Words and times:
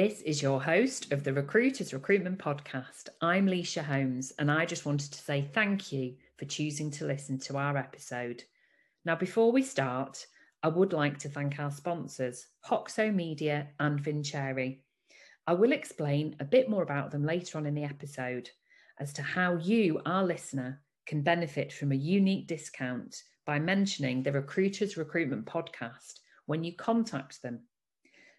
This 0.00 0.20
is 0.20 0.40
your 0.40 0.62
host 0.62 1.10
of 1.10 1.24
the 1.24 1.32
Recruiters 1.32 1.92
Recruitment 1.92 2.38
Podcast. 2.38 3.08
I'm 3.20 3.48
Lysha 3.48 3.82
Holmes, 3.82 4.32
and 4.38 4.48
I 4.48 4.64
just 4.64 4.86
wanted 4.86 5.10
to 5.10 5.18
say 5.18 5.50
thank 5.52 5.90
you 5.90 6.14
for 6.36 6.44
choosing 6.44 6.88
to 6.92 7.04
listen 7.04 7.36
to 7.40 7.56
our 7.56 7.76
episode. 7.76 8.44
Now, 9.04 9.16
before 9.16 9.50
we 9.50 9.60
start, 9.64 10.24
I 10.62 10.68
would 10.68 10.92
like 10.92 11.18
to 11.18 11.28
thank 11.28 11.58
our 11.58 11.72
sponsors, 11.72 12.46
Hoxo 12.64 13.12
Media 13.12 13.70
and 13.80 13.98
Vincere. 13.98 14.76
I 15.48 15.52
will 15.54 15.72
explain 15.72 16.36
a 16.38 16.44
bit 16.44 16.70
more 16.70 16.84
about 16.84 17.10
them 17.10 17.24
later 17.24 17.58
on 17.58 17.66
in 17.66 17.74
the 17.74 17.82
episode 17.82 18.48
as 19.00 19.12
to 19.14 19.22
how 19.22 19.56
you, 19.56 20.00
our 20.06 20.22
listener, 20.22 20.80
can 21.06 21.22
benefit 21.22 21.72
from 21.72 21.90
a 21.90 21.96
unique 21.96 22.46
discount 22.46 23.20
by 23.44 23.58
mentioning 23.58 24.22
the 24.22 24.30
Recruiters 24.30 24.96
Recruitment 24.96 25.46
Podcast 25.46 26.20
when 26.46 26.62
you 26.62 26.76
contact 26.76 27.42
them. 27.42 27.62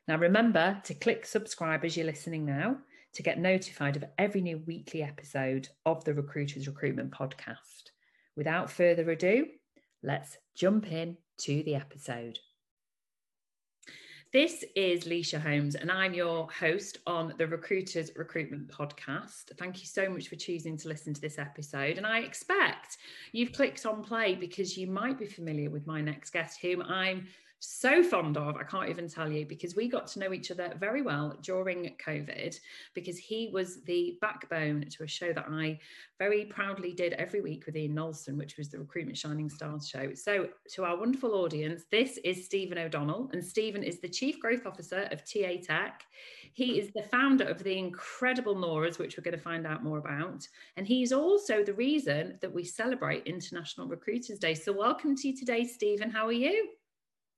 Now, 0.09 0.17
remember 0.17 0.81
to 0.85 0.95
click 0.95 1.23
subscribe 1.23 1.85
as 1.85 1.95
you're 1.95 2.03
listening 2.03 2.43
now 2.43 2.77
to 3.13 3.21
get 3.21 3.37
notified 3.37 3.95
of 3.95 4.05
every 4.17 4.41
new 4.41 4.57
weekly 4.65 5.03
episode 5.03 5.69
of 5.85 6.03
the 6.03 6.15
Recruiters 6.15 6.65
Recruitment 6.65 7.11
Podcast. 7.11 7.91
Without 8.35 8.71
further 8.71 9.07
ado, 9.11 9.45
let's 10.01 10.37
jump 10.55 10.91
in 10.91 11.15
to 11.41 11.61
the 11.61 11.75
episode. 11.75 12.39
This 14.33 14.65
is 14.75 15.03
Lysha 15.03 15.39
Holmes, 15.39 15.75
and 15.75 15.91
I'm 15.91 16.15
your 16.15 16.49
host 16.49 16.97
on 17.05 17.35
the 17.37 17.45
Recruiters 17.45 18.09
Recruitment 18.15 18.67
Podcast. 18.67 19.55
Thank 19.59 19.79
you 19.79 19.85
so 19.85 20.09
much 20.09 20.27
for 20.27 20.37
choosing 20.37 20.75
to 20.77 20.87
listen 20.87 21.13
to 21.13 21.21
this 21.21 21.37
episode. 21.37 21.97
And 21.97 22.07
I 22.07 22.21
expect 22.21 22.97
you've 23.31 23.53
clicked 23.53 23.85
on 23.85 24.03
play 24.03 24.33
because 24.33 24.75
you 24.75 24.87
might 24.87 25.19
be 25.19 25.27
familiar 25.27 25.69
with 25.69 25.85
my 25.85 26.01
next 26.01 26.31
guest, 26.31 26.59
whom 26.61 26.81
I'm 26.81 27.27
so 27.59 28.01
fond 28.01 28.37
of, 28.37 28.55
I 28.55 28.63
can't 28.63 28.89
even 28.89 29.09
tell 29.09 29.29
you, 29.29 29.45
because 29.45 29.75
we 29.75 29.89
got 29.89 30.07
to 30.07 30.19
know 30.19 30.31
each 30.31 30.49
other 30.49 30.73
very 30.79 31.01
well 31.01 31.37
during 31.41 31.93
COVID, 32.05 32.57
because 32.93 33.17
he 33.17 33.49
was 33.53 33.83
the 33.83 34.17
backbone 34.21 34.85
to 34.89 35.03
a 35.03 35.07
show 35.07 35.33
that 35.33 35.45
I 35.49 35.79
very 36.17 36.45
proudly 36.45 36.93
did 36.93 37.13
every 37.13 37.41
week 37.41 37.65
with 37.65 37.75
Ian 37.75 37.95
Knowlson, 37.95 38.37
which 38.37 38.57
was 38.57 38.69
the 38.69 38.79
Recruitment 38.79 39.17
Shining 39.17 39.49
Stars 39.49 39.89
show. 39.89 40.13
So, 40.13 40.47
to 40.73 40.85
our 40.85 40.97
wonderful 40.97 41.33
audience, 41.35 41.83
this 41.91 42.17
is 42.23 42.45
Stephen 42.45 42.77
O'Donnell, 42.77 43.29
and 43.33 43.43
Stephen 43.43 43.83
is 43.83 43.99
the 43.99 44.09
Chief 44.09 44.39
Growth 44.39 44.65
Officer 44.65 45.09
of 45.11 45.25
TAtech. 45.25 46.01
He 46.53 46.79
is 46.79 46.91
the 46.95 47.03
founder 47.03 47.45
of 47.45 47.63
the 47.63 47.77
incredible 47.77 48.55
NORAs, 48.55 48.99
which 48.99 49.17
we're 49.17 49.23
going 49.23 49.37
to 49.37 49.43
find 49.43 49.67
out 49.67 49.83
more 49.83 49.97
about. 49.97 50.47
And 50.77 50.87
he's 50.87 51.11
also 51.11 51.63
the 51.63 51.73
reason 51.73 52.39
that 52.41 52.53
we 52.53 52.63
celebrate 52.63 53.27
International 53.27 53.87
Recruiters 53.87 54.39
Day. 54.39 54.53
So, 54.53 54.71
welcome 54.71 55.15
to 55.17 55.27
you 55.27 55.37
today, 55.37 55.65
Stephen. 55.65 56.09
How 56.09 56.25
are 56.25 56.31
you? 56.31 56.78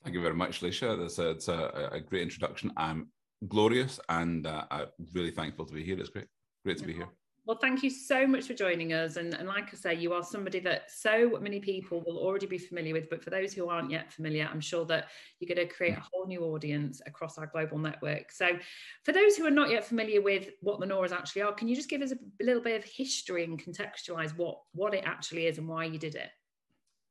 Thank 0.04 0.16
you 0.16 0.22
very 0.22 0.36
much, 0.36 0.62
Lysha. 0.62 1.00
That's 1.00 1.20
a, 1.20 1.30
it's 1.32 1.48
a, 1.48 1.90
a 1.92 2.00
great 2.00 2.24
introduction. 2.24 2.72
I'm 2.76 3.10
glorious 3.48 4.00
and 4.10 4.48
uh, 4.48 4.66
I'm 4.72 4.88
really 5.14 5.32
thankful 5.32 5.66
to 5.66 5.74
be 5.74 5.84
here. 5.84 6.00
It's 6.00 6.10
great. 6.10 6.28
Great 6.64 6.78
to 6.80 6.86
be 6.86 6.94
here. 6.94 7.08
Well, 7.46 7.58
thank 7.60 7.82
you 7.82 7.90
so 7.90 8.28
much 8.28 8.46
for 8.46 8.54
joining 8.54 8.94
us. 8.94 9.18
And, 9.18 9.34
and 9.34 9.48
like 9.48 9.74
I 9.74 9.76
say, 9.76 9.96
you 9.96 10.14
are 10.14 10.24
somebody 10.24 10.60
that 10.60 10.92
so 10.92 11.40
many 11.42 11.60
people 11.60 12.04
will 12.06 12.20
already 12.20 12.46
be 12.46 12.60
familiar 12.60 12.94
with. 12.94 13.10
But 13.10 13.24
for 13.24 13.32
those 13.32 13.52
who 13.52 13.68
aren't 13.68 13.90
yet 13.90 14.14
familiar, 14.14 14.48
I'm 14.52 14.62
sure 14.62 14.86
that 14.86 15.08
you're 15.40 15.54
going 15.54 15.68
to 15.68 15.74
create 15.74 15.98
a 15.98 16.04
whole 16.12 16.28
new 16.28 16.42
audience 16.42 17.02
across 17.08 17.40
our 17.40 17.48
global 17.48 17.80
network. 17.80 18.32
So, 18.32 18.60
for 19.04 19.12
those 19.12 19.36
who 19.36 19.48
are 19.48 19.52
not 19.52 19.72
yet 19.72 19.84
familiar 19.84 20.22
with 20.22 20.50
what 20.62 20.80
the 20.80 20.86
NORAs 20.86 21.12
actually 21.12 21.42
are, 21.42 21.52
can 21.52 21.68
you 21.68 21.76
just 21.76 21.90
give 21.90 22.04
us 22.04 22.12
a 22.12 22.44
little 22.44 22.62
bit 22.62 22.78
of 22.78 22.90
history 22.90 23.44
and 23.44 23.62
contextualize 23.62 24.38
what, 24.38 24.60
what 24.74 24.94
it 24.94 25.04
actually 25.06 25.48
is 25.48 25.58
and 25.58 25.68
why 25.68 25.86
you 25.86 25.98
did 25.98 26.14
it? 26.14 26.30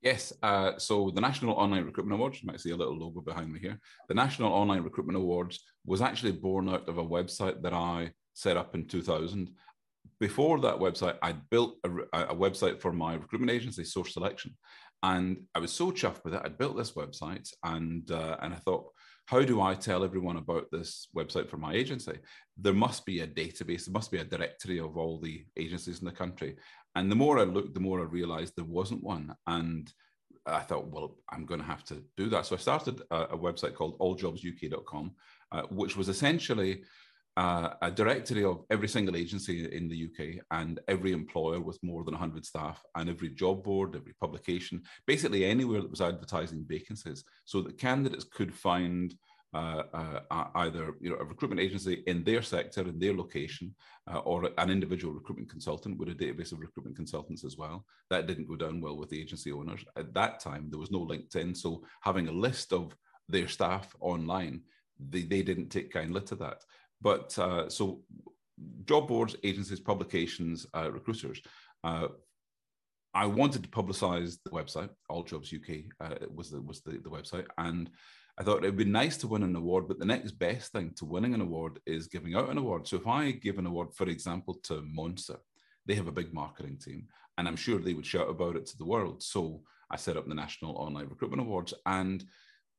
Yes. 0.03 0.33
Uh, 0.43 0.79
so 0.79 1.11
the 1.15 1.21
National 1.21 1.55
Online 1.55 1.85
Recruitment 1.85 2.19
Awards, 2.19 2.43
you 2.43 2.47
might 2.47 2.61
see 2.61 2.71
a 2.71 2.77
little 2.77 2.99
logo 2.99 3.21
behind 3.21 3.53
me 3.53 3.61
here. 3.61 3.79
The 4.09 4.15
National 4.15 4.53
Online 4.53 4.83
Recruitment 4.83 5.17
Awards 5.17 5.61
was 5.85 6.01
actually 6.01 6.33
born 6.33 6.69
out 6.69 6.89
of 6.89 6.99
a 6.99 7.05
website 7.05 7.61
that 7.63 7.75
I 7.75 8.13
set 8.33 8.57
up 8.57 8.75
in 8.75 8.87
2000. 8.87 9.51
Before 10.19 10.59
that 10.61 10.77
website, 10.77 11.17
I 11.23 11.33
built 11.33 11.77
a, 11.85 12.21
a 12.33 12.35
website 12.35 12.81
for 12.81 12.93
my 12.93 13.15
recruitment 13.15 13.51
agency, 13.51 13.85
Source 13.85 14.15
Selection. 14.15 14.57
And 15.03 15.43
I 15.55 15.59
was 15.59 15.73
so 15.73 15.91
chuffed 15.91 16.25
with 16.25 16.35
it. 16.35 16.43
I 16.45 16.49
built 16.49 16.77
this 16.77 16.93
website 16.93 17.51
and, 17.65 18.11
uh, 18.11 18.37
and 18.41 18.53
I 18.55 18.57
thought, 18.57 18.87
how 19.27 19.43
do 19.43 19.61
I 19.61 19.75
tell 19.75 20.03
everyone 20.03 20.39
about 20.39 20.67
this 20.73 21.09
website 21.17 21.49
for 21.49 21.57
my 21.57 21.73
agency? 21.73 22.19
There 22.59 22.73
must 22.73 23.07
be 23.07 23.21
a 23.21 23.29
database, 23.29 23.85
there 23.85 23.93
must 23.93 24.11
be 24.11 24.19
a 24.19 24.25
directory 24.25 24.81
of 24.81 24.97
all 24.97 25.21
the 25.21 25.45
agencies 25.57 26.01
in 26.01 26.05
the 26.05 26.13
country. 26.13 26.57
And 26.95 27.11
the 27.11 27.17
more 27.17 27.39
I 27.39 27.45
looked, 27.45 27.75
the 27.75 27.81
more 27.81 28.01
I 28.01 28.05
realized 28.05 28.55
there 28.57 28.65
wasn't 28.65 29.03
one. 29.03 29.35
And 29.47 29.93
I 30.47 30.61
thought, 30.61 30.89
well, 30.89 31.17
I'm 31.31 31.47
going 31.47 31.61
to 31.61 31.67
have 31.67 31.85
to 31.85 32.03
do 32.17 32.29
that. 32.31 32.47
So 32.47 32.57
I 32.57 32.59
started 32.59 33.03
a, 33.11 33.17
a 33.17 33.39
website 33.39 33.75
called 33.75 33.99
alljobsuk.com, 33.99 35.13
uh, 35.53 35.63
which 35.71 35.97
was 35.97 36.09
essentially 36.09 36.83
uh, 37.37 37.71
a 37.83 37.91
directory 37.91 38.45
of 38.45 38.65
every 38.71 38.89
single 38.89 39.17
agency 39.17 39.65
in 39.73 39.89
the 39.89 40.07
UK 40.07 40.43
and 40.51 40.81
every 40.89 41.13
employer 41.13 41.61
with 41.61 41.79
more 41.83 42.03
than 42.05 42.15
100 42.15 42.45
staff 42.45 42.83
and 42.97 43.09
every 43.09 43.29
job 43.31 43.63
board, 43.63 43.95
every 43.95 44.15
publication, 44.21 44.83
basically 45.07 45.45
anywhere 45.45 45.81
that 45.81 45.91
was 45.91 46.01
advertising 46.01 46.65
vacancies 46.69 47.25
so 47.45 47.63
that 47.63 47.79
candidates 47.79 48.25
could 48.25 48.53
find 48.53 49.15
uh, 49.53 49.83
uh, 49.93 50.45
either 50.57 50.95
you 51.01 51.11
know 51.11 51.17
a 51.17 51.25
recruitment 51.25 51.61
agency 51.61 52.05
in 52.07 52.23
their 52.23 52.41
sector 52.41 52.83
in 52.83 52.99
their 53.01 53.15
location 53.15 53.75
uh, 54.09 54.19
or 54.19 54.49
an 54.59 54.71
individual 54.71 55.13
recruitment 55.13 55.51
consultant 55.51 55.99
with 55.99 56.09
a 56.09 56.15
database 56.15 56.53
of 56.53 56.61
recruitment 56.61 56.97
consultants 56.97 57.45
as 57.45 57.57
well. 57.57 57.85
That 58.11 58.29
didn't 58.29 58.47
go 58.47 58.55
down 58.55 58.81
well 58.81 58.97
with 58.97 59.11
the 59.11 59.21
agency 59.21 59.51
owners. 59.51 59.85
At 59.97 60.15
that 60.15 60.39
time 60.39 60.69
there 60.71 60.79
was 60.79 60.93
no 60.93 61.01
linkedin 61.01 61.57
so 61.57 61.83
having 62.03 62.29
a 62.29 62.33
list 62.33 62.73
of 62.73 62.95
their 63.29 63.49
staff 63.49 63.95
online 64.01 64.61
they, 64.99 65.23
they 65.23 65.43
didn't 65.43 65.71
take 65.71 65.93
kindly 65.93 66.21
to 66.21 66.37
that. 66.37 66.63
But 67.01 67.37
uh, 67.39 67.69
so 67.69 68.03
job 68.85 69.09
boards 69.09 69.35
agencies 69.43 69.81
publications 69.81 70.67
uh, 70.77 70.93
recruiters 70.93 71.41
uh, 71.83 72.09
I 73.15 73.27
wanted 73.27 73.65
to 73.65 73.69
publicize 73.69 74.39
the 74.45 74.51
website, 74.51 74.91
All 75.09 75.25
Jobs 75.25 75.53
UK 75.53 75.87
was 76.33 76.51
the 76.51 76.63
was 76.63 76.83
the, 76.83 76.93
the 76.93 77.11
website, 77.11 77.47
and 77.59 77.91
I 78.41 78.43
thought 78.43 78.65
it'd 78.65 78.75
be 78.75 78.87
nice 78.87 79.19
to 79.19 79.27
win 79.27 79.43
an 79.43 79.55
award, 79.55 79.87
but 79.87 79.99
the 79.99 80.07
next 80.07 80.33
best 80.33 80.73
thing 80.73 80.93
to 80.97 81.05
winning 81.05 81.35
an 81.35 81.43
award 81.43 81.79
is 81.85 82.07
giving 82.07 82.35
out 82.35 82.49
an 82.49 82.57
award. 82.57 82.89
So 82.89 82.97
if 82.97 83.07
I 83.07 83.33
give 83.33 83.59
an 83.59 83.67
award, 83.67 83.89
for 83.95 84.09
example, 84.09 84.55
to 84.63 84.81
Monster, 84.81 85.37
they 85.85 85.95
have 85.95 86.07
a 86.07 86.13
big 86.13 86.33
marketing 86.33 86.79
team, 86.83 87.07
and 87.37 87.47
I'm 87.47 87.57
sure 87.57 87.79
they 87.79 87.93
would 87.93 88.07
shout 88.07 88.31
about 88.31 88.57
it 88.57 88.65
to 88.69 88.79
the 88.79 88.87
world. 88.87 89.23
So 89.23 89.61
I 89.91 89.97
set 89.97 90.17
up 90.17 90.27
the 90.27 90.35
National 90.35 90.75
Online 90.77 91.07
Recruitment 91.07 91.43
Awards, 91.43 91.75
and 91.85 92.25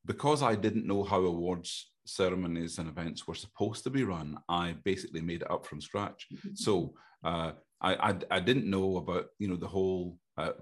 because 0.03 0.41
I 0.41 0.55
didn't 0.55 0.88
know 0.88 1.03
how 1.03 1.19
awards 1.19 1.91
ceremonies 2.07 2.79
and 2.79 2.89
events 2.89 3.27
were 3.27 3.35
supposed 3.35 3.83
to 3.83 3.91
be 3.91 4.03
run, 4.03 4.39
I 4.50 4.77
basically 4.83 5.21
made 5.21 5.44
it 5.44 5.51
up 5.51 5.67
from 5.67 5.79
scratch. 5.79 6.27
So 6.55 6.95
uh, 7.23 7.51
I, 7.79 8.09
I, 8.09 8.16
I 8.31 8.39
didn't 8.39 8.67
know 8.67 8.97
about 8.97 9.27
you 9.38 9.47
know 9.47 9.57
the 9.57 9.67
whole 9.67 10.17
uh, 10.39 10.53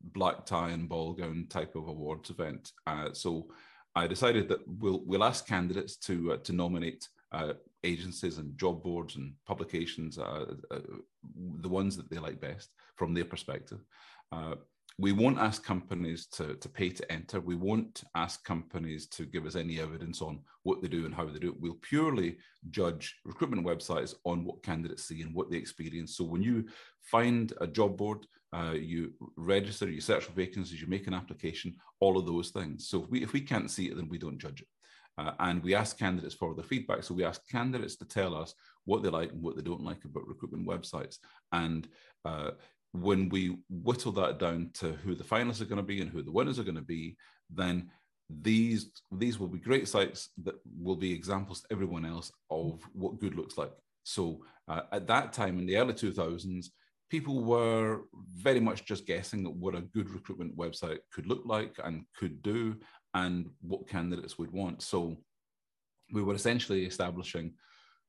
black 0.00 0.46
tie 0.46 0.70
and 0.70 0.88
ball 0.88 1.12
gown 1.12 1.46
type 1.50 1.74
of 1.74 1.88
awards 1.88 2.30
event. 2.30 2.70
Uh, 2.86 3.08
so 3.12 3.48
I 3.96 4.06
decided 4.06 4.48
that 4.48 4.60
we'll 4.66 5.02
we'll 5.04 5.24
ask 5.24 5.46
candidates 5.46 5.96
to 5.98 6.32
uh, 6.32 6.36
to 6.38 6.52
nominate 6.52 7.08
uh, 7.32 7.54
agencies 7.82 8.38
and 8.38 8.58
job 8.58 8.82
boards 8.82 9.16
and 9.16 9.34
publications, 9.46 10.18
uh, 10.18 10.54
uh 10.70 10.78
the 11.60 11.68
ones 11.68 11.96
that 11.96 12.10
they 12.10 12.18
like 12.18 12.40
best 12.40 12.70
from 12.96 13.14
their 13.14 13.24
perspective. 13.24 13.80
Uh, 14.32 14.54
we 14.98 15.10
won't 15.10 15.38
ask 15.38 15.64
companies 15.64 16.26
to, 16.26 16.54
to 16.54 16.68
pay 16.68 16.88
to 16.88 17.12
enter. 17.12 17.40
We 17.40 17.56
won't 17.56 18.04
ask 18.14 18.44
companies 18.44 19.08
to 19.08 19.24
give 19.24 19.44
us 19.44 19.56
any 19.56 19.80
evidence 19.80 20.22
on 20.22 20.40
what 20.62 20.82
they 20.82 20.88
do 20.88 21.04
and 21.04 21.14
how 21.14 21.26
they 21.26 21.40
do 21.40 21.48
it. 21.48 21.60
We'll 21.60 21.78
purely 21.82 22.36
judge 22.70 23.16
recruitment 23.24 23.66
websites 23.66 24.14
on 24.24 24.44
what 24.44 24.62
candidates 24.62 25.04
see 25.04 25.22
and 25.22 25.34
what 25.34 25.50
they 25.50 25.56
experience. 25.56 26.16
So 26.16 26.24
when 26.24 26.42
you 26.42 26.66
find 27.02 27.52
a 27.60 27.66
job 27.66 27.96
board, 27.96 28.26
uh, 28.54 28.72
you 28.72 29.12
register, 29.36 29.90
you 29.90 30.00
search 30.00 30.24
for 30.24 30.32
vacancies, 30.32 30.80
you 30.80 30.86
make 30.86 31.06
an 31.06 31.14
application, 31.14 31.74
all 32.00 32.16
of 32.16 32.26
those 32.26 32.50
things. 32.50 32.88
So 32.88 33.02
if 33.02 33.10
we, 33.10 33.22
if 33.22 33.32
we 33.32 33.40
can't 33.40 33.70
see 33.70 33.86
it, 33.86 33.96
then 33.96 34.08
we 34.08 34.18
don't 34.18 34.38
judge 34.38 34.62
it. 34.62 34.68
Uh, 35.16 35.32
and 35.40 35.62
we 35.62 35.74
ask 35.74 35.98
candidates 35.98 36.34
for 36.34 36.54
their 36.54 36.64
feedback. 36.64 37.02
So 37.02 37.14
we 37.14 37.24
ask 37.24 37.40
candidates 37.50 37.96
to 37.96 38.04
tell 38.04 38.34
us 38.34 38.54
what 38.84 39.02
they 39.02 39.08
like 39.08 39.32
and 39.32 39.42
what 39.42 39.56
they 39.56 39.62
don't 39.62 39.84
like 39.84 40.04
about 40.04 40.26
recruitment 40.26 40.66
websites. 40.66 41.18
And 41.52 41.88
uh, 42.24 42.52
when 42.92 43.28
we 43.28 43.58
whittle 43.68 44.12
that 44.12 44.38
down 44.38 44.70
to 44.74 44.92
who 44.92 45.14
the 45.14 45.24
finalists 45.24 45.60
are 45.60 45.66
going 45.66 45.76
to 45.76 45.82
be 45.82 46.00
and 46.00 46.10
who 46.10 46.22
the 46.22 46.32
winners 46.32 46.58
are 46.58 46.64
going 46.64 46.74
to 46.76 46.82
be, 46.82 47.16
then 47.50 47.90
these 48.30 48.90
these 49.12 49.38
will 49.38 49.48
be 49.48 49.58
great 49.58 49.86
sites 49.86 50.30
that 50.42 50.54
will 50.80 50.96
be 50.96 51.12
examples 51.12 51.60
to 51.60 51.66
everyone 51.70 52.06
else 52.06 52.32
of 52.50 52.80
what 52.92 53.20
good 53.20 53.34
looks 53.34 53.58
like. 53.58 53.72
So 54.04 54.44
uh, 54.68 54.82
at 54.92 55.06
that 55.08 55.32
time 55.32 55.58
in 55.58 55.66
the 55.66 55.76
early 55.76 55.92
2000s, 55.92 56.68
people 57.10 57.44
were 57.44 58.02
very 58.34 58.60
much 58.60 58.84
just 58.84 59.06
guessing 59.06 59.46
at 59.46 59.54
what 59.54 59.74
a 59.74 59.80
good 59.80 60.10
recruitment 60.10 60.56
website 60.56 60.98
could 61.12 61.26
look 61.26 61.42
like 61.44 61.78
and 61.84 62.04
could 62.18 62.42
do 62.42 62.76
and 63.14 63.48
what 63.60 63.88
candidates 63.88 64.38
would 64.38 64.52
want. 64.52 64.82
So 64.82 65.16
we 66.12 66.22
were 66.22 66.34
essentially 66.34 66.84
establishing 66.84 67.54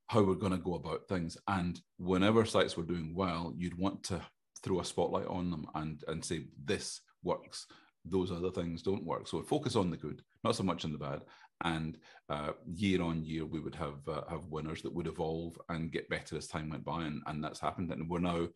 how 0.08 0.22
we're 0.24 0.36
going 0.36 0.52
to 0.52 0.58
go 0.58 0.76
about 0.76 1.08
things. 1.08 1.38
And 1.48 1.80
whenever 1.98 2.46
sites 2.46 2.78
were 2.78 2.84
doing 2.84 3.14
well, 3.16 3.54
you'd 3.56 3.78
want 3.78 4.04
to 4.06 4.22
throw 4.64 4.80
a 4.80 4.86
spotlight 4.86 5.28
on 5.28 5.52
them 5.52 5.66
and, 5.76 6.04
and 6.08 6.24
say, 6.24 6.46
this 6.64 7.02
works. 7.24 7.68
Those 8.06 8.32
other 8.32 8.52
things 8.52 8.82
don't 8.82 9.06
work. 9.06 9.28
So 9.28 9.42
focus 9.42 9.76
on 9.76 9.90
the 9.90 9.98
good, 9.98 10.22
not 10.44 10.56
so 10.56 10.64
much 10.64 10.86
on 10.86 10.92
the 10.92 10.98
bad. 10.98 11.22
and 11.64 11.98
uh, 12.30 12.52
year 12.66 13.02
on 13.02 13.24
year 13.24 13.46
we 13.46 13.60
would 13.60 13.76
have 13.76 14.08
uh, 14.08 14.22
have 14.30 14.46
winners 14.48 14.82
that 14.82 14.94
would 14.94 15.08
evolve 15.08 15.58
and 15.70 15.92
get 15.92 16.10
better 16.10 16.36
as 16.36 16.48
time 16.48 16.70
went 16.70 16.84
by, 16.84 17.04
and, 17.04 17.22
and 17.28 17.44
that's 17.44 17.60
happened. 17.60 17.92
And 17.92 18.10
we're 18.10 18.20
now 18.20 18.48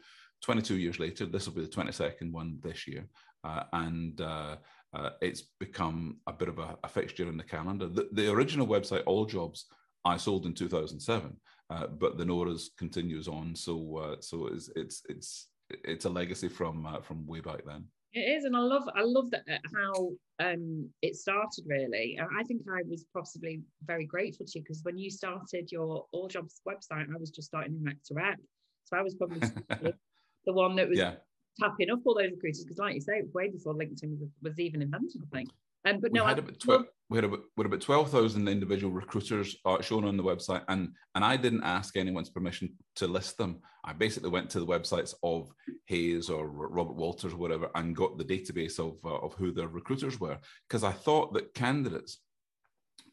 22 0.42 0.78
years 0.78 1.00
later. 1.00 1.26
This 1.26 1.48
will 1.48 1.56
be 1.56 1.62
the 1.62 1.68
22nd 1.68 2.32
one 2.32 2.58
this 2.62 2.88
year, 2.88 3.06
uh, 3.44 3.64
and 3.74 4.20
uh, 4.22 4.58
uh, 4.94 5.10
it's 5.22 5.44
become 5.60 6.18
a 6.28 6.34
bit 6.34 6.50
of 6.50 6.60
a, 6.60 6.78
a, 6.84 6.88
fixture 6.88 7.28
in 7.28 7.38
the 7.38 7.44
calendar. 7.44 7.88
The, 7.88 8.10
the 8.14 8.32
original 8.32 8.68
website, 8.68 9.04
All 9.06 9.26
Jobs, 9.26 9.66
I 10.06 10.18
sold 10.18 10.46
in 10.46 10.54
2007, 10.54 11.36
uh, 11.70 11.88
but 11.88 12.18
the 12.18 12.26
NORAs 12.26 12.70
continues 12.78 13.28
on. 13.28 13.56
So 13.56 14.18
so 14.22 14.48
it's 14.48 14.70
it's 14.76 15.04
it's 15.10 15.48
it's 15.70 16.06
a 16.06 16.10
legacy 16.10 16.48
from 16.48 16.88
from 17.04 17.28
way 17.28 17.42
back 17.42 17.66
then. 17.66 17.86
It 18.12 18.22
is, 18.22 18.46
and 18.46 18.56
I 18.56 18.62
love 18.62 18.90
I 18.96 19.04
love 19.04 19.30
that 19.32 19.44
uh, 19.48 19.58
how 19.76 20.12
um, 20.40 20.90
it 21.04 21.16
started. 21.16 21.66
Really, 21.68 22.20
I 22.20 22.44
think 22.44 22.64
I 22.68 22.82
was 22.90 23.06
possibly 23.14 23.62
very 23.86 24.06
grateful 24.06 24.48
to 24.48 24.52
you 24.56 24.64
because 24.64 24.82
when 24.84 24.98
you 24.98 25.12
started 25.12 25.72
your 25.72 26.06
All 26.12 26.28
Jobs 26.28 26.60
website, 26.68 27.06
I 27.14 27.20
was 27.20 27.30
just 27.30 27.50
starting 27.50 27.76
in 27.76 27.84
Rec 27.84 27.98
to 28.06 28.16
Rec, 28.16 28.40
so 28.86 28.98
I 28.98 29.04
was 29.04 29.14
probably 29.14 29.48
the 30.46 30.54
one 30.54 30.76
that 30.76 30.90
was 30.90 30.98
yeah. 30.98 31.16
tapping 31.60 31.90
up 31.90 32.00
all 32.06 32.16
those 32.16 32.32
recruiters 32.32 32.64
because, 32.64 32.78
like 32.78 32.96
you 32.96 33.02
say, 33.02 33.24
way 33.34 33.50
before 33.50 33.74
LinkedIn 33.74 34.20
was, 34.20 34.30
was 34.42 34.60
even 34.60 34.82
invented. 34.82 35.22
I 35.22 35.36
think. 35.36 35.50
Um, 35.86 36.00
but 36.02 36.12
we 36.12 36.20
no, 36.20 36.26
had 36.26 36.38
I, 36.38 36.42
about 36.42 36.60
tw- 36.60 36.88
we 37.10 37.18
had 37.18 37.24
about, 37.24 37.40
we 37.56 37.64
had 37.64 37.68
about 37.68 37.82
twelve 37.82 38.12
thousand 38.12 38.48
individual 38.48 38.92
recruiters 38.92 39.56
uh, 39.66 39.82
shown 39.82 40.04
on 40.04 40.18
the 40.18 40.24
website, 40.24 40.64
and 40.68 40.90
and 41.16 41.24
I 41.24 41.38
didn't 41.38 41.64
ask 41.64 41.96
anyone's 41.96 42.30
permission 42.30 42.74
to 42.96 43.08
list 43.08 43.38
them. 43.38 43.62
I 43.86 43.94
basically 43.94 44.30
went 44.30 44.50
to 44.52 44.60
the 44.60 44.66
websites 44.66 45.14
of 45.24 45.52
Hays 45.86 46.30
or 46.30 46.50
Robert 46.50 46.96
Walters 46.96 47.34
or 47.34 47.38
whatever, 47.38 47.70
and 47.76 47.96
got 47.96 48.18
the 48.18 48.26
database 48.26 48.78
of 48.78 49.00
uh, 49.06 49.26
of 49.26 49.34
who 49.36 49.52
their 49.52 49.70
recruiters 49.70 50.20
were, 50.20 50.38
because 50.68 50.84
I 50.84 50.92
thought 50.92 51.34
that 51.34 51.54
candidates 51.54 52.20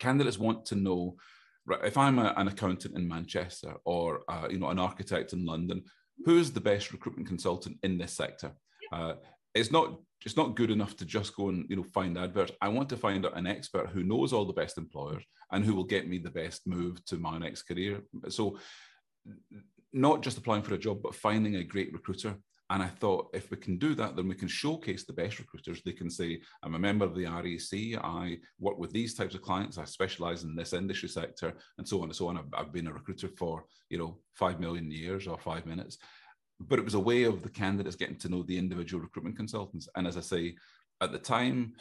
candidates 0.01 0.39
want 0.39 0.67
to 0.67 0.75
know. 0.75 1.17
Right, 1.69 1.85
if 1.85 1.97
I'm 1.97 2.21
a, 2.21 2.33
an 2.37 2.47
accountant 2.47 2.97
in 2.97 3.09
Manchester 3.09 3.75
or 3.85 4.23
uh, 4.29 4.49
you 4.51 4.59
know 4.59 4.69
an 4.69 4.79
architect 4.79 5.33
in 5.33 5.45
London, 5.45 5.85
who's 6.25 6.51
the 6.51 6.61
best 6.61 6.93
recruitment 6.93 7.29
consultant 7.29 7.79
in 7.83 7.99
this 7.99 8.13
sector? 8.13 8.53
Uh, 8.93 9.15
it's 9.55 9.71
not 9.71 9.99
it's 10.25 10.37
not 10.37 10.57
good 10.57 10.71
enough 10.71 10.97
to 10.97 11.05
just 11.05 11.37
go 11.37 11.49
and 11.49 11.67
you 11.69 11.77
know 11.77 11.85
find 11.85 12.19
adverts. 12.19 12.53
I 12.61 12.69
want 12.69 12.89
to 12.91 12.97
find 12.97 13.25
out 13.27 13.37
an 13.37 13.47
expert 13.47 13.91
who 13.91 14.03
knows 14.03 14.33
all 14.33 14.45
the 14.45 14.53
best 14.53 14.79
employers 14.79 15.23
and 15.53 15.65
who 15.65 15.75
will 15.75 15.85
get 15.85 16.09
me 16.09 16.19
the 16.19 16.31
best 16.31 16.67
move 16.67 17.05
to 17.07 17.17
my 17.17 17.39
next 17.39 17.63
career. 17.63 18.01
So 18.29 18.59
not 19.93 20.23
just 20.23 20.39
applying 20.39 20.63
for 20.63 20.75
a 20.75 20.79
job, 20.79 21.01
but 21.03 21.15
finding 21.15 21.57
a 21.57 21.65
great 21.65 21.93
recruiter. 21.93 22.37
And 22.71 22.83
I 22.83 22.89
thought 22.89 23.31
if 23.33 23.51
we 23.51 23.57
can 23.57 23.79
do 23.79 23.95
that, 23.95 24.17
then 24.17 24.29
we 24.29 24.35
can 24.35 24.49
showcase 24.49 25.05
the 25.05 25.13
best 25.13 25.39
recruiters. 25.39 25.83
They 25.83 25.93
can 25.93 26.11
say, 26.11 26.41
I'm 26.63 26.75
a 26.75 26.79
member 26.79 27.05
of 27.05 27.15
the 27.15 27.27
REC, 27.27 28.01
I 28.03 28.39
work 28.59 28.79
with 28.79 28.93
these 28.93 29.15
types 29.15 29.35
of 29.37 29.43
clients. 29.43 29.79
I 29.79 29.85
specialize 29.85 30.43
in 30.43 30.57
this 30.57 30.73
industry 30.73 31.09
sector 31.09 31.55
and 31.79 31.87
so 31.87 31.99
on 31.99 32.05
and 32.05 32.17
so 32.17 32.29
on. 32.29 32.39
I've, 32.39 32.53
I've 32.53 32.73
been 32.73 32.89
a 32.89 32.93
recruiter 32.93 33.29
for, 33.29 33.65
you 33.89 33.99
know, 33.99 34.19
5 34.35 34.59
million 34.59 34.91
years 34.91 35.27
or 35.29 35.39
five 35.39 35.65
minutes 35.65 35.99
but 36.61 36.79
it 36.79 36.85
was 36.85 36.95
a 36.95 37.01
way 37.01 37.25
of 37.25 37.43
the 37.43 37.51
candidates 37.51 37.97
getting 37.97 38.17
to 38.17 38.29
know 38.29 38.43
the 38.43 38.57
individual 38.57 39.03
recruitment 39.03 39.37
consultants. 39.37 39.89
And 39.95 40.07
as 40.07 40.17
I 40.17 40.21
say, 40.21 40.57
at 41.01 41.13
the 41.13 41.19
time, 41.19 41.75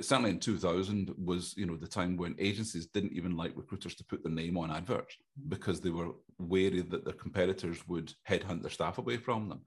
certainly 0.00 0.30
in 0.30 0.40
2000 0.40 1.14
was 1.22 1.54
you 1.56 1.66
know 1.66 1.76
the 1.76 1.86
time 1.86 2.16
when 2.16 2.34
agencies 2.38 2.86
didn't 2.86 3.12
even 3.12 3.36
like 3.36 3.52
recruiters 3.54 3.94
to 3.94 4.04
put 4.04 4.22
their 4.22 4.32
name 4.32 4.56
on 4.56 4.70
adverts 4.70 5.14
mm-hmm. 5.14 5.48
because 5.50 5.80
they 5.80 5.90
were 5.90 6.12
wary 6.38 6.80
that 6.80 7.04
their 7.04 7.14
competitors 7.14 7.86
would 7.86 8.12
headhunt 8.28 8.62
their 8.62 8.70
staff 8.70 8.98
away 8.98 9.16
from 9.16 9.48
them 9.48 9.60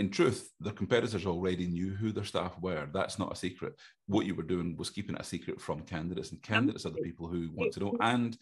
in 0.00 0.10
truth 0.10 0.50
the 0.60 0.72
competitors 0.72 1.26
already 1.26 1.66
knew 1.66 1.90
who 1.94 2.10
their 2.10 2.24
staff 2.24 2.58
were 2.60 2.88
that's 2.92 3.18
not 3.18 3.32
a 3.32 3.36
secret 3.36 3.74
what 4.06 4.26
you 4.26 4.34
were 4.34 4.42
doing 4.42 4.76
was 4.76 4.90
keeping 4.90 5.14
it 5.14 5.20
a 5.20 5.24
secret 5.24 5.60
from 5.60 5.80
candidates 5.82 6.32
and 6.32 6.42
candidates 6.42 6.86
are 6.86 6.90
the 6.90 7.02
people 7.02 7.28
who 7.28 7.50
want 7.54 7.72
to 7.72 7.80
know 7.80 7.96
and 8.00 8.38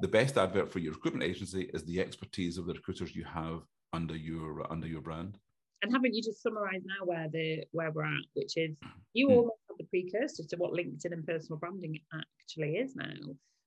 the 0.00 0.08
best 0.08 0.38
advert 0.38 0.72
for 0.72 0.78
your 0.78 0.92
recruitment 0.94 1.28
agency 1.28 1.70
is 1.74 1.84
the 1.84 2.00
expertise 2.00 2.56
of 2.56 2.66
the 2.66 2.72
recruiters 2.72 3.14
you 3.14 3.24
have 3.24 3.62
under 3.92 4.16
your 4.16 4.70
under 4.72 4.86
your 4.86 5.00
brand. 5.00 5.38
And 5.82 5.92
haven't 5.92 6.14
you 6.14 6.22
just 6.22 6.42
summarised 6.42 6.84
now 6.86 7.06
where 7.06 7.28
the 7.32 7.64
where 7.72 7.90
we're 7.90 8.04
at, 8.04 8.24
which 8.34 8.56
is 8.56 8.76
you 9.14 9.28
mm. 9.28 9.36
almost 9.36 9.56
have 9.68 9.78
the 9.78 9.84
precursor 9.84 10.44
to 10.48 10.56
what 10.56 10.72
LinkedIn 10.72 11.12
and 11.12 11.26
personal 11.26 11.58
branding 11.58 11.98
actually 12.14 12.76
is 12.76 12.94
now. 12.96 13.12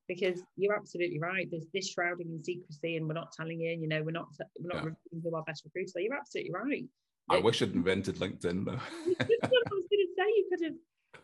Because 0.07 0.41
you're 0.57 0.75
absolutely 0.75 1.19
right. 1.19 1.47
There's 1.49 1.67
this 1.73 1.89
shrouding 1.89 2.27
in 2.27 2.43
secrecy, 2.43 2.97
and 2.97 3.07
we're 3.07 3.13
not 3.13 3.31
telling 3.31 3.61
you. 3.61 3.71
You 3.71 3.87
know, 3.87 4.03
we're 4.03 4.11
not 4.11 4.27
we're 4.59 4.73
not 4.73 4.83
yeah. 4.83 4.91
revealing 5.11 5.23
who 5.23 5.35
our 5.35 5.43
best 5.43 5.63
recruiters. 5.63 5.93
So 5.93 5.99
you're 5.99 6.15
absolutely 6.15 6.51
right. 6.51 6.83
I 7.29 7.39
wish 7.39 7.61
I'd 7.61 7.73
invented 7.73 8.17
LinkedIn 8.17 8.65
though. 8.65 8.71
I 8.71 9.07
was 9.07 9.17
going 9.19 9.87
to 9.89 10.07
say 10.17 10.25
you 10.27 10.47
could 10.49 10.65
have 10.65 10.73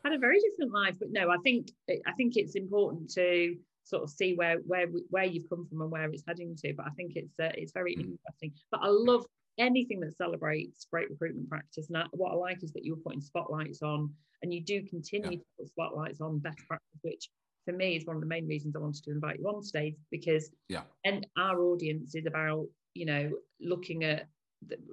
had 0.04 0.14
a 0.14 0.18
very 0.18 0.40
different 0.40 0.74
life, 0.74 0.96
but 1.00 1.10
no, 1.12 1.30
I 1.30 1.38
think 1.44 1.72
I 1.90 2.12
think 2.14 2.38
it's 2.38 2.56
important 2.56 3.10
to 3.12 3.56
sort 3.84 4.04
of 4.04 4.10
see 4.10 4.34
where 4.36 4.58
where 4.66 4.88
where 5.10 5.26
you've 5.26 5.50
come 5.50 5.68
from 5.68 5.82
and 5.82 5.92
where 5.92 6.10
it's 6.10 6.24
heading 6.28 6.56
to. 6.64 6.74
But 6.74 6.88
I 6.88 6.92
think 6.92 7.14
it's 7.16 7.34
uh, 7.40 7.52
it's 7.56 7.74
very 7.74 7.96
mm. 7.96 8.02
interesting. 8.02 8.54
But 8.72 8.82
I 8.84 8.88
love 8.88 9.26
anything 9.58 10.00
that 10.00 10.16
celebrates 10.16 10.88
great 10.90 11.10
recruitment 11.10 11.50
practice. 11.50 11.90
And 11.90 12.08
what 12.12 12.32
I 12.32 12.36
like 12.36 12.64
is 12.64 12.72
that 12.74 12.86
you're 12.86 12.96
putting 12.96 13.22
spotlights 13.22 13.82
on, 13.82 14.14
and 14.42 14.54
you 14.54 14.62
do 14.62 14.84
continue 14.84 15.32
yeah. 15.32 15.38
to 15.38 15.46
put 15.58 15.68
spotlights 15.68 16.22
on 16.22 16.40
best 16.40 16.60
practice, 16.68 17.00
which 17.02 17.30
for 17.66 17.74
me 17.74 17.98
is 17.98 18.06
one 18.06 18.16
of 18.16 18.22
the 18.22 18.28
main 18.28 18.48
reasons 18.48 18.76
I 18.76 18.80
wanted 18.80 19.04
to 19.04 19.12
invite 19.12 19.40
you 19.40 19.48
on 19.48 19.62
stage 19.62 19.96
because 20.12 20.50
yeah, 20.70 20.84
and 21.04 21.26
our 21.38 21.60
audience 21.62 22.16
is 22.16 22.26
about 22.26 22.66
you 22.94 23.06
know 23.06 23.32
looking 23.60 24.04
at 24.04 24.28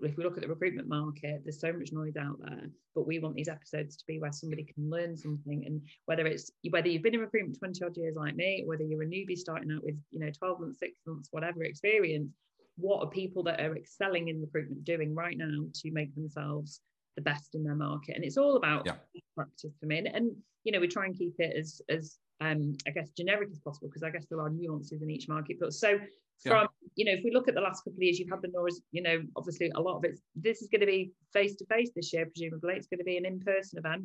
if 0.03 0.17
we 0.17 0.25
look 0.25 0.37
at 0.37 0.43
the 0.43 0.49
recruitment 0.49 0.89
market, 0.89 1.43
there's 1.45 1.61
so 1.61 1.73
much 1.73 1.93
noise 1.93 2.17
out 2.17 2.39
there, 2.41 2.71
but 2.95 3.07
we 3.07 3.19
want 3.19 3.35
these 3.35 3.49
episodes 3.49 3.97
to 3.97 4.05
be 4.07 4.19
where 4.19 4.33
somebody 4.33 4.65
can 4.65 4.89
learn 4.89 5.17
something. 5.17 5.65
And 5.67 5.83
whether 6.07 6.27
it's 6.27 6.51
whether 6.71 6.89
you've 6.89 7.03
been 7.03 7.15
in 7.15 7.21
recruitment 7.21 7.59
20 7.59 7.85
odd 7.85 7.97
years 7.97 8.17
like 8.17 8.37
me, 8.37 8.63
whether 8.67 8.85
you're 8.85 9.03
a 9.03 9.07
newbie 9.07 9.37
starting 9.37 9.73
out 9.73 9.83
with, 9.83 9.97
you 10.13 10.21
know, 10.21 10.31
12 10.31 10.61
months, 10.61 10.79
six 10.79 11.01
months, 11.07 11.29
whatever 11.33 11.65
experience, 11.65 12.31
what 12.77 13.03
are 13.03 13.11
people 13.11 13.43
that 13.45 13.61
are 13.61 13.77
excelling 13.77 14.29
in 14.29 14.41
recruitment 14.41 14.85
doing 14.85 15.15
right 15.15 15.37
now 15.37 15.65
to 15.75 15.91
make 15.91 16.15
themselves 16.15 16.81
the 17.17 17.23
best 17.23 17.55
in 17.55 17.65
their 17.65 17.75
market? 17.75 18.15
And 18.15 18.25
it's 18.25 18.37
all 18.37 18.57
about 18.57 18.87
yeah. 18.87 18.95
practice 19.35 19.73
for 19.81 19.87
me. 19.87 19.99
And, 19.99 20.07
and 20.07 20.37
you 20.65 20.73
know, 20.73 20.81
we 20.81 20.89
try 20.89 21.07
and 21.07 21.17
keep 21.17 21.35
it 21.39 21.57
as 21.57 21.81
as 21.89 22.19
um, 22.41 22.75
I 22.87 22.91
guess 22.91 23.11
generic 23.11 23.49
as 23.51 23.59
possible 23.61 23.89
because 23.89 24.03
I 24.03 24.11
guess 24.11 24.27
there 24.29 24.41
are 24.41 24.51
nuances 24.51 25.03
in 25.03 25.11
each 25.11 25.29
market. 25.29 25.57
But 25.61 25.73
so 25.73 25.99
from 26.43 26.63
yeah. 26.63 26.67
you 26.97 27.05
know 27.05 27.13
if 27.13 27.25
we 27.25 27.31
look 27.31 27.49
at 27.49 27.55
the 27.55 27.61
last 27.61 27.81
couple 27.81 27.97
of 27.97 28.03
years 28.03 28.19
you've 28.19 28.29
had 28.29 28.43
the 28.43 28.49
NORAs 28.49 28.81
you 28.93 29.03
know 29.03 29.23
obviously 29.37 29.71
a 29.75 29.81
lot 29.81 29.97
of 29.97 30.05
it 30.05 30.19
this 30.35 30.61
is 30.61 30.69
going 30.69 30.81
to 30.81 30.87
be 30.87 31.11
face 31.33 31.57
to 31.57 31.65
face 31.65 31.91
this 31.97 32.13
year 32.13 32.27
presumably 32.27 32.75
it's 32.75 32.87
going 32.87 32.99
to 32.99 33.05
be 33.05 33.17
an 33.17 33.25
in-person 33.25 33.79
event 33.79 34.05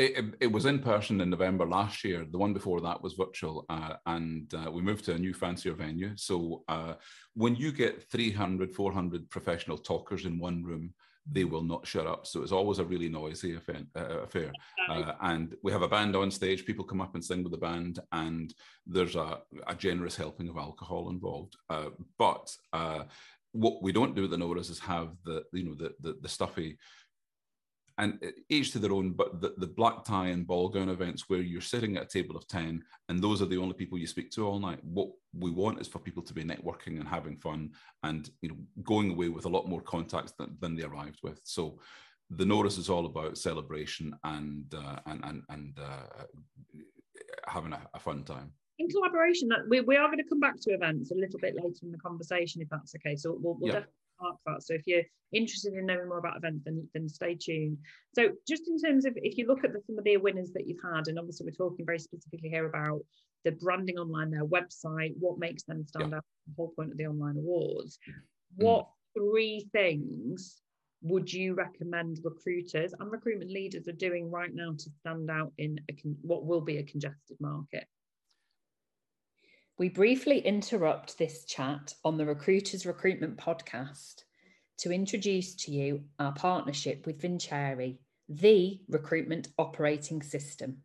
it, 0.00 0.34
it, 0.40 0.46
was 0.50 0.64
in 0.64 0.78
person 0.78 1.20
in 1.20 1.28
November 1.28 1.66
last 1.66 2.04
year. 2.04 2.24
The 2.30 2.38
one 2.38 2.54
before 2.54 2.80
that 2.80 3.02
was 3.02 3.14
virtual, 3.14 3.66
uh, 3.68 3.96
and 4.06 4.52
uh, 4.54 4.70
we 4.70 4.80
moved 4.80 5.04
to 5.06 5.14
a 5.14 5.18
new 5.18 5.34
fancier 5.34 5.74
venue. 5.74 6.16
So 6.16 6.64
uh, 6.68 6.94
when 7.34 7.54
you 7.54 7.70
get 7.70 8.10
300, 8.10 8.72
400 8.72 9.28
professional 9.28 9.76
talkers 9.76 10.24
in 10.24 10.38
one 10.38 10.64
room, 10.64 10.94
they 11.30 11.44
will 11.44 11.62
not 11.62 11.86
shut 11.86 12.06
up. 12.06 12.26
So 12.26 12.42
it's 12.42 12.52
always 12.52 12.78
a 12.78 12.84
really 12.84 13.08
noisy 13.08 13.54
affair. 13.56 13.82
Uh, 13.96 14.20
affair. 14.22 14.52
Uh, 14.88 15.12
and 15.22 15.54
we 15.62 15.72
have 15.72 15.82
a 15.82 15.88
band 15.88 16.16
on 16.16 16.30
stage. 16.30 16.64
People 16.64 16.84
come 16.84 17.00
up 17.00 17.14
and 17.14 17.24
sing 17.24 17.42
with 17.42 17.52
the 17.52 17.58
band, 17.58 18.00
and 18.12 18.54
there's 18.86 19.16
a, 19.16 19.40
a 19.66 19.74
generous 19.74 20.16
helping 20.16 20.48
of 20.48 20.56
alcohol 20.56 21.10
involved. 21.10 21.56
Uh, 21.68 21.90
but 22.18 22.54
uh, 22.72 23.04
what 23.52 23.82
we 23.82 23.92
don't 23.92 24.14
do 24.14 24.24
at 24.24 24.30
the 24.30 24.36
NORAs 24.36 24.70
is 24.70 24.78
have 24.78 25.10
the 25.24 25.42
you 25.52 25.64
know 25.64 25.74
the 25.74 25.92
the, 26.00 26.16
the 26.20 26.28
stuffy 26.28 26.78
and 28.00 28.18
each 28.48 28.72
to 28.72 28.78
their 28.78 28.92
own, 28.92 29.12
but 29.12 29.42
the, 29.42 29.52
the 29.58 29.66
black 29.66 30.04
tie 30.04 30.28
and 30.28 30.46
ball 30.46 30.70
gown 30.70 30.88
events 30.88 31.28
where 31.28 31.40
you're 31.40 31.60
sitting 31.60 31.98
at 31.98 32.04
a 32.04 32.06
table 32.06 32.34
of 32.34 32.48
10 32.48 32.82
and 33.10 33.22
those 33.22 33.42
are 33.42 33.46
the 33.46 33.58
only 33.58 33.74
people 33.74 33.98
you 33.98 34.06
speak 34.06 34.30
to 34.30 34.46
all 34.46 34.58
night. 34.58 34.82
What 34.82 35.10
we 35.38 35.50
want 35.50 35.82
is 35.82 35.86
for 35.86 35.98
people 35.98 36.22
to 36.22 36.32
be 36.32 36.42
networking 36.42 36.98
and 36.98 37.06
having 37.06 37.36
fun 37.36 37.72
and 38.02 38.30
you 38.40 38.48
know 38.48 38.56
going 38.82 39.10
away 39.10 39.28
with 39.28 39.44
a 39.44 39.50
lot 39.50 39.68
more 39.68 39.82
contacts 39.82 40.32
than, 40.38 40.56
than 40.60 40.74
they 40.74 40.82
arrived 40.82 41.20
with. 41.22 41.42
So 41.44 41.78
the 42.30 42.44
NORAs 42.44 42.78
is 42.78 42.88
all 42.88 43.04
about 43.04 43.36
celebration 43.36 44.16
and 44.24 44.74
uh, 44.74 45.00
and 45.04 45.22
and, 45.24 45.42
and 45.50 45.78
uh, 45.78 46.24
having 47.48 47.74
a, 47.74 47.80
a, 47.92 47.98
fun 47.98 48.24
time. 48.24 48.50
In 48.78 48.88
collaboration, 48.88 49.48
that 49.48 49.68
we, 49.68 49.82
we 49.82 49.96
are 49.96 50.06
going 50.06 50.18
to 50.18 50.28
come 50.28 50.40
back 50.40 50.58
to 50.60 50.70
events 50.70 51.10
a 51.10 51.14
little 51.14 51.38
bit 51.38 51.54
later 51.54 51.80
in 51.82 51.92
the 51.92 51.98
conversation, 51.98 52.62
if 52.62 52.68
that's 52.70 52.94
okay. 52.94 53.14
So 53.14 53.36
we'll, 53.38 53.58
we'll 53.60 53.74
yep 53.74 53.92
park 54.20 54.36
that. 54.46 54.62
So 54.62 54.74
if 54.74 54.82
you're 54.86 55.02
interested 55.32 55.74
in 55.74 55.86
knowing 55.86 56.08
more 56.08 56.18
about 56.18 56.36
events, 56.36 56.62
then, 56.64 56.86
then 56.94 57.08
stay 57.08 57.34
tuned. 57.34 57.78
So 58.14 58.28
just 58.46 58.64
in 58.68 58.78
terms 58.78 59.04
of 59.04 59.14
if 59.16 59.38
you 59.38 59.46
look 59.46 59.64
at 59.64 59.72
the, 59.72 59.80
some 59.86 59.98
of 59.98 60.04
the 60.04 60.16
winners 60.16 60.52
that 60.52 60.66
you've 60.66 60.82
had, 60.82 61.08
and 61.08 61.18
obviously 61.18 61.46
we're 61.46 61.52
talking 61.52 61.86
very 61.86 61.98
specifically 61.98 62.50
here 62.50 62.66
about 62.66 63.00
the 63.44 63.52
branding 63.52 63.98
online, 63.98 64.30
their 64.30 64.44
website, 64.44 65.14
what 65.18 65.38
makes 65.38 65.62
them 65.64 65.86
stand 65.86 66.10
yeah. 66.10 66.18
out, 66.18 66.24
the 66.46 66.54
whole 66.56 66.72
point 66.76 66.90
of 66.92 66.98
the 66.98 67.06
online 67.06 67.36
awards. 67.36 67.98
Mm. 68.08 68.64
What 68.64 68.88
three 69.16 69.68
things 69.72 70.60
would 71.02 71.32
you 71.32 71.54
recommend 71.54 72.20
recruiters 72.22 72.92
and 72.98 73.10
recruitment 73.10 73.50
leaders 73.50 73.88
are 73.88 73.92
doing 73.92 74.30
right 74.30 74.54
now 74.54 74.72
to 74.76 74.90
stand 75.00 75.30
out 75.30 75.52
in 75.56 75.80
a, 75.90 75.94
what 76.20 76.44
will 76.44 76.60
be 76.60 76.78
a 76.78 76.82
congested 76.82 77.38
market? 77.40 77.86
We 79.80 79.88
briefly 79.88 80.40
interrupt 80.40 81.16
this 81.16 81.46
chat 81.46 81.94
on 82.04 82.18
the 82.18 82.26
Recruiters 82.26 82.84
Recruitment 82.84 83.38
Podcast 83.38 84.24
to 84.76 84.92
introduce 84.92 85.54
to 85.54 85.72
you 85.72 86.02
our 86.18 86.34
partnership 86.34 87.06
with 87.06 87.22
Vincere, 87.22 87.94
the 88.28 88.82
recruitment 88.90 89.48
operating 89.56 90.20
system. 90.20 90.82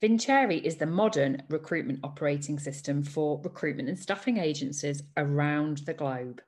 Vincere 0.00 0.50
is 0.52 0.76
the 0.76 0.86
modern 0.86 1.42
recruitment 1.50 2.00
operating 2.02 2.58
system 2.58 3.02
for 3.02 3.42
recruitment 3.44 3.90
and 3.90 3.98
staffing 3.98 4.38
agencies 4.38 5.02
around 5.18 5.82
the 5.84 5.92
globe. 5.92 6.40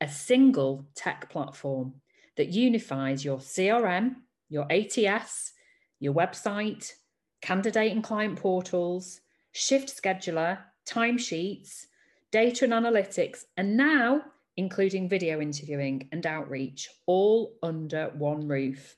A 0.00 0.08
single 0.08 0.88
tech 0.96 1.30
platform 1.30 1.94
that 2.36 2.48
unifies 2.48 3.24
your 3.24 3.38
CRM, 3.38 4.16
your 4.48 4.66
ATS, 4.72 5.52
your 6.00 6.14
website, 6.14 6.94
candidate 7.40 7.92
and 7.92 8.02
client 8.02 8.40
portals, 8.40 9.20
shift 9.52 9.88
scheduler, 9.88 10.58
timesheets, 10.90 11.86
data 12.32 12.64
and 12.64 12.72
analytics, 12.72 13.44
and 13.56 13.76
now 13.76 14.22
including 14.56 15.08
video 15.08 15.40
interviewing 15.40 16.08
and 16.12 16.26
outreach, 16.26 16.88
all 17.06 17.56
under 17.62 18.10
one 18.16 18.46
roof. 18.46 18.96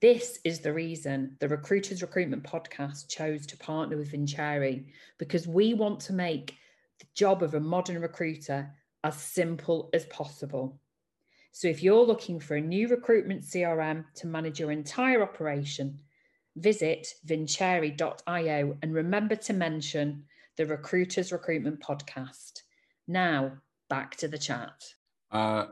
This 0.00 0.38
is 0.44 0.60
the 0.60 0.72
reason 0.72 1.36
the 1.40 1.48
Recruiters 1.48 2.02
Recruitment 2.02 2.42
Podcast 2.42 3.08
chose 3.08 3.46
to 3.46 3.56
partner 3.56 3.96
with 3.96 4.10
Vincere 4.10 4.84
because 5.18 5.46
we 5.46 5.74
want 5.74 6.00
to 6.00 6.12
make 6.12 6.54
the 6.98 7.06
job 7.14 7.42
of 7.42 7.54
a 7.54 7.60
modern 7.60 8.00
recruiter 8.00 8.70
as 9.04 9.16
simple 9.16 9.90
as 9.94 10.04
possible. 10.06 10.78
So 11.52 11.68
if 11.68 11.82
you're 11.82 12.04
looking 12.04 12.40
for 12.40 12.56
a 12.56 12.60
new 12.60 12.88
recruitment 12.88 13.42
CRM 13.42 14.04
to 14.16 14.26
manage 14.26 14.60
your 14.60 14.72
entire 14.72 15.22
operation, 15.22 16.00
visit 16.56 17.06
vincere.io 17.24 18.76
and 18.82 18.94
remember 18.94 19.36
to 19.36 19.52
mention 19.52 20.24
the 20.56 20.66
Recruiters 20.66 21.32
Recruitment 21.32 21.80
Podcast. 21.80 22.60
Now, 23.08 23.52
back 23.88 24.16
to 24.16 24.28
the 24.28 24.38
chat. 24.38 24.82
Uh, 25.30 25.66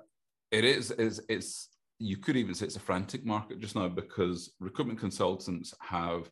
it 0.50 0.64
is, 0.64 0.90
is 0.92 1.20
it's 1.28 1.68
you 1.98 2.16
could 2.16 2.36
even 2.36 2.54
say 2.54 2.66
it's 2.66 2.76
a 2.76 2.80
frantic 2.80 3.24
market 3.24 3.60
just 3.60 3.76
now 3.76 3.88
because 3.88 4.52
recruitment 4.60 4.98
consultants 4.98 5.74
have 5.80 6.30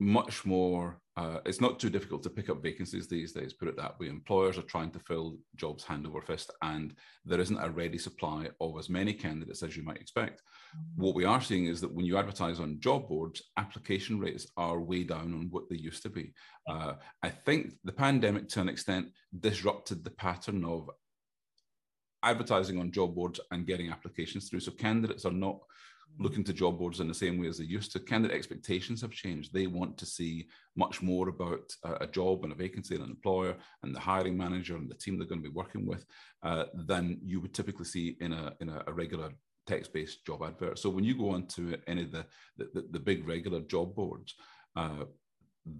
much 0.00 0.44
more 0.44 1.00
uh, 1.16 1.38
it's 1.46 1.60
not 1.60 1.78
too 1.78 1.90
difficult 1.90 2.22
to 2.22 2.30
pick 2.30 2.50
up 2.50 2.62
vacancies 2.62 3.06
these 3.06 3.32
days 3.32 3.52
put 3.52 3.68
it 3.68 3.76
that 3.76 3.98
way 3.98 4.08
employers 4.08 4.58
are 4.58 4.62
trying 4.62 4.90
to 4.90 4.98
fill 4.98 5.36
jobs 5.56 5.84
hand 5.84 6.06
over 6.06 6.20
fist 6.20 6.50
and 6.62 6.94
there 7.24 7.40
isn't 7.40 7.58
a 7.58 7.70
ready 7.70 7.98
supply 7.98 8.48
of 8.60 8.78
as 8.78 8.88
many 8.88 9.12
candidates 9.12 9.62
as 9.62 9.76
you 9.76 9.82
might 9.82 10.00
expect 10.00 10.42
mm-hmm. 10.76 11.02
what 11.02 11.14
we 11.14 11.24
are 11.24 11.40
seeing 11.40 11.66
is 11.66 11.80
that 11.80 11.94
when 11.94 12.06
you 12.06 12.16
advertise 12.16 12.60
on 12.60 12.80
job 12.80 13.08
boards 13.08 13.42
application 13.56 14.18
rates 14.18 14.46
are 14.56 14.80
way 14.80 15.04
down 15.04 15.32
on 15.34 15.48
what 15.50 15.68
they 15.68 15.76
used 15.76 16.02
to 16.02 16.10
be 16.10 16.32
uh, 16.68 16.94
i 17.22 17.28
think 17.28 17.72
the 17.84 17.92
pandemic 17.92 18.48
to 18.48 18.60
an 18.60 18.68
extent 18.68 19.06
disrupted 19.40 20.04
the 20.04 20.10
pattern 20.10 20.64
of 20.64 20.88
advertising 22.24 22.80
on 22.80 22.90
job 22.90 23.14
boards 23.14 23.38
and 23.50 23.66
getting 23.66 23.90
applications 23.90 24.48
through. 24.48 24.60
So 24.60 24.72
candidates 24.72 25.24
are 25.24 25.32
not 25.32 25.60
looking 26.18 26.44
to 26.44 26.52
job 26.52 26.78
boards 26.78 27.00
in 27.00 27.08
the 27.08 27.14
same 27.14 27.38
way 27.38 27.48
as 27.48 27.58
they 27.58 27.64
used 27.64 27.92
to. 27.92 28.00
Candidate 28.00 28.36
expectations 28.36 29.00
have 29.00 29.10
changed. 29.10 29.52
They 29.52 29.66
want 29.66 29.98
to 29.98 30.06
see 30.06 30.46
much 30.76 31.02
more 31.02 31.28
about 31.28 31.72
a 32.00 32.06
job 32.06 32.44
and 32.44 32.52
a 32.52 32.56
vacancy 32.56 32.94
and 32.94 33.04
an 33.04 33.10
employer 33.10 33.56
and 33.82 33.94
the 33.94 34.00
hiring 34.00 34.36
manager 34.36 34.76
and 34.76 34.90
the 34.90 34.94
team 34.94 35.18
they're 35.18 35.26
going 35.26 35.42
to 35.42 35.48
be 35.48 35.54
working 35.54 35.86
with 35.86 36.04
uh, 36.42 36.64
than 36.74 37.18
you 37.22 37.40
would 37.40 37.54
typically 37.54 37.84
see 37.84 38.16
in 38.20 38.32
a 38.32 38.54
in 38.60 38.68
a 38.68 38.92
regular 38.92 39.30
text-based 39.66 40.24
job 40.26 40.42
advert. 40.42 40.78
So 40.78 40.90
when 40.90 41.04
you 41.04 41.16
go 41.16 41.30
onto 41.30 41.76
any 41.86 42.02
of 42.02 42.12
the 42.12 42.26
the, 42.56 42.86
the 42.90 43.00
big 43.00 43.26
regular 43.26 43.60
job 43.60 43.94
boards. 43.94 44.34
Uh, 44.76 45.04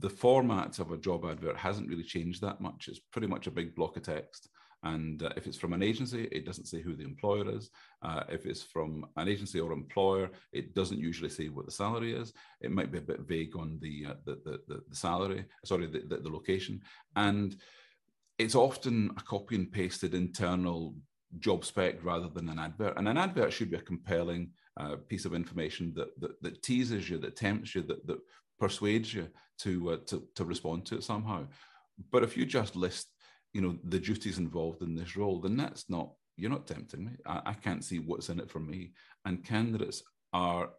the 0.00 0.08
format 0.08 0.78
of 0.78 0.92
a 0.92 0.96
job 0.96 1.26
advert 1.26 1.58
hasn't 1.58 1.88
really 1.88 2.02
changed 2.02 2.40
that 2.40 2.60
much. 2.60 2.88
It's 2.88 2.98
pretty 2.98 3.26
much 3.26 3.46
a 3.46 3.50
big 3.50 3.74
block 3.74 3.98
of 3.98 4.02
text. 4.04 4.48
And 4.84 5.22
uh, 5.22 5.30
if 5.36 5.46
it's 5.46 5.56
from 5.56 5.72
an 5.72 5.82
agency, 5.82 6.28
it 6.30 6.46
doesn't 6.46 6.66
say 6.66 6.80
who 6.80 6.94
the 6.94 7.04
employer 7.04 7.50
is. 7.50 7.70
Uh, 8.02 8.22
if 8.28 8.46
it's 8.46 8.62
from 8.62 9.06
an 9.16 9.28
agency 9.28 9.58
or 9.58 9.72
employer, 9.72 10.30
it 10.52 10.74
doesn't 10.74 10.98
usually 10.98 11.30
say 11.30 11.48
what 11.48 11.66
the 11.66 11.72
salary 11.72 12.14
is. 12.14 12.32
It 12.60 12.70
might 12.70 12.92
be 12.92 12.98
a 12.98 13.08
bit 13.10 13.20
vague 13.20 13.56
on 13.56 13.78
the 13.80 14.06
uh, 14.10 14.14
the, 14.24 14.40
the, 14.44 14.82
the, 14.88 14.96
salary, 14.96 15.46
sorry, 15.64 15.86
the, 15.86 16.02
the, 16.08 16.18
the 16.18 16.28
location. 16.28 16.80
And 17.16 17.56
it's 18.38 18.54
often 18.54 19.10
a 19.16 19.22
copy 19.22 19.56
and 19.56 19.72
pasted 19.72 20.14
internal 20.14 20.94
job 21.38 21.64
spec 21.64 22.04
rather 22.04 22.28
than 22.28 22.48
an 22.48 22.58
advert. 22.58 22.96
And 22.96 23.08
an 23.08 23.18
advert 23.18 23.52
should 23.52 23.70
be 23.70 23.78
a 23.78 23.82
compelling 23.82 24.50
uh, 24.78 24.96
piece 25.08 25.24
of 25.24 25.34
information 25.34 25.92
that, 25.96 26.08
that, 26.20 26.42
that 26.42 26.62
teases 26.62 27.08
you, 27.08 27.18
that 27.18 27.36
tempts 27.36 27.74
you, 27.74 27.82
that, 27.82 28.06
that 28.06 28.18
persuades 28.60 29.14
you 29.14 29.28
to, 29.58 29.92
uh, 29.92 29.96
to 30.06 30.22
to 30.34 30.44
respond 30.44 30.84
to 30.86 30.96
it 30.96 31.04
somehow. 31.04 31.46
But 32.10 32.24
if 32.24 32.36
you 32.36 32.44
just 32.44 32.76
list 32.76 33.08
you 33.54 33.62
know 33.62 33.78
the 33.84 33.99
duties 33.99 34.38
involved 34.38 34.82
in 34.82 34.94
this 34.94 35.16
role 35.16 35.40
then 35.40 35.56
that's 35.56 35.88
not 35.88 36.11
you're 36.37 36.50
not 36.50 36.66
tempting 36.66 37.04
me. 37.04 37.12
I, 37.26 37.40
I, 37.46 37.52
can't 37.54 37.84
see 37.84 37.99
what's 37.99 38.28
in 38.28 38.40
it 38.40 38.50
for 38.50 38.61
me. 38.61 38.92
And 39.25 39.44
candidates 39.44 40.02
are 40.32 40.70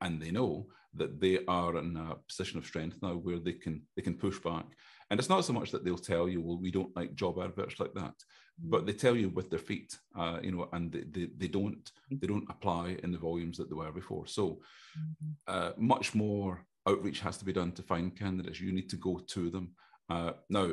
and 0.00 0.20
they 0.20 0.30
know 0.30 0.66
that 0.94 1.20
they 1.20 1.40
are 1.46 1.76
in 1.76 1.96
a 1.96 2.16
position 2.26 2.58
of 2.58 2.64
strength 2.64 2.96
now 3.02 3.14
where 3.14 3.38
they 3.38 3.52
can 3.52 3.82
they 3.94 4.02
can 4.02 4.14
push 4.14 4.38
back. 4.38 4.64
And 5.10 5.20
it's 5.20 5.28
not 5.28 5.44
so 5.44 5.52
much 5.52 5.70
that 5.70 5.84
they'll 5.84 5.98
tell 5.98 6.28
you 6.28 6.40
well 6.40 6.58
we 6.58 6.70
don't 6.70 6.96
like 6.96 7.14
job 7.14 7.38
adverts 7.38 7.78
like 7.78 7.94
that 7.94 8.14
but 8.58 8.86
they 8.86 8.94
tell 8.94 9.14
you 9.14 9.28
with 9.28 9.50
their 9.50 9.58
feet 9.58 9.98
uh, 10.18 10.38
you 10.42 10.50
know 10.50 10.66
and 10.72 10.90
they, 10.90 11.04
they, 11.10 11.28
they, 11.36 11.48
don't 11.48 11.90
they 12.10 12.26
don't 12.26 12.48
apply 12.48 12.96
in 13.02 13.12
the 13.12 13.18
volumes 13.18 13.58
that 13.58 13.68
they 13.68 13.76
were 13.76 13.92
before. 13.92 14.26
So 14.26 14.60
mm-hmm. 14.98 15.32
uh, 15.46 15.72
much 15.76 16.14
more 16.14 16.64
outreach 16.88 17.20
has 17.20 17.36
to 17.36 17.44
be 17.44 17.52
done 17.52 17.72
to 17.72 17.82
find 17.82 18.16
candidates. 18.16 18.60
You 18.60 18.72
need 18.72 18.88
to 18.90 18.96
go 18.96 19.18
to 19.18 19.50
them. 19.50 19.72
Uh, 20.08 20.32
now 20.48 20.70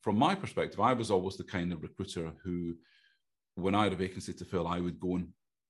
from 0.00 0.16
my 0.16 0.34
perspective, 0.34 0.80
I 0.80 0.92
was 0.92 1.10
always 1.10 1.36
the 1.36 1.44
kind 1.44 1.72
of 1.72 1.82
recruiter 1.82 2.32
who, 2.42 2.76
when 3.54 3.74
I 3.74 3.84
had 3.84 3.92
a 3.92 3.96
vacancy 3.96 4.32
to 4.32 4.44
fill, 4.44 4.66
I 4.66 4.80
would 4.80 4.98
go 4.98 5.16
and 5.16 5.28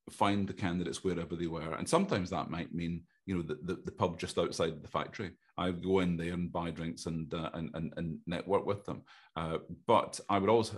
find 0.08 0.46
the 0.46 0.52
candidates 0.52 1.04
wherever 1.04 1.36
they 1.36 1.46
were. 1.46 1.74
And 1.74 1.88
sometimes 1.88 2.30
that 2.30 2.50
might 2.50 2.74
mean, 2.74 3.02
you 3.26 3.36
know, 3.36 3.42
the, 3.42 3.58
the, 3.62 3.80
the 3.84 3.92
pub 3.92 4.18
just 4.18 4.38
outside 4.38 4.82
the 4.82 4.88
factory. 4.88 5.32
I 5.56 5.66
would 5.66 5.84
go 5.84 6.00
in 6.00 6.16
there 6.16 6.32
and 6.32 6.52
buy 6.52 6.70
drinks 6.70 7.06
and, 7.06 7.32
uh, 7.34 7.50
and, 7.54 7.70
and, 7.74 7.92
and, 7.96 8.18
network 8.26 8.66
with 8.66 8.84
them. 8.84 9.02
Uh, 9.36 9.58
but 9.86 10.18
I 10.28 10.38
would 10.38 10.50
always 10.50 10.72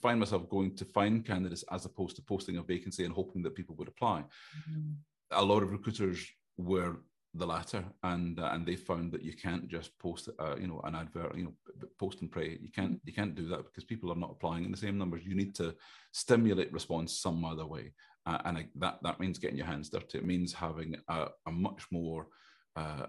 find 0.00 0.20
myself 0.20 0.48
going 0.48 0.76
to 0.76 0.84
find 0.84 1.26
candidates 1.26 1.64
as 1.72 1.84
opposed 1.84 2.16
to 2.16 2.22
posting 2.22 2.56
a 2.56 2.62
vacancy 2.62 3.04
and 3.04 3.14
hoping 3.14 3.42
that 3.42 3.54
people 3.54 3.74
would 3.76 3.88
apply. 3.88 4.24
Mm-hmm. 4.70 4.92
A 5.32 5.42
lot 5.42 5.62
of 5.62 5.72
recruiters 5.72 6.26
were 6.56 6.96
the 7.38 7.46
latter, 7.46 7.84
and 8.02 8.38
uh, 8.38 8.50
and 8.52 8.66
they 8.66 8.76
found 8.76 9.12
that 9.12 9.22
you 9.22 9.34
can't 9.34 9.68
just 9.68 9.98
post 9.98 10.28
uh, 10.38 10.56
you 10.60 10.66
know 10.66 10.80
an 10.84 10.94
advert, 10.94 11.36
you 11.36 11.44
know, 11.44 11.54
post 11.98 12.20
and 12.20 12.30
pray. 12.30 12.58
You 12.60 12.70
can't 12.70 13.00
you 13.04 13.12
can't 13.12 13.34
do 13.34 13.48
that 13.48 13.64
because 13.64 13.84
people 13.84 14.10
are 14.12 14.16
not 14.16 14.32
applying 14.32 14.64
in 14.64 14.70
the 14.70 14.76
same 14.76 14.98
numbers. 14.98 15.24
You 15.24 15.34
need 15.34 15.54
to 15.56 15.74
stimulate 16.12 16.72
response 16.72 17.18
some 17.18 17.44
other 17.44 17.66
way, 17.66 17.92
uh, 18.26 18.38
and 18.44 18.58
I, 18.58 18.66
that 18.76 18.98
that 19.02 19.20
means 19.20 19.38
getting 19.38 19.56
your 19.56 19.66
hands 19.66 19.88
dirty. 19.88 20.18
It 20.18 20.26
means 20.26 20.52
having 20.52 20.96
a, 21.08 21.28
a 21.46 21.52
much 21.52 21.86
more 21.90 22.28
uh, 22.76 23.06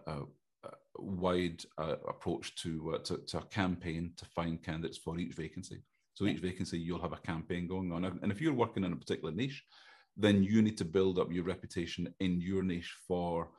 wide 0.97 1.63
uh, 1.77 1.95
approach 2.07 2.55
to, 2.55 2.95
uh, 2.95 2.99
to 2.99 3.17
to 3.17 3.37
a 3.39 3.45
campaign 3.45 4.13
to 4.17 4.25
find 4.25 4.63
candidates 4.63 4.97
for 4.97 5.17
each 5.17 5.33
vacancy. 5.33 5.81
So 6.13 6.25
each 6.25 6.39
vacancy, 6.39 6.77
you'll 6.77 7.01
have 7.01 7.13
a 7.13 7.17
campaign 7.17 7.67
going 7.67 7.91
on, 7.93 8.03
and 8.03 8.31
if 8.31 8.41
you're 8.41 8.53
working 8.53 8.83
in 8.83 8.91
a 8.91 8.95
particular 8.95 9.33
niche, 9.33 9.63
then 10.17 10.43
you 10.43 10.61
need 10.61 10.77
to 10.77 10.85
build 10.85 11.17
up 11.17 11.31
your 11.31 11.45
reputation 11.45 12.13
in 12.19 12.41
your 12.41 12.61
niche 12.61 12.93
for 13.07 13.49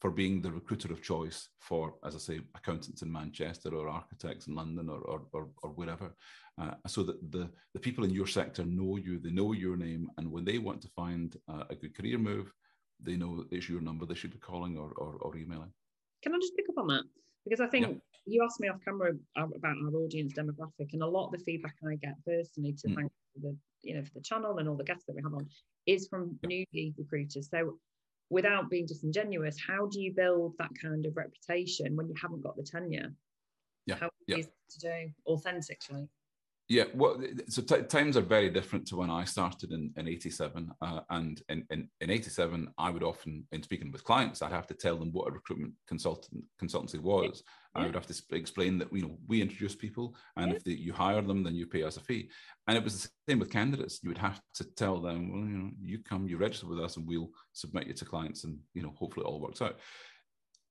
for 0.00 0.10
being 0.10 0.40
the 0.40 0.52
recruiter 0.52 0.92
of 0.92 1.02
choice 1.02 1.48
for, 1.60 1.94
as 2.04 2.14
I 2.14 2.18
say, 2.18 2.40
accountants 2.54 3.02
in 3.02 3.10
Manchester 3.10 3.74
or 3.74 3.88
architects 3.88 4.46
in 4.46 4.54
London 4.54 4.88
or, 4.88 5.00
or, 5.00 5.22
or, 5.32 5.48
or 5.62 5.70
wherever, 5.70 6.14
uh, 6.60 6.74
so 6.86 7.02
that 7.02 7.32
the, 7.32 7.50
the 7.74 7.80
people 7.80 8.04
in 8.04 8.10
your 8.10 8.26
sector 8.26 8.64
know 8.64 8.96
you, 8.96 9.18
they 9.18 9.30
know 9.30 9.52
your 9.52 9.76
name, 9.76 10.08
and 10.16 10.30
when 10.30 10.44
they 10.44 10.58
want 10.58 10.80
to 10.82 10.88
find 10.88 11.36
uh, 11.48 11.64
a 11.70 11.74
good 11.74 11.96
career 11.96 12.18
move, 12.18 12.52
they 13.00 13.16
know 13.16 13.44
it's 13.50 13.68
your 13.68 13.80
number 13.80 14.06
they 14.06 14.14
should 14.14 14.32
be 14.32 14.38
calling 14.38 14.76
or, 14.76 14.92
or, 14.96 15.16
or 15.20 15.36
emailing. 15.36 15.72
Can 16.22 16.34
I 16.34 16.38
just 16.38 16.56
pick 16.56 16.68
up 16.68 16.78
on 16.78 16.88
that? 16.88 17.04
Because 17.44 17.60
I 17.60 17.66
think 17.66 17.86
yeah. 17.86 17.94
you 18.26 18.44
asked 18.44 18.60
me 18.60 18.68
off 18.68 18.84
camera 18.84 19.12
about 19.36 19.76
our 19.84 19.94
audience 19.96 20.32
demographic, 20.34 20.92
and 20.92 21.02
a 21.02 21.06
lot 21.06 21.26
of 21.26 21.32
the 21.32 21.38
feedback 21.38 21.74
I 21.84 21.94
get 21.94 22.14
personally 22.24 22.74
to 22.80 22.88
mm. 22.88 22.94
thank 22.94 23.12
the 23.40 23.56
you 23.82 23.94
know 23.94 24.02
for 24.02 24.10
the 24.14 24.20
channel 24.20 24.58
and 24.58 24.68
all 24.68 24.76
the 24.76 24.84
guests 24.84 25.04
that 25.06 25.14
we 25.14 25.22
have 25.22 25.34
on 25.34 25.46
is 25.86 26.08
from 26.08 26.38
yeah. 26.42 26.64
newbie 26.74 26.94
recruiters. 26.98 27.48
So 27.50 27.78
without 28.30 28.70
being 28.70 28.86
disingenuous, 28.86 29.56
how 29.64 29.86
do 29.86 30.00
you 30.00 30.12
build 30.12 30.54
that 30.58 30.70
kind 30.80 31.06
of 31.06 31.16
reputation 31.16 31.96
when 31.96 32.08
you 32.08 32.14
haven't 32.20 32.42
got 32.42 32.56
the 32.56 32.62
tenure? 32.62 33.12
Yeah. 33.86 33.96
How 33.96 34.10
yeah. 34.26 34.36
to 34.36 34.78
do 34.80 35.10
authentically? 35.26 36.08
Yeah, 36.70 36.84
well, 36.92 37.18
so 37.48 37.62
t- 37.62 37.82
times 37.84 38.18
are 38.18 38.22
very 38.22 38.50
different 38.50 38.86
to 38.88 38.96
when 38.96 39.08
I 39.08 39.24
started 39.24 39.72
in, 39.72 39.90
in 39.96 40.06
87. 40.06 40.70
Uh, 40.82 41.00
and 41.08 41.40
in, 41.48 41.64
in, 41.70 41.88
in 42.02 42.10
87, 42.10 42.68
I 42.76 42.90
would 42.90 43.02
often, 43.02 43.46
in 43.52 43.62
speaking 43.62 43.90
with 43.90 44.04
clients, 44.04 44.42
I'd 44.42 44.52
have 44.52 44.66
to 44.66 44.74
tell 44.74 44.98
them 44.98 45.10
what 45.12 45.28
a 45.28 45.32
recruitment 45.32 45.72
consultant 45.86 46.44
consultancy 46.62 47.00
was. 47.00 47.42
Yeah. 47.74 47.82
I 47.82 47.86
would 47.86 47.94
have 47.94 48.06
to 48.06 48.22
explain 48.32 48.76
that, 48.78 48.92
you 48.92 49.00
know, 49.00 49.16
we 49.26 49.40
introduce 49.40 49.74
people 49.74 50.14
and 50.36 50.50
yeah. 50.50 50.56
if 50.56 50.64
they, 50.64 50.72
you 50.72 50.92
hire 50.92 51.22
them, 51.22 51.42
then 51.42 51.54
you 51.54 51.66
pay 51.66 51.84
us 51.84 51.96
a 51.96 52.00
fee. 52.00 52.28
And 52.66 52.76
it 52.76 52.84
was 52.84 53.02
the 53.02 53.08
same 53.26 53.38
with 53.38 53.50
candidates. 53.50 54.00
You 54.02 54.10
would 54.10 54.18
have 54.18 54.38
to 54.56 54.64
tell 54.74 55.00
them, 55.00 55.32
well, 55.32 55.48
you 55.48 55.58
know, 55.58 55.70
you 55.80 56.00
come, 56.00 56.28
you 56.28 56.36
register 56.36 56.66
with 56.66 56.80
us 56.80 56.98
and 56.98 57.06
we'll 57.06 57.30
submit 57.54 57.86
you 57.86 57.94
to 57.94 58.04
clients 58.04 58.44
and, 58.44 58.58
you 58.74 58.82
know, 58.82 58.92
hopefully 58.98 59.24
it 59.24 59.28
all 59.28 59.40
works 59.40 59.62
out 59.62 59.78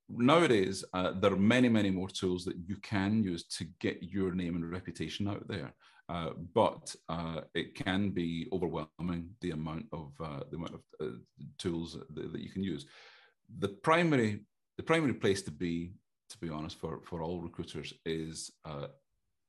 nowadays 0.10 0.84
uh, 0.94 1.12
there 1.20 1.34
are 1.34 1.38
many 1.38 1.70
many 1.70 1.90
more 1.90 2.10
tools 2.10 2.46
that 2.46 2.58
you 2.66 2.78
can 2.78 3.24
use 3.24 3.44
to 3.44 3.66
get 3.80 4.02
your 4.02 4.32
name 4.34 4.56
and 4.56 4.72
reputation 4.72 5.28
out 5.28 5.48
there 5.48 5.74
uh, 6.10 6.30
but 6.54 6.96
uh, 7.10 7.42
it 7.54 7.76
can 7.76 8.10
be 8.12 8.48
overwhelming 8.54 9.30
the 9.42 9.52
amount 9.52 9.86
of 9.92 10.14
uh, 10.24 10.40
the 10.50 10.56
amount 10.56 10.74
of 10.74 10.82
uh, 11.02 11.12
tools 11.58 11.98
that, 12.14 12.32
that, 12.32 12.42
you 12.42 12.50
can 12.50 12.64
use 12.64 12.86
the 13.60 13.68
primary 13.68 14.40
the 14.78 14.84
primary 14.84 15.14
place 15.14 15.42
to 15.42 15.52
be 15.52 15.92
to 16.30 16.38
be 16.40 16.50
honest, 16.50 16.80
for 16.80 17.02
for 17.04 17.22
all 17.22 17.42
recruiters 17.42 17.94
is. 18.06 18.52
Uh, 18.66 18.88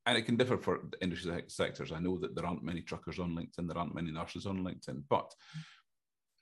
and 0.05 0.17
it 0.17 0.23
can 0.23 0.37
differ 0.37 0.57
for 0.57 0.79
industry 1.01 1.43
sectors. 1.47 1.91
I 1.91 1.99
know 1.99 2.17
that 2.17 2.33
there 2.33 2.45
aren't 2.45 2.63
many 2.63 2.81
truckers 2.81 3.19
on 3.19 3.35
LinkedIn, 3.35 3.67
there 3.67 3.77
aren't 3.77 3.93
many 3.93 4.11
nurses 4.11 4.47
on 4.47 4.63
LinkedIn, 4.63 5.03
but 5.07 5.31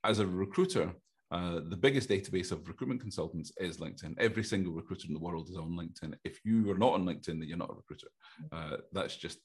as 0.06 0.20
a 0.20 0.28
recruiter, 0.28 0.94
uh, 1.30 1.60
the 1.68 1.76
biggest 1.76 2.08
database 2.08 2.52
of 2.54 2.68
recruitment 2.68 3.02
consultants 3.02 3.52
is 3.58 3.78
LinkedIn. 3.78 4.16
Every 4.18 4.44
single 4.44 4.72
recruiter 4.72 5.08
in 5.08 5.14
the 5.14 5.20
world 5.20 5.50
is 5.50 5.58
on 5.58 5.72
LinkedIn. 5.72 6.14
If 6.24 6.40
you 6.46 6.72
are 6.72 6.78
not 6.78 6.94
on 6.94 7.06
LinkedIn, 7.06 7.40
then 7.40 7.44
you're 7.44 7.58
not 7.58 7.72
a 7.72 7.76
recruiter. 7.76 8.08
Uh, 8.52 8.78
that's 8.94 9.18
just 9.18 9.40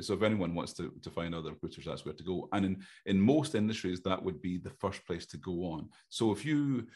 so. 0.00 0.14
If 0.14 0.22
anyone 0.22 0.54
wants 0.54 0.72
to, 0.74 0.90
to 1.02 1.10
find 1.10 1.34
other 1.34 1.50
recruiters, 1.50 1.84
that's 1.84 2.06
where 2.06 2.14
to 2.14 2.24
go. 2.24 2.48
And 2.52 2.64
in 2.64 2.82
in 3.04 3.20
most 3.20 3.54
industries, 3.54 4.00
that 4.02 4.22
would 4.22 4.40
be 4.40 4.56
the 4.56 4.70
first 4.70 5.06
place 5.06 5.26
to 5.26 5.36
go 5.36 5.64
on. 5.72 5.90
So 6.08 6.32
if 6.32 6.46
you, 6.46 6.86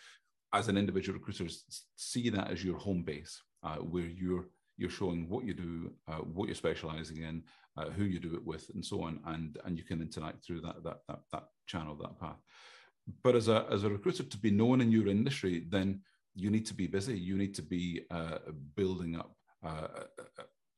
as 0.55 0.69
an 0.69 0.79
individual 0.79 1.19
recruiter, 1.19 1.53
see 1.97 2.31
that 2.31 2.51
as 2.51 2.65
your 2.65 2.79
home 2.79 3.03
base, 3.03 3.39
uh, 3.63 3.77
where 3.77 4.07
you're 4.07 4.47
you're 4.79 4.89
showing 4.89 5.29
what 5.29 5.45
you 5.45 5.53
do, 5.53 5.93
uh, 6.09 6.25
what 6.37 6.47
you're 6.47 6.55
specializing 6.55 7.19
in, 7.19 7.43
uh, 7.77 7.91
who 7.91 8.05
you 8.05 8.19
do 8.19 8.35
it 8.35 8.47
with, 8.47 8.71
and 8.73 8.85
so 8.85 9.03
on, 9.03 9.21
and 9.27 9.59
and 9.67 9.77
you 9.77 9.85
can 9.85 10.01
interact 10.01 10.43
through 10.43 10.63
that 10.63 10.83
that 10.85 11.01
that, 11.07 11.21
that 11.33 11.45
channel, 11.67 11.97
that 11.97 12.19
path 12.19 12.41
but 13.23 13.35
as 13.35 13.49
a 13.49 13.67
as 13.71 13.85
a 13.85 13.91
recruiter 13.91 14.23
to 14.23 14.39
be 14.39 14.51
known 14.51 14.81
in 14.81 14.93
your 14.93 15.09
industry, 15.09 15.67
then 15.69 16.01
you 16.35 16.51
need 16.51 16.67
to 16.67 16.75
be 16.75 16.87
busy. 16.87 17.19
You 17.19 17.37
need 17.37 17.55
to 17.55 17.63
be 17.63 18.03
uh, 18.11 18.39
building 18.77 19.17
up 19.17 19.35
uh, 19.65 19.87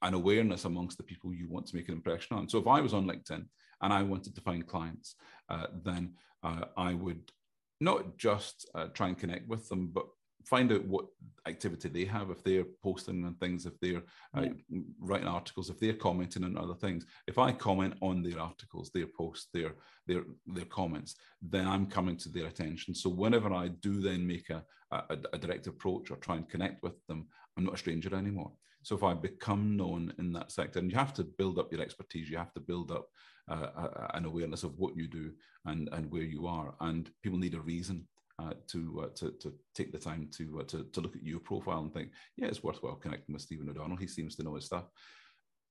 an 0.03 0.15
awareness 0.15 0.65
amongst 0.65 0.97
the 0.99 1.05
people 1.05 1.33
you 1.33 1.49
want 1.49 1.67
to 1.67 1.77
make 1.77 1.89
an 1.89 1.95
impression 1.95 2.37
on. 2.37 2.49
So 2.49 2.59
if 2.59 2.67
I 2.67 2.81
was 2.81 2.95
on 2.95 3.07
LinkedIn 3.07 3.45
and 3.81 3.93
I 3.93 4.03
wanted 4.03 4.35
to 4.35 4.41
find 4.41 4.67
clients, 4.67 5.15
uh, 5.49 5.67
then 5.83 6.15
uh, 6.43 6.67
I 6.77 6.95
would 6.95 7.31
not 7.81 8.17
just 8.19 8.69
uh, 8.75 8.87
try 8.89 9.09
and 9.09 9.19
connect 9.19 9.49
with 9.49 9.69
them, 9.69 9.91
but 9.93 10.07
find 10.45 10.73
out 10.73 10.85
what 10.85 11.07
activity 11.47 11.89
they 11.89 12.05
have 12.05 12.31
if 12.31 12.43
they're 12.43 12.65
posting 12.83 13.25
on 13.25 13.35
things 13.35 13.67
if 13.67 13.79
they're 13.81 14.03
uh, 14.37 14.47
writing 14.99 15.29
articles 15.29 15.71
if 15.71 15.79
they're 15.79 15.93
commenting 15.95 16.45
on 16.45 16.57
other 16.57 16.75
things. 16.75 17.07
If 17.27 17.39
i 17.39 17.53
comment 17.53 17.95
on 18.01 18.23
their 18.23 18.41
articles 18.41 18.91
their 18.95 19.07
posts 19.07 19.49
their 19.53 19.75
their 20.07 20.23
their 20.47 20.65
comments 20.67 21.17
then 21.43 21.67
i'm 21.67 21.87
coming 21.87 22.17
to 22.19 22.29
their 22.29 22.47
attention. 22.47 22.95
So 22.95 23.11
whenever 23.11 23.53
i 23.53 23.69
do 23.69 24.01
then 24.01 24.27
make 24.27 24.51
a, 24.51 24.65
a, 24.91 25.19
a 25.33 25.39
direct 25.39 25.67
approach 25.67 26.11
or 26.11 26.17
try 26.17 26.37
and 26.37 26.49
connect 26.49 26.83
with 26.83 26.95
them 27.07 27.27
i'm 27.57 27.65
not 27.65 27.75
a 27.75 27.79
stranger 27.79 28.15
anymore. 28.15 28.53
So 28.83 28.95
if 28.95 29.03
i 29.03 29.15
become 29.15 29.77
known 29.77 30.13
in 30.19 30.33
that 30.35 30.53
sector 30.53 30.79
and 30.79 30.91
you 30.91 30.99
have 30.99 31.15
to 31.15 31.25
build 31.25 31.59
up 31.59 31.73
your 31.73 31.83
expertise 31.83 32.31
you 32.31 32.39
have 32.39 32.55
to 32.55 32.61
build 32.61 32.91
up 32.91 33.09
uh, 33.49 34.09
an 34.15 34.25
awareness 34.25 34.63
of 34.63 34.79
what 34.79 34.97
you 34.97 35.07
do 35.07 35.33
and 35.67 35.89
and 35.93 36.11
where 36.11 36.23
you 36.23 36.47
are. 36.47 36.75
And 36.81 37.11
people 37.23 37.39
need 37.39 37.55
a 37.55 37.61
reason 37.61 38.07
uh, 38.39 38.55
to, 38.69 39.05
uh, 39.05 39.09
to 39.15 39.31
to 39.41 39.53
take 39.75 39.93
the 39.93 39.99
time 39.99 40.29
to, 40.33 40.61
uh, 40.61 40.65
to 40.65 40.85
to 40.93 41.01
look 41.01 41.17
at 41.17 41.23
your 41.23 41.41
profile 41.41 41.81
and 41.81 41.93
think, 41.93 42.11
yeah, 42.37 42.47
it's 42.49 42.63
worthwhile 42.63 42.97
connecting 42.97 43.33
with 43.33 43.43
Stephen 43.43 43.69
O'Donnell. 43.69 43.97
He 43.97 44.07
seems 44.07 44.35
to 44.37 44.43
know 44.43 44.55
his 44.55 44.67
stuff. 44.67 44.85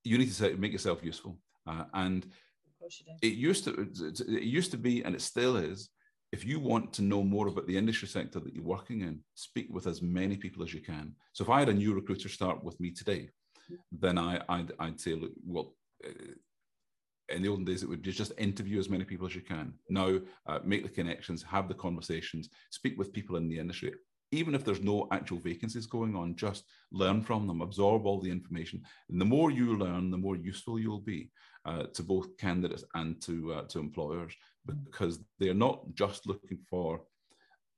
You 0.02 0.18
need 0.18 0.28
to 0.28 0.34
say, 0.34 0.54
make 0.54 0.72
yourself 0.72 1.02
useful, 1.02 1.38
uh, 1.66 1.84
and 1.92 2.26
it 3.22 3.34
used 3.34 3.64
to 3.64 3.88
it 4.28 4.42
used 4.42 4.70
to 4.70 4.78
be, 4.78 5.02
and 5.04 5.14
it 5.14 5.22
still 5.22 5.56
is. 5.56 5.90
If 6.32 6.44
you 6.44 6.58
want 6.58 6.92
to 6.94 7.02
know 7.02 7.22
more 7.22 7.46
about 7.46 7.66
the 7.66 7.76
industry 7.76 8.08
sector 8.08 8.40
that 8.40 8.54
you're 8.54 8.64
working 8.64 9.02
in, 9.02 9.20
speak 9.34 9.68
with 9.70 9.86
as 9.86 10.02
many 10.02 10.36
people 10.36 10.64
as 10.64 10.74
you 10.74 10.80
can. 10.80 11.14
So 11.32 11.44
if 11.44 11.50
I 11.50 11.60
had 11.60 11.68
a 11.68 11.74
new 11.74 11.94
recruiter 11.94 12.28
start 12.28 12.64
with 12.64 12.80
me 12.80 12.90
today, 12.90 13.30
then 13.92 14.18
I 14.18 14.40
I'd, 14.48 14.72
I'd 14.80 15.00
say, 15.00 15.14
look, 15.14 15.32
well, 15.46 15.74
in 17.28 17.42
the 17.42 17.48
olden 17.48 17.64
days, 17.64 17.82
it 17.82 17.88
would 17.88 18.02
just 18.02 18.32
interview 18.38 18.78
as 18.78 18.90
many 18.90 19.04
people 19.04 19.26
as 19.26 19.34
you 19.34 19.40
can. 19.40 19.74
Now, 19.88 20.18
uh, 20.46 20.58
make 20.64 20.82
the 20.82 20.88
connections, 20.88 21.42
have 21.42 21.68
the 21.68 21.74
conversations, 21.74 22.48
speak 22.70 22.98
with 22.98 23.12
people 23.12 23.36
in 23.36 23.48
the 23.48 23.58
industry. 23.58 23.94
Even 24.32 24.54
if 24.54 24.64
there's 24.64 24.82
no 24.82 25.06
actual 25.12 25.38
vacancies 25.38 25.86
going 25.86 26.16
on, 26.16 26.36
just 26.36 26.64
learn 26.90 27.22
from 27.22 27.46
them, 27.46 27.60
absorb 27.60 28.04
all 28.04 28.20
the 28.20 28.30
information. 28.30 28.82
And 29.08 29.20
the 29.20 29.24
more 29.24 29.50
you 29.50 29.76
learn, 29.76 30.10
the 30.10 30.18
more 30.18 30.36
useful 30.36 30.78
you'll 30.78 31.00
be 31.00 31.30
uh, 31.64 31.84
to 31.94 32.02
both 32.02 32.36
candidates 32.36 32.84
and 32.94 33.20
to 33.22 33.54
uh, 33.54 33.62
to 33.68 33.78
employers, 33.78 34.34
because 34.66 35.20
they're 35.38 35.54
not 35.54 35.84
just 35.94 36.26
looking 36.26 36.58
for 36.68 37.02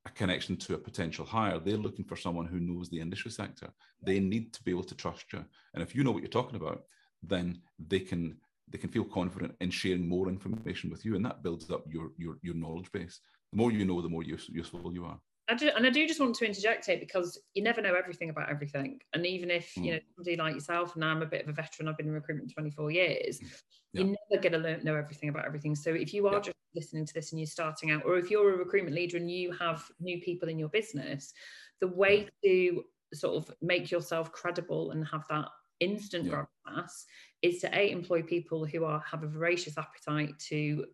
a 0.07 0.11
connection 0.11 0.57
to 0.57 0.75
a 0.75 0.79
potential 0.79 1.27
hire. 1.27 1.59
They're 1.59 1.77
looking 1.77 2.05
for 2.05 2.17
someone 2.17 2.47
who 2.47 2.61
knows 2.61 2.89
the 2.89 3.01
industry 3.01 3.31
sector. 3.31 3.69
They 4.03 4.19
need 4.21 4.53
to 4.55 4.63
be 4.63 4.71
able 4.71 4.85
to 4.85 4.95
trust 4.95 5.33
you. 5.33 5.45
And 5.75 5.83
if 5.83 5.95
you 5.95 6.05
know 6.05 6.13
what 6.13 6.23
you're 6.23 6.29
talking 6.29 6.57
about, 6.57 6.85
then 7.23 7.61
they 7.79 8.01
can 8.01 8.39
they 8.69 8.79
can 8.79 8.91
feel 8.91 9.05
confident 9.05 9.55
in 9.61 9.71
sharing 9.71 10.09
more 10.09 10.29
information 10.29 10.91
with 10.91 11.05
you, 11.05 11.17
and 11.17 11.25
that 11.25 11.43
builds 11.43 11.71
up 11.71 11.85
your 11.89 12.11
your, 12.17 12.39
your 12.43 12.55
knowledge 12.55 12.91
base. 12.93 13.21
The 13.53 13.59
more 13.59 13.73
you 13.73 13.85
know, 13.85 14.03
the 14.03 14.09
more 14.09 14.23
use, 14.23 14.49
useful 14.49 14.93
you 14.93 15.05
are. 15.05 15.19
I 15.49 15.55
do, 15.55 15.71
and 15.77 15.87
I 15.87 15.91
do 15.91 16.07
just 16.09 16.19
want 16.19 16.35
to 16.37 16.45
interject 16.45 16.87
here 16.87 16.99
because 16.99 17.39
you 17.55 17.63
never 17.63 17.81
know 17.81 17.95
everything 17.95 18.31
about 18.31 18.51
everything. 18.51 19.01
And 19.13 19.25
even 19.25 19.51
if 19.51 19.73
mm. 19.75 19.85
you 19.85 19.93
know 19.93 19.99
somebody 20.17 20.37
like 20.37 20.55
yourself, 20.55 20.97
and 20.97 21.05
I'm 21.05 21.23
a 21.23 21.27
bit 21.27 21.43
of 21.43 21.49
a 21.49 21.53
veteran, 21.53 21.89
I've 21.89 21.97
been 21.97 22.09
in 22.09 22.13
recruitment 22.13 22.53
24 22.53 22.91
years. 22.91 23.39
Yeah. 23.41 23.49
You're 23.93 24.17
never 24.31 24.43
going 24.43 24.53
to 24.53 24.59
learn 24.59 24.85
know 24.85 24.97
everything 24.97 25.29
about 25.29 25.47
everything. 25.47 25.75
So 25.77 25.91
if 25.91 26.13
you 26.13 26.27
are 26.27 26.35
yeah. 26.35 26.41
just 26.41 26.57
listening 26.75 27.07
to 27.07 27.15
this 27.15 27.31
and 27.31 27.39
you're 27.39 27.47
starting 27.47 27.93
out, 27.93 28.03
or 28.05 28.19
if 28.19 28.31
you're 28.31 28.55
a 28.55 28.59
recruitment 28.59 28.97
leader 28.97 29.17
and 29.17 29.31
you 29.31 29.53
have 29.53 29.85
new 30.01 30.21
people 30.21 30.49
in 30.49 30.59
your 30.59 30.69
business, 30.69 31.33
the 31.81 31.89
way 31.89 32.29
to 32.45 32.83
sort 33.15 33.37
of 33.37 33.55
make 33.63 33.91
yourself 33.91 34.33
credible 34.33 34.91
and 34.91 35.07
have 35.07 35.25
that 35.31 35.49
instant 35.81 36.27
yeah. 36.27 36.45
gravitas 36.67 37.05
is 37.43 37.61
to 37.61 37.79
a 37.79 37.91
employ 37.91 38.23
people 38.23 38.65
who 38.65 38.85
are 38.85 39.03
have 39.11 39.23
a 39.23 39.29
voracious 39.29 39.77
appetite 39.79 40.39
to 40.39 40.85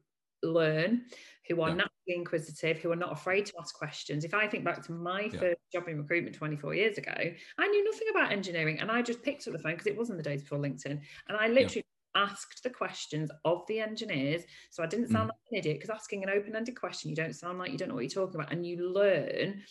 learn 0.42 1.03
who 1.49 1.61
are 1.61 1.68
yeah. 1.68 1.75
naturally 1.75 2.18
inquisitive 2.21 2.79
who 2.79 2.90
are 2.90 2.97
not 2.97 3.12
afraid 3.12 3.47
to 3.47 3.53
ask 3.61 3.75
questions 3.77 4.25
if 4.25 4.35
i 4.35 4.47
think 4.47 4.64
back 4.64 4.85
to 4.85 4.92
my 4.92 5.23
yeah. 5.33 5.40
first 5.40 5.61
job 5.73 5.88
in 5.88 5.99
recruitment 5.99 6.35
24 6.35 6.75
years 6.75 6.99
ago 6.99 7.14
i 7.59 7.66
knew 7.68 7.85
nothing 7.85 8.09
about 8.11 8.33
engineering 8.33 8.81
and 8.81 8.90
i 8.90 9.01
just 9.01 9.23
picked 9.23 9.47
up 9.47 9.53
the 9.53 9.59
phone 9.59 9.73
because 9.73 9.87
it 9.87 9.97
wasn't 9.97 10.16
the 10.16 10.23
days 10.23 10.42
before 10.42 10.59
linkedin 10.59 11.01
and 11.29 11.37
i 11.38 11.47
literally 11.47 11.85
yeah. 12.14 12.23
asked 12.23 12.62
the 12.62 12.71
questions 12.71 13.31
of 13.45 13.62
the 13.68 13.79
engineers 13.79 14.42
so 14.71 14.83
i 14.83 14.87
didn't 14.87 15.09
sound 15.09 15.31
mm. 15.31 15.33
like 15.33 15.53
an 15.53 15.59
idiot 15.59 15.77
because 15.79 15.90
asking 15.90 16.23
an 16.25 16.31
open-ended 16.31 16.79
question 16.79 17.09
you 17.09 17.16
don't 17.16 17.37
sound 17.37 17.59
like 17.59 17.71
you 17.71 17.79
don't 17.79 17.88
know 17.88 17.95
what 17.95 18.03
you're 18.03 18.27
talking 18.27 18.40
about 18.40 18.53
and 18.53 18.66
you 18.66 18.92
learn 18.92 19.62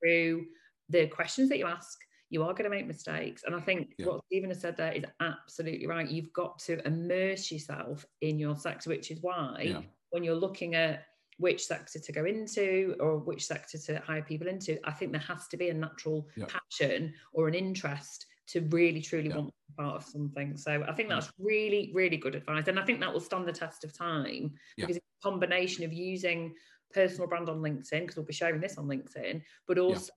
through 0.00 0.44
the 0.88 1.06
questions 1.06 1.48
that 1.48 1.58
you 1.58 1.66
ask 1.66 1.98
you 2.30 2.42
are 2.42 2.52
going 2.52 2.64
to 2.64 2.70
make 2.70 2.86
mistakes. 2.86 3.42
And 3.44 3.54
I 3.54 3.60
think 3.60 3.94
yeah. 3.98 4.06
what 4.06 4.24
Stephen 4.26 4.50
has 4.50 4.60
said 4.60 4.76
there 4.76 4.92
is 4.92 5.04
absolutely 5.20 5.86
right. 5.86 6.08
You've 6.08 6.32
got 6.32 6.58
to 6.60 6.84
immerse 6.86 7.50
yourself 7.50 8.06
in 8.20 8.38
your 8.38 8.56
sector, 8.56 8.90
which 8.90 9.10
is 9.10 9.18
why 9.20 9.62
yeah. 9.66 9.80
when 10.10 10.22
you're 10.24 10.34
looking 10.34 10.74
at 10.74 11.04
which 11.38 11.64
sector 11.64 11.98
to 11.98 12.12
go 12.12 12.24
into 12.26 12.94
or 13.00 13.18
which 13.18 13.46
sector 13.46 13.78
to 13.78 13.98
hire 14.00 14.22
people 14.22 14.46
into, 14.46 14.78
I 14.86 14.92
think 14.92 15.10
there 15.10 15.20
has 15.22 15.48
to 15.48 15.56
be 15.56 15.70
a 15.70 15.74
natural 15.74 16.28
yeah. 16.36 16.46
passion 16.46 17.12
or 17.32 17.48
an 17.48 17.54
interest 17.54 18.26
to 18.48 18.60
really 18.70 19.00
truly 19.00 19.30
want 19.30 19.46
to 19.46 19.52
be 19.68 19.82
part 19.82 19.96
of 19.96 20.04
something. 20.04 20.56
So 20.56 20.84
I 20.86 20.92
think 20.92 21.08
that's 21.08 21.32
really, 21.38 21.90
really 21.94 22.16
good 22.16 22.34
advice. 22.34 22.68
And 22.68 22.78
I 22.78 22.84
think 22.84 23.00
that 23.00 23.12
will 23.12 23.20
stand 23.20 23.48
the 23.48 23.52
test 23.52 23.84
of 23.84 23.96
time 23.96 24.52
because 24.76 24.96
it's 24.96 25.06
a 25.24 25.28
combination 25.28 25.84
of 25.84 25.92
using 25.92 26.54
personal 26.92 27.28
brand 27.28 27.48
on 27.48 27.60
LinkedIn, 27.60 28.00
because 28.00 28.16
we'll 28.16 28.24
be 28.26 28.32
sharing 28.32 28.60
this 28.60 28.76
on 28.76 28.86
LinkedIn, 28.86 29.42
but 29.66 29.78
also 29.78 30.12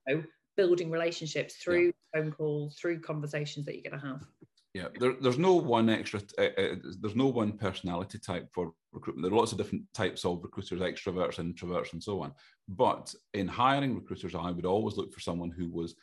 building 0.56 0.90
relationships 0.90 1.54
through 1.56 1.86
yeah. 1.86 2.20
phone 2.20 2.32
calls, 2.32 2.76
through 2.76 3.00
conversations 3.00 3.66
that 3.66 3.74
you're 3.74 3.90
going 3.90 4.00
to 4.00 4.06
have. 4.06 4.26
Yeah, 4.74 4.88
there, 4.98 5.14
there's 5.20 5.38
no 5.38 5.54
one 5.54 5.88
extra. 5.88 6.20
Uh, 6.36 6.46
uh, 6.60 6.74
there's 7.00 7.14
no 7.14 7.28
one 7.28 7.52
personality 7.52 8.18
type 8.18 8.48
for 8.52 8.72
recruitment. 8.92 9.24
There 9.24 9.32
are 9.32 9.38
lots 9.38 9.52
of 9.52 9.58
different 9.58 9.84
types 9.94 10.24
of 10.24 10.42
recruiters, 10.42 10.80
extroverts, 10.80 11.38
introverts, 11.38 11.92
and 11.92 12.02
so 12.02 12.20
on. 12.20 12.32
But 12.68 13.14
in 13.34 13.46
hiring 13.46 13.94
recruiters, 13.94 14.34
I 14.34 14.50
would 14.50 14.66
always 14.66 14.96
look 14.96 15.12
for 15.12 15.20
someone 15.20 15.50
who 15.50 15.70
was 15.70 15.94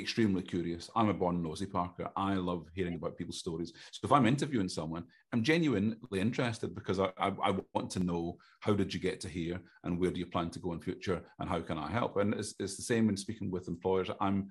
extremely 0.00 0.42
curious. 0.42 0.90
I'm 0.96 1.08
a 1.08 1.14
born 1.14 1.42
nosy 1.42 1.66
Parker. 1.66 2.08
I 2.16 2.34
love 2.34 2.66
hearing 2.74 2.94
about 2.94 3.16
people's 3.16 3.38
stories. 3.38 3.72
So 3.92 4.00
if 4.04 4.12
I'm 4.12 4.26
interviewing 4.26 4.68
someone, 4.68 5.04
I'm 5.32 5.42
genuinely 5.42 6.20
interested 6.20 6.74
because 6.74 6.98
I, 7.00 7.10
I, 7.18 7.32
I, 7.42 7.54
want 7.74 7.90
to 7.90 8.00
know 8.00 8.38
how 8.60 8.74
did 8.74 8.92
you 8.94 9.00
get 9.00 9.20
to 9.20 9.28
here 9.28 9.60
and 9.84 9.98
where 9.98 10.10
do 10.10 10.18
you 10.18 10.26
plan 10.26 10.50
to 10.50 10.58
go 10.58 10.72
in 10.72 10.80
future 10.80 11.22
and 11.38 11.48
how 11.48 11.60
can 11.60 11.78
I 11.78 11.90
help? 11.90 12.16
And 12.16 12.34
it's, 12.34 12.54
it's 12.58 12.76
the 12.76 12.82
same 12.82 13.08
in 13.08 13.16
speaking 13.16 13.50
with 13.50 13.68
employers. 13.68 14.10
I'm 14.20 14.48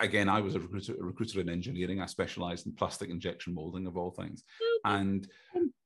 again, 0.00 0.28
I 0.28 0.40
was 0.40 0.54
a 0.54 0.60
recruiter, 0.60 0.94
a 0.94 1.02
recruiter 1.02 1.40
in 1.40 1.48
engineering. 1.48 2.00
I 2.00 2.06
specialized 2.06 2.66
in 2.66 2.72
plastic 2.72 3.10
injection 3.10 3.54
molding 3.54 3.86
of 3.86 3.96
all 3.96 4.10
things. 4.10 4.44
And 4.84 5.26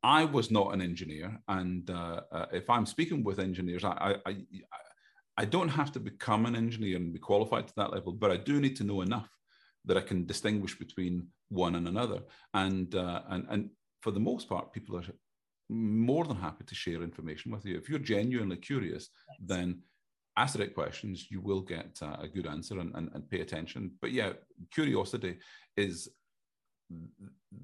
I 0.02 0.24
was 0.24 0.50
not 0.50 0.74
an 0.74 0.82
engineer. 0.82 1.40
And 1.48 1.88
uh, 1.90 2.20
uh, 2.30 2.46
if 2.52 2.68
I'm 2.68 2.86
speaking 2.86 3.24
with 3.24 3.38
engineers, 3.38 3.84
I, 3.84 4.16
I, 4.26 4.36
I 5.36 5.44
don't 5.44 5.68
have 5.68 5.92
to 5.92 6.00
become 6.00 6.46
an 6.46 6.56
engineer 6.56 6.96
and 6.96 7.12
be 7.12 7.18
qualified 7.18 7.68
to 7.68 7.74
that 7.76 7.92
level, 7.92 8.12
but 8.12 8.30
I 8.30 8.36
do 8.36 8.60
need 8.60 8.76
to 8.76 8.84
know 8.84 9.02
enough 9.02 9.28
that 9.84 9.96
I 9.96 10.00
can 10.00 10.26
distinguish 10.26 10.78
between 10.78 11.28
one 11.48 11.74
and 11.76 11.86
another. 11.88 12.20
And 12.54 12.94
uh, 12.94 13.22
and 13.28 13.46
and 13.50 13.70
for 14.00 14.10
the 14.12 14.20
most 14.20 14.48
part, 14.48 14.72
people 14.72 14.96
are 14.96 15.04
more 15.68 16.24
than 16.24 16.36
happy 16.36 16.64
to 16.64 16.74
share 16.74 17.02
information 17.02 17.52
with 17.52 17.64
you. 17.66 17.76
If 17.76 17.88
you're 17.88 17.98
genuinely 17.98 18.56
curious, 18.56 19.08
yes. 19.28 19.38
then 19.40 19.82
ask 20.36 20.54
the 20.54 20.60
right 20.60 20.74
questions. 20.74 21.26
You 21.30 21.40
will 21.40 21.60
get 21.60 21.98
uh, 22.02 22.16
a 22.20 22.28
good 22.28 22.46
answer 22.46 22.78
and, 22.78 22.94
and, 22.94 23.10
and 23.14 23.28
pay 23.28 23.40
attention. 23.40 23.92
But 24.00 24.12
yeah, 24.12 24.32
curiosity 24.72 25.38
is 25.76 26.08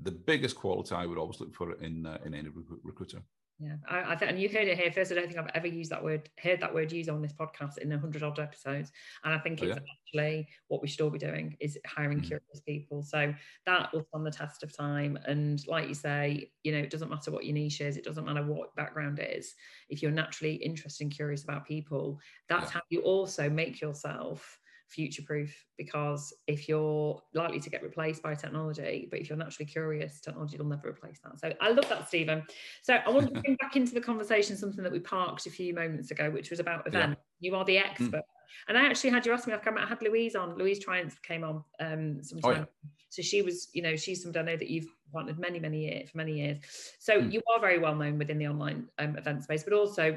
the 0.02 0.10
biggest 0.10 0.56
quality 0.56 0.94
I 0.94 1.06
would 1.06 1.18
always 1.18 1.40
look 1.40 1.54
for 1.54 1.72
in 1.74 2.06
uh, 2.06 2.18
in 2.24 2.34
any 2.34 2.50
recruiter. 2.82 3.22
Yeah, 3.58 3.76
I, 3.88 3.98
I 4.00 4.14
and 4.22 4.40
you 4.40 4.48
heard 4.48 4.66
it 4.66 4.78
here 4.78 4.90
first. 4.90 5.12
I 5.12 5.14
don't 5.14 5.26
think 5.26 5.38
I've 5.38 5.50
ever 5.54 5.68
used 5.68 5.90
that 5.90 6.02
word, 6.02 6.28
heard 6.42 6.60
that 6.60 6.74
word 6.74 6.90
used 6.90 7.08
on 7.08 7.22
this 7.22 7.32
podcast 7.32 7.78
in 7.78 7.92
a 7.92 7.98
hundred 7.98 8.22
odd 8.22 8.40
episodes. 8.40 8.90
And 9.24 9.32
I 9.32 9.38
think 9.38 9.60
oh, 9.62 9.66
it's 9.66 9.76
yeah. 9.76 9.82
actually 10.16 10.48
what 10.68 10.82
we 10.82 10.88
should 10.88 11.00
all 11.00 11.10
be 11.10 11.18
doing 11.18 11.56
is 11.60 11.78
hiring 11.86 12.20
mm. 12.20 12.26
curious 12.26 12.60
people. 12.66 13.02
So 13.02 13.32
that 13.66 13.92
will 13.92 14.04
stand 14.08 14.26
the 14.26 14.32
test 14.32 14.62
of 14.64 14.76
time. 14.76 15.16
And 15.26 15.64
like 15.68 15.88
you 15.88 15.94
say, 15.94 16.50
you 16.64 16.72
know, 16.72 16.78
it 16.78 16.90
doesn't 16.90 17.10
matter 17.10 17.30
what 17.30 17.44
your 17.44 17.54
niche 17.54 17.80
is, 17.80 17.96
it 17.96 18.04
doesn't 18.04 18.24
matter 18.24 18.44
what 18.44 18.74
background 18.74 19.20
it 19.20 19.36
is. 19.36 19.54
If 19.88 20.02
you're 20.02 20.10
naturally 20.10 20.54
interested 20.54 21.04
and 21.04 21.14
curious 21.14 21.44
about 21.44 21.66
people, 21.66 22.18
that's 22.48 22.70
yeah. 22.70 22.74
how 22.74 22.80
you 22.90 23.02
also 23.02 23.48
make 23.48 23.80
yourself 23.80 24.58
future 24.92 25.22
proof 25.22 25.54
because 25.78 26.32
if 26.46 26.68
you're 26.68 27.20
likely 27.34 27.60
to 27.60 27.70
get 27.70 27.82
replaced 27.82 28.22
by 28.22 28.34
technology, 28.34 29.08
but 29.10 29.20
if 29.20 29.28
you're 29.28 29.38
naturally 29.38 29.70
curious, 29.70 30.20
technology 30.20 30.56
will 30.56 30.66
never 30.66 30.88
replace 30.88 31.18
that. 31.24 31.40
So 31.40 31.52
I 31.60 31.70
love 31.70 31.88
that, 31.88 32.08
Stephen. 32.08 32.42
So 32.82 32.94
I 32.94 33.08
want 33.10 33.34
to 33.34 33.40
bring 33.40 33.56
back 33.56 33.76
into 33.76 33.94
the 33.94 34.00
conversation 34.00 34.56
something 34.56 34.82
that 34.84 34.92
we 34.92 35.00
parked 35.00 35.46
a 35.46 35.50
few 35.50 35.74
moments 35.74 36.10
ago, 36.10 36.30
which 36.30 36.50
was 36.50 36.60
about 36.60 36.86
event. 36.86 37.16
Yeah. 37.40 37.50
You 37.50 37.56
are 37.56 37.64
the 37.64 37.78
hmm. 37.78 37.86
expert. 37.86 38.16
Mm. 38.16 38.68
And 38.68 38.78
I 38.78 38.84
actually 38.86 39.10
had 39.10 39.24
you 39.26 39.32
ask 39.32 39.46
me, 39.46 39.54
I 39.54 39.86
had 39.86 40.02
Louise 40.02 40.36
on, 40.36 40.56
Louise 40.56 40.78
Triumph 40.78 41.20
came 41.22 41.42
on 41.42 41.64
um 41.80 42.22
sometime. 42.22 42.50
Oh, 42.50 42.58
yeah. 42.58 42.64
So 43.08 43.22
she 43.22 43.42
was, 43.42 43.68
you 43.72 43.82
know, 43.82 43.96
she's 43.96 44.22
somebody 44.22 44.38
I 44.38 44.52
know 44.52 44.56
that 44.58 44.70
you've 44.70 44.94
wanted 45.12 45.38
many, 45.38 45.58
many 45.58 45.86
years 45.86 46.10
for 46.10 46.18
many 46.18 46.38
years. 46.38 46.58
So 46.98 47.20
mm. 47.20 47.32
you 47.32 47.42
are 47.52 47.60
very 47.60 47.78
well 47.78 47.94
known 47.94 48.18
within 48.18 48.38
the 48.38 48.46
online 48.46 48.88
um, 48.98 49.16
event 49.16 49.44
space, 49.44 49.64
but 49.64 49.72
also 49.72 50.16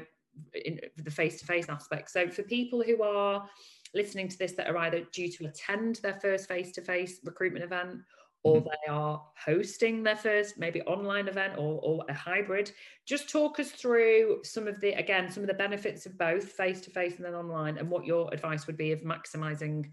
in 0.54 0.80
the 0.96 1.10
face-to-face 1.10 1.68
aspect. 1.68 2.10
So 2.10 2.28
for 2.28 2.42
people 2.42 2.82
who 2.82 3.02
are 3.02 3.48
listening 3.96 4.28
to 4.28 4.38
this 4.38 4.52
that 4.52 4.68
are 4.68 4.76
either 4.78 5.00
due 5.12 5.30
to 5.32 5.46
attend 5.46 5.96
their 5.96 6.20
first 6.20 6.46
face 6.46 6.70
to 6.72 6.82
face 6.82 7.18
recruitment 7.24 7.64
event 7.64 8.00
or 8.46 8.60
mm-hmm. 8.60 8.68
they 8.68 8.92
are 8.92 9.20
hosting 9.44 10.04
their 10.04 10.16
first 10.16 10.56
maybe 10.56 10.80
online 10.82 11.26
event 11.26 11.54
or, 11.56 11.80
or 11.82 12.04
a 12.08 12.14
hybrid. 12.14 12.70
Just 13.04 13.28
talk 13.28 13.58
us 13.58 13.72
through 13.72 14.40
some 14.44 14.68
of 14.68 14.80
the 14.80 14.92
again 14.92 15.30
some 15.30 15.42
of 15.42 15.48
the 15.48 15.54
benefits 15.54 16.06
of 16.06 16.16
both 16.16 16.44
face 16.44 16.80
to 16.82 16.90
face 16.90 17.16
and 17.16 17.24
then 17.24 17.34
online 17.34 17.78
and 17.78 17.90
what 17.90 18.06
your 18.06 18.32
advice 18.32 18.68
would 18.68 18.76
be 18.76 18.92
of 18.92 19.00
maximizing 19.00 19.90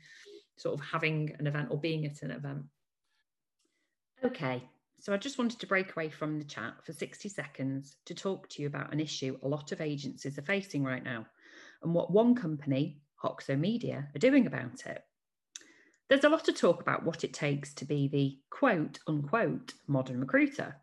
sort 0.57 0.79
of 0.79 0.85
having 0.85 1.35
an 1.39 1.47
event 1.47 1.69
or 1.71 1.79
being 1.79 2.05
at 2.05 2.21
an 2.21 2.31
event. 2.31 2.63
Okay. 4.23 4.63
So 4.99 5.11
i 5.11 5.17
just 5.17 5.37
wanted 5.37 5.59
to 5.59 5.67
break 5.67 5.91
away 5.91 6.09
from 6.09 6.39
the 6.39 6.45
chat 6.45 6.75
for 6.85 6.93
60 6.93 7.27
seconds 7.27 7.97
to 8.05 8.13
talk 8.13 8.47
to 8.49 8.61
you 8.61 8.67
about 8.67 8.93
an 8.93 9.01
issue 9.01 9.37
a 9.43 9.47
lot 9.47 9.73
of 9.73 9.81
agencies 9.81 10.37
are 10.39 10.43
facing 10.43 10.81
right 10.81 11.03
now 11.03 11.25
and 11.81 11.93
what 11.93 12.11
one 12.11 12.33
company 12.35 13.01
Hoxo 13.23 13.57
Media 13.57 14.09
are 14.15 14.19
doing 14.19 14.47
about 14.47 14.85
it. 14.85 15.03
There's 16.09 16.25
a 16.25 16.29
lot 16.29 16.47
of 16.47 16.55
talk 16.55 16.81
about 16.81 17.05
what 17.05 17.23
it 17.23 17.33
takes 17.33 17.73
to 17.75 17.85
be 17.85 18.07
the 18.07 18.37
quote 18.49 18.99
unquote 19.07 19.73
modern 19.87 20.19
recruiter 20.19 20.75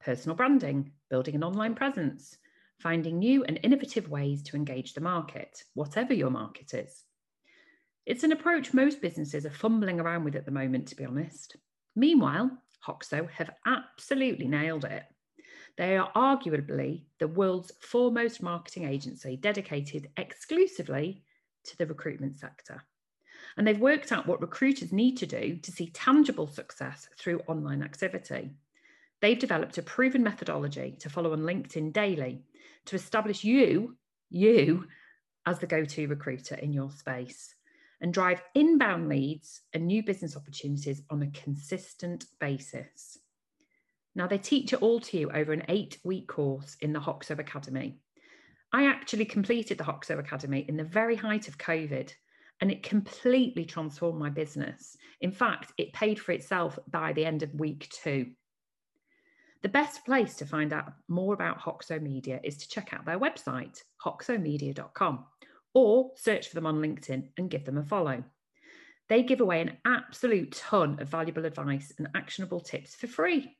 personal 0.00 0.36
branding, 0.36 0.92
building 1.08 1.34
an 1.34 1.42
online 1.42 1.74
presence, 1.74 2.36
finding 2.78 3.18
new 3.18 3.42
and 3.44 3.58
innovative 3.62 4.10
ways 4.10 4.42
to 4.42 4.56
engage 4.56 4.92
the 4.92 5.00
market, 5.00 5.64
whatever 5.72 6.12
your 6.12 6.30
market 6.30 6.74
is. 6.74 7.04
It's 8.04 8.22
an 8.22 8.32
approach 8.32 8.74
most 8.74 9.00
businesses 9.00 9.46
are 9.46 9.50
fumbling 9.50 9.98
around 9.98 10.24
with 10.24 10.36
at 10.36 10.44
the 10.44 10.50
moment, 10.50 10.88
to 10.88 10.96
be 10.96 11.06
honest. 11.06 11.56
Meanwhile, 11.96 12.50
Hoxo 12.86 13.30
have 13.30 13.50
absolutely 13.66 14.46
nailed 14.46 14.84
it. 14.84 15.04
They 15.76 15.96
are 15.96 16.12
arguably 16.12 17.04
the 17.18 17.28
world's 17.28 17.72
foremost 17.80 18.42
marketing 18.42 18.84
agency 18.84 19.36
dedicated 19.36 20.10
exclusively 20.18 21.24
to 21.64 21.76
the 21.78 21.86
recruitment 21.86 22.38
sector. 22.38 22.84
And 23.56 23.66
they've 23.66 23.78
worked 23.78 24.12
out 24.12 24.26
what 24.26 24.40
recruiters 24.40 24.92
need 24.92 25.16
to 25.18 25.26
do 25.26 25.56
to 25.56 25.72
see 25.72 25.90
tangible 25.90 26.46
success 26.46 27.08
through 27.18 27.40
online 27.46 27.82
activity. 27.82 28.50
They've 29.20 29.38
developed 29.38 29.78
a 29.78 29.82
proven 29.82 30.22
methodology 30.22 30.96
to 31.00 31.08
follow 31.08 31.32
on 31.32 31.40
LinkedIn 31.40 31.92
daily 31.92 32.42
to 32.86 32.96
establish 32.96 33.44
you, 33.44 33.96
you, 34.30 34.86
as 35.46 35.58
the 35.58 35.66
go 35.66 35.84
to 35.84 36.06
recruiter 36.06 36.56
in 36.56 36.72
your 36.72 36.90
space 36.90 37.54
and 38.00 38.12
drive 38.12 38.42
inbound 38.54 39.08
leads 39.08 39.62
and 39.72 39.86
new 39.86 40.02
business 40.02 40.36
opportunities 40.36 41.02
on 41.10 41.22
a 41.22 41.30
consistent 41.30 42.26
basis. 42.40 43.18
Now, 44.14 44.26
they 44.26 44.38
teach 44.38 44.72
it 44.72 44.82
all 44.82 45.00
to 45.00 45.18
you 45.18 45.30
over 45.30 45.52
an 45.52 45.64
eight 45.68 45.98
week 46.04 46.28
course 46.28 46.76
in 46.80 46.92
the 46.92 47.00
Hoxo 47.00 47.38
Academy. 47.38 47.98
I 48.74 48.86
actually 48.86 49.26
completed 49.26 49.78
the 49.78 49.84
Hoxo 49.84 50.18
Academy 50.18 50.64
in 50.66 50.76
the 50.76 50.82
very 50.82 51.14
height 51.14 51.46
of 51.46 51.58
COVID, 51.58 52.12
and 52.60 52.72
it 52.72 52.82
completely 52.82 53.64
transformed 53.64 54.18
my 54.18 54.30
business. 54.30 54.96
In 55.20 55.30
fact, 55.30 55.72
it 55.78 55.92
paid 55.92 56.18
for 56.18 56.32
itself 56.32 56.76
by 56.90 57.12
the 57.12 57.24
end 57.24 57.44
of 57.44 57.54
week 57.54 57.88
two. 57.92 58.32
The 59.62 59.68
best 59.68 60.04
place 60.04 60.34
to 60.38 60.44
find 60.44 60.72
out 60.72 60.92
more 61.06 61.34
about 61.34 61.60
Hoxo 61.60 62.02
Media 62.02 62.40
is 62.42 62.56
to 62.56 62.68
check 62.68 62.92
out 62.92 63.06
their 63.06 63.20
website, 63.20 63.80
hoxomedia.com, 64.04 65.24
or 65.72 66.10
search 66.16 66.48
for 66.48 66.56
them 66.56 66.66
on 66.66 66.82
LinkedIn 66.82 67.28
and 67.38 67.48
give 67.48 67.64
them 67.64 67.78
a 67.78 67.84
follow. 67.84 68.24
They 69.08 69.22
give 69.22 69.40
away 69.40 69.60
an 69.60 69.78
absolute 69.86 70.50
ton 70.50 70.98
of 71.00 71.08
valuable 71.08 71.44
advice 71.44 71.92
and 71.98 72.08
actionable 72.16 72.58
tips 72.58 72.96
for 72.96 73.06
free. 73.06 73.56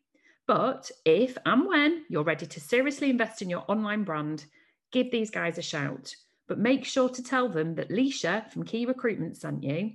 But 0.48 0.90
if 1.05 1.38
and 1.46 1.68
when 1.68 2.05
you're 2.09 2.24
ready 2.24 2.46
to 2.46 2.61
seriously 2.61 3.11
invest 3.11 3.42
in 3.42 3.48
your 3.48 3.64
online 3.68 4.03
brand, 4.03 4.46
give 4.94 5.11
these 5.11 5.30
guys 5.30 5.59
a 5.59 5.62
shout. 5.62 6.14
But 6.46 6.59
make 6.59 6.85
sure 6.85 7.09
to 7.09 7.22
tell 7.22 7.48
them 7.48 7.74
that 7.74 7.90
Lysha 7.90 8.50
from 8.50 8.64
Key 8.64 8.87
Recruitment 8.87 9.37
sent 9.37 9.62
you 9.62 9.92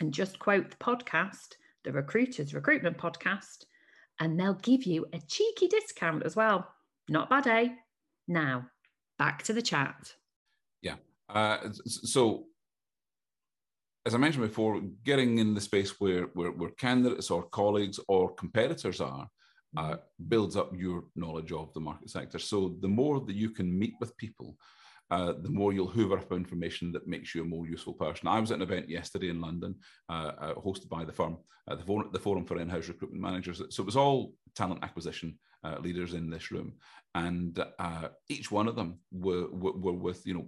and 0.00 0.12
just 0.12 0.38
quote 0.38 0.70
the 0.70 0.76
podcast, 0.76 1.54
the 1.84 1.92
Recruiters 1.92 2.52
Recruitment 2.52 2.98
Podcast, 2.98 3.64
and 4.20 4.38
they'll 4.38 4.54
give 4.54 4.84
you 4.84 5.06
a 5.12 5.20
cheeky 5.28 5.68
discount 5.68 6.24
as 6.24 6.34
well. 6.34 6.68
Not 7.08 7.30
bad, 7.30 7.46
eh? 7.46 7.68
Now, 8.26 8.66
back 9.18 9.44
to 9.44 9.52
the 9.52 9.62
chat. 9.62 10.14
Yeah. 10.82 10.96
Uh, 11.28 11.58
so, 11.86 12.46
as 14.06 14.14
I 14.14 14.18
mentioned 14.18 14.46
before, 14.46 14.80
getting 15.04 15.38
in 15.38 15.54
the 15.54 15.60
space 15.60 16.00
where, 16.00 16.24
where, 16.34 16.50
where 16.50 16.70
candidates 16.70 17.30
or 17.30 17.44
colleagues 17.44 18.00
or 18.08 18.34
competitors 18.34 19.00
are 19.00 19.28
uh, 19.76 19.96
builds 20.28 20.56
up 20.56 20.72
your 20.76 21.04
knowledge 21.16 21.52
of 21.52 21.72
the 21.74 21.80
market 21.80 22.10
sector. 22.10 22.38
So 22.38 22.76
the 22.80 22.88
more 22.88 23.20
that 23.20 23.34
you 23.34 23.50
can 23.50 23.76
meet 23.76 23.94
with 24.00 24.16
people, 24.16 24.56
uh, 25.10 25.32
the 25.32 25.50
more 25.50 25.72
you'll 25.72 25.86
hoover 25.86 26.18
up 26.18 26.32
information 26.32 26.90
that 26.92 27.06
makes 27.06 27.34
you 27.34 27.42
a 27.42 27.46
more 27.46 27.66
useful 27.66 27.92
person. 27.92 28.26
I 28.26 28.40
was 28.40 28.50
at 28.50 28.56
an 28.56 28.62
event 28.62 28.88
yesterday 28.88 29.28
in 29.28 29.40
London, 29.40 29.74
uh, 30.08 30.32
uh 30.40 30.54
hosted 30.54 30.88
by 30.88 31.04
the 31.04 31.12
firm, 31.12 31.36
uh, 31.68 31.74
the, 31.74 31.84
forum, 31.84 32.08
the, 32.12 32.18
Forum 32.18 32.44
for 32.44 32.58
In-House 32.58 32.88
Recruitment 32.88 33.22
Managers. 33.22 33.60
So 33.70 33.82
it 33.82 33.86
was 33.86 33.96
all 33.96 34.32
talent 34.56 34.82
acquisition 34.82 35.38
uh, 35.62 35.78
leaders 35.80 36.14
in 36.14 36.30
this 36.30 36.50
room, 36.50 36.74
and 37.14 37.62
each 38.28 38.50
one 38.50 38.66
of 38.66 38.76
them 38.76 38.98
were, 39.12 39.48
were, 39.50 39.72
were 39.72 39.92
with 39.92 40.26
you 40.26 40.34
know 40.34 40.46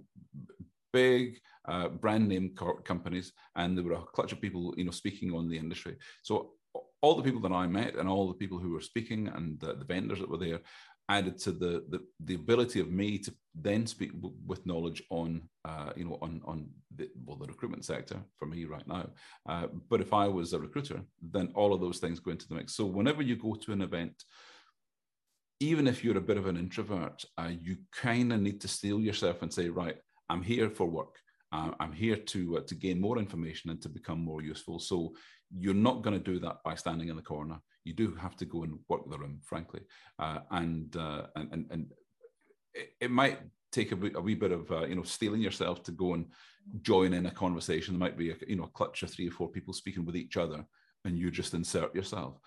big 0.93 1.39
uh, 1.67 1.89
brand 1.89 2.27
name 2.27 2.51
co- 2.55 2.81
companies, 2.83 3.33
and 3.55 3.77
there 3.77 3.83
were 3.83 3.93
a 3.93 4.01
clutch 4.01 4.31
of 4.31 4.41
people, 4.41 4.73
you 4.77 4.85
know, 4.85 4.91
speaking 4.91 5.33
on 5.33 5.49
the 5.49 5.57
industry. 5.57 5.95
So 6.23 6.53
all 7.01 7.15
the 7.15 7.23
people 7.23 7.41
that 7.41 7.51
I 7.51 7.67
met 7.67 7.95
and 7.95 8.07
all 8.09 8.27
the 8.27 8.33
people 8.33 8.57
who 8.57 8.71
were 8.71 8.81
speaking 8.81 9.27
and 9.27 9.59
the, 9.59 9.75
the 9.75 9.85
vendors 9.85 10.19
that 10.19 10.29
were 10.29 10.37
there 10.37 10.59
added 11.09 11.37
to 11.37 11.51
the, 11.51 11.85
the, 11.89 12.01
the 12.25 12.35
ability 12.35 12.79
of 12.79 12.91
me 12.91 13.17
to 13.17 13.33
then 13.55 13.87
speak 13.87 14.13
w- 14.13 14.35
with 14.45 14.65
knowledge 14.65 15.01
on 15.09 15.41
uh, 15.63 15.91
you 15.95 16.03
know 16.03 16.17
on 16.21 16.41
on 16.45 16.67
the, 16.95 17.09
well 17.25 17.37
the 17.37 17.47
recruitment 17.47 17.85
sector 17.85 18.17
for 18.37 18.45
me 18.45 18.65
right 18.65 18.87
now. 18.87 19.07
Uh, 19.47 19.67
but 19.89 20.01
if 20.01 20.13
i 20.13 20.27
was 20.27 20.53
a 20.53 20.59
recruiter 20.59 21.01
then 21.21 21.49
all 21.55 21.73
of 21.73 21.79
those 21.79 21.99
things 21.99 22.19
go 22.19 22.31
into 22.31 22.47
the 22.47 22.55
mix. 22.55 22.75
So 22.75 22.85
whenever 22.85 23.21
you 23.21 23.35
go 23.35 23.55
to 23.55 23.71
an 23.71 23.81
event 23.81 24.23
even 25.59 25.87
if 25.87 26.03
you're 26.03 26.17
a 26.17 26.21
bit 26.21 26.37
of 26.37 26.47
an 26.47 26.57
introvert 26.57 27.23
uh, 27.37 27.49
you 27.59 27.77
kind 27.91 28.31
of 28.33 28.41
need 28.41 28.61
to 28.61 28.67
steel 28.67 28.99
yourself 28.99 29.41
and 29.41 29.51
say 29.51 29.69
right 29.69 29.97
i'm 30.29 30.43
here 30.43 30.69
for 30.69 30.85
work 30.85 31.15
uh, 31.51 31.71
I'm 31.79 31.93
here 31.93 32.17
to 32.17 32.57
uh, 32.57 32.61
to 32.67 32.75
gain 32.75 32.99
more 32.99 33.17
information 33.17 33.69
and 33.69 33.81
to 33.81 33.89
become 33.89 34.23
more 34.23 34.41
useful. 34.41 34.79
So 34.79 35.13
you're 35.55 35.73
not 35.73 36.01
going 36.01 36.17
to 36.17 36.31
do 36.31 36.39
that 36.39 36.57
by 36.63 36.75
standing 36.75 37.09
in 37.09 37.15
the 37.15 37.21
corner. 37.21 37.59
You 37.85 37.93
do 37.93 38.15
have 38.15 38.35
to 38.37 38.45
go 38.45 38.63
and 38.63 38.79
work 38.89 39.09
the 39.09 39.17
room, 39.17 39.39
frankly, 39.43 39.81
uh, 40.19 40.39
and, 40.51 40.95
uh, 40.97 41.27
and 41.35 41.53
and 41.53 41.65
and 41.71 41.91
it, 42.73 42.89
it 42.99 43.11
might 43.11 43.39
take 43.71 43.91
a, 43.91 43.95
wee, 43.95 44.11
a 44.15 44.21
wee 44.21 44.35
bit 44.35 44.51
of 44.51 44.69
uh, 44.71 44.85
you 44.85 44.95
know 44.95 45.03
steeling 45.03 45.41
yourself 45.41 45.83
to 45.83 45.91
go 45.91 46.13
and 46.15 46.25
join 46.81 47.13
in 47.13 47.27
a 47.27 47.31
conversation. 47.31 47.93
There 47.93 47.99
might 47.99 48.17
be 48.17 48.31
a, 48.31 48.35
you 48.45 48.57
know 48.57 48.65
a 48.65 48.77
clutch 48.77 49.03
of 49.03 49.09
three 49.09 49.29
or 49.29 49.31
four 49.31 49.47
people 49.47 49.73
speaking 49.73 50.05
with 50.05 50.17
each 50.17 50.35
other, 50.35 50.65
and 51.05 51.17
you 51.17 51.31
just 51.31 51.53
insert 51.53 51.95
yourself. 51.95 52.39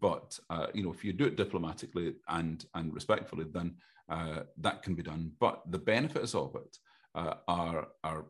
But 0.00 0.36
uh, 0.50 0.66
you 0.74 0.82
know 0.82 0.92
if 0.92 1.04
you 1.04 1.12
do 1.12 1.26
it 1.26 1.36
diplomatically 1.36 2.14
and 2.28 2.64
and 2.74 2.92
respectfully, 2.92 3.46
then 3.52 3.76
that 4.56 4.82
can 4.82 4.96
be 4.96 5.02
done. 5.04 5.30
But 5.38 5.62
the 5.70 5.78
benefits 5.78 6.34
of 6.34 6.56
it 6.56 6.76
uh, 7.18 7.34
are, 7.48 7.88
are, 8.04 8.24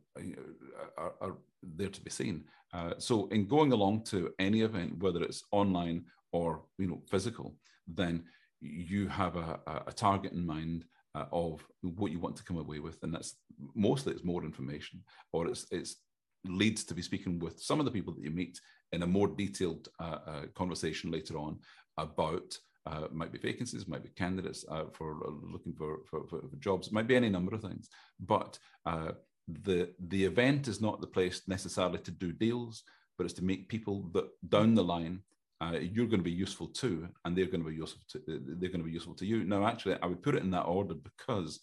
are, 0.97 1.15
are, 1.21 1.37
there 1.63 1.89
to 1.89 2.01
be 2.01 2.11
seen. 2.11 2.45
Uh, 2.73 2.93
so 2.99 3.27
in 3.29 3.47
going 3.47 3.73
along 3.73 4.05
to 4.05 4.33
any 4.39 4.61
event, 4.63 4.97
whether 4.99 5.23
it's 5.23 5.43
online 5.51 6.05
or 6.33 6.63
you 6.79 6.87
know 6.87 7.01
physical, 7.11 7.57
then 7.87 8.25
you 8.61 9.09
have 9.09 9.37
a, 9.37 9.61
a 9.87 9.93
target 9.93 10.33
in 10.33 10.47
mind 10.47 10.85
uh, 11.15 11.25
of 11.33 11.65
what 11.83 12.13
you 12.13 12.21
want 12.21 12.37
to 12.37 12.45
come 12.45 12.59
away 12.59 12.79
with, 12.79 13.03
and 13.03 13.13
that's 13.13 13.37
mostly 13.75 14.13
it's 14.13 14.25
more 14.25 14.45
information, 14.45 15.03
or 15.33 15.49
it's 15.49 15.67
it's 15.71 15.97
leads 16.45 16.85
to 16.85 16.95
be 16.95 17.03
speaking 17.03 17.39
with 17.39 17.61
some 17.61 17.81
of 17.81 17.85
the 17.85 17.97
people 17.97 18.15
that 18.15 18.23
you 18.23 18.31
meet 18.31 18.61
in 18.93 19.03
a 19.03 19.07
more 19.07 19.29
detailed 19.29 19.89
uh, 20.01 20.19
uh, 20.27 20.43
conversation 20.55 21.11
later 21.11 21.37
on 21.37 21.59
about 21.97 22.57
uh, 22.89 23.09
might 23.13 23.33
be 23.33 23.39
vacancies, 23.39 23.89
might 23.89 24.03
be 24.03 24.09
candidates 24.11 24.65
uh, 24.71 24.85
for 24.93 25.17
uh, 25.27 25.31
looking 25.53 25.75
for, 25.75 26.01
for, 26.09 26.27
for, 26.29 26.43
jobs, 26.59 26.91
might 26.91 27.07
be 27.07 27.17
any 27.17 27.29
number 27.29 27.55
of 27.55 27.63
things. 27.63 27.89
But 28.21 28.59
uh, 28.87 29.13
the 29.47 29.93
the 30.09 30.25
event 30.25 30.69
is 30.69 30.81
not 30.81 31.01
the 31.01 31.07
place 31.07 31.43
necessarily 31.47 31.99
to 32.01 32.11
do 32.11 32.33
deals, 32.33 32.85
but 33.17 33.25
it's 33.25 33.35
to 33.35 33.45
make 33.45 33.69
people 33.69 34.11
that 34.15 34.29
down 34.49 34.75
the 34.75 34.85
line 34.85 35.21
uh, 35.61 35.79
you're 35.81 36.07
going 36.07 36.21
to 36.21 36.31
be 36.31 36.31
useful 36.31 36.69
to, 36.69 37.09
and 37.25 37.37
they're 37.37 37.47
going 37.47 37.65
to 37.65 37.71
be 37.71 37.77
useful 37.77 38.03
to 38.13 38.23
they're 38.27 38.71
going 38.71 38.81
to 38.81 38.91
be 38.91 38.99
useful 39.01 39.15
to 39.15 39.27
you. 39.27 39.45
Now, 39.45 39.67
actually, 39.67 39.97
I 40.03 40.07
would 40.07 40.23
put 40.23 40.37
it 40.37 40.43
in 40.43 40.51
that 40.53 40.63
order 40.63 40.95
because 40.95 41.61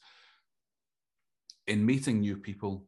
in 1.67 1.85
meeting 1.85 2.19
new 2.19 2.37
people, 2.37 2.87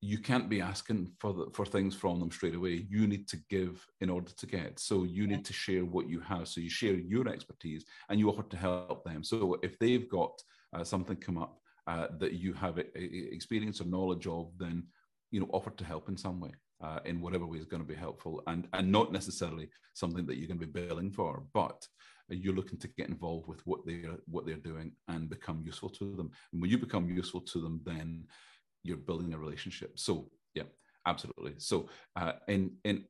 you 0.00 0.18
can't 0.18 0.48
be 0.48 0.60
asking 0.60 1.10
for 1.18 1.32
the, 1.32 1.46
for 1.52 1.64
things 1.64 1.94
from 1.94 2.20
them 2.20 2.30
straight 2.30 2.54
away. 2.54 2.86
You 2.88 3.06
need 3.06 3.26
to 3.28 3.38
give 3.48 3.84
in 4.00 4.10
order 4.10 4.30
to 4.30 4.46
get. 4.46 4.78
So 4.78 5.04
you 5.04 5.26
need 5.26 5.44
to 5.46 5.52
share 5.52 5.84
what 5.84 6.08
you 6.08 6.20
have. 6.20 6.48
So 6.48 6.60
you 6.60 6.70
share 6.70 6.94
your 6.94 7.28
expertise 7.28 7.84
and 8.08 8.18
you 8.18 8.28
offer 8.28 8.42
to 8.42 8.56
help 8.56 9.04
them. 9.04 9.24
So 9.24 9.58
if 9.62 9.78
they've 9.78 10.08
got 10.08 10.40
uh, 10.74 10.84
something 10.84 11.16
come 11.16 11.38
up 11.38 11.58
uh, 11.86 12.08
that 12.18 12.32
you 12.32 12.52
have 12.54 12.78
a, 12.78 12.84
a 12.98 13.28
experience 13.32 13.80
or 13.80 13.84
knowledge 13.84 14.26
of, 14.26 14.50
then 14.58 14.84
you 15.30 15.40
know 15.40 15.48
offer 15.52 15.70
to 15.70 15.84
help 15.84 16.08
in 16.08 16.16
some 16.16 16.40
way. 16.40 16.52
Uh, 16.82 16.98
in 17.06 17.22
whatever 17.22 17.46
way 17.46 17.56
is 17.56 17.64
going 17.64 17.82
to 17.82 17.88
be 17.88 17.94
helpful 17.94 18.42
and 18.48 18.68
and 18.74 18.92
not 18.92 19.10
necessarily 19.10 19.66
something 19.94 20.26
that 20.26 20.36
you're 20.36 20.46
going 20.46 20.60
to 20.60 20.66
be 20.66 20.80
billing 20.86 21.10
for 21.10 21.42
but 21.54 21.86
you're 22.28 22.54
looking 22.54 22.78
to 22.78 22.88
get 22.98 23.08
involved 23.08 23.48
with 23.48 23.66
what 23.66 23.80
they're 23.86 24.18
what 24.26 24.44
they're 24.44 24.56
doing 24.56 24.92
and 25.08 25.30
become 25.30 25.62
useful 25.64 25.88
to 25.88 26.14
them 26.16 26.30
and 26.52 26.60
when 26.60 26.70
you 26.70 26.76
become 26.76 27.08
useful 27.08 27.40
to 27.40 27.62
them 27.62 27.80
then 27.86 28.22
you're 28.86 28.96
building 28.96 29.34
a 29.34 29.38
relationship. 29.38 29.98
So 29.98 30.30
yeah, 30.54 30.68
absolutely. 31.06 31.54
So 31.58 31.88
uh, 32.14 32.32
in 32.48 32.72
in 32.84 33.04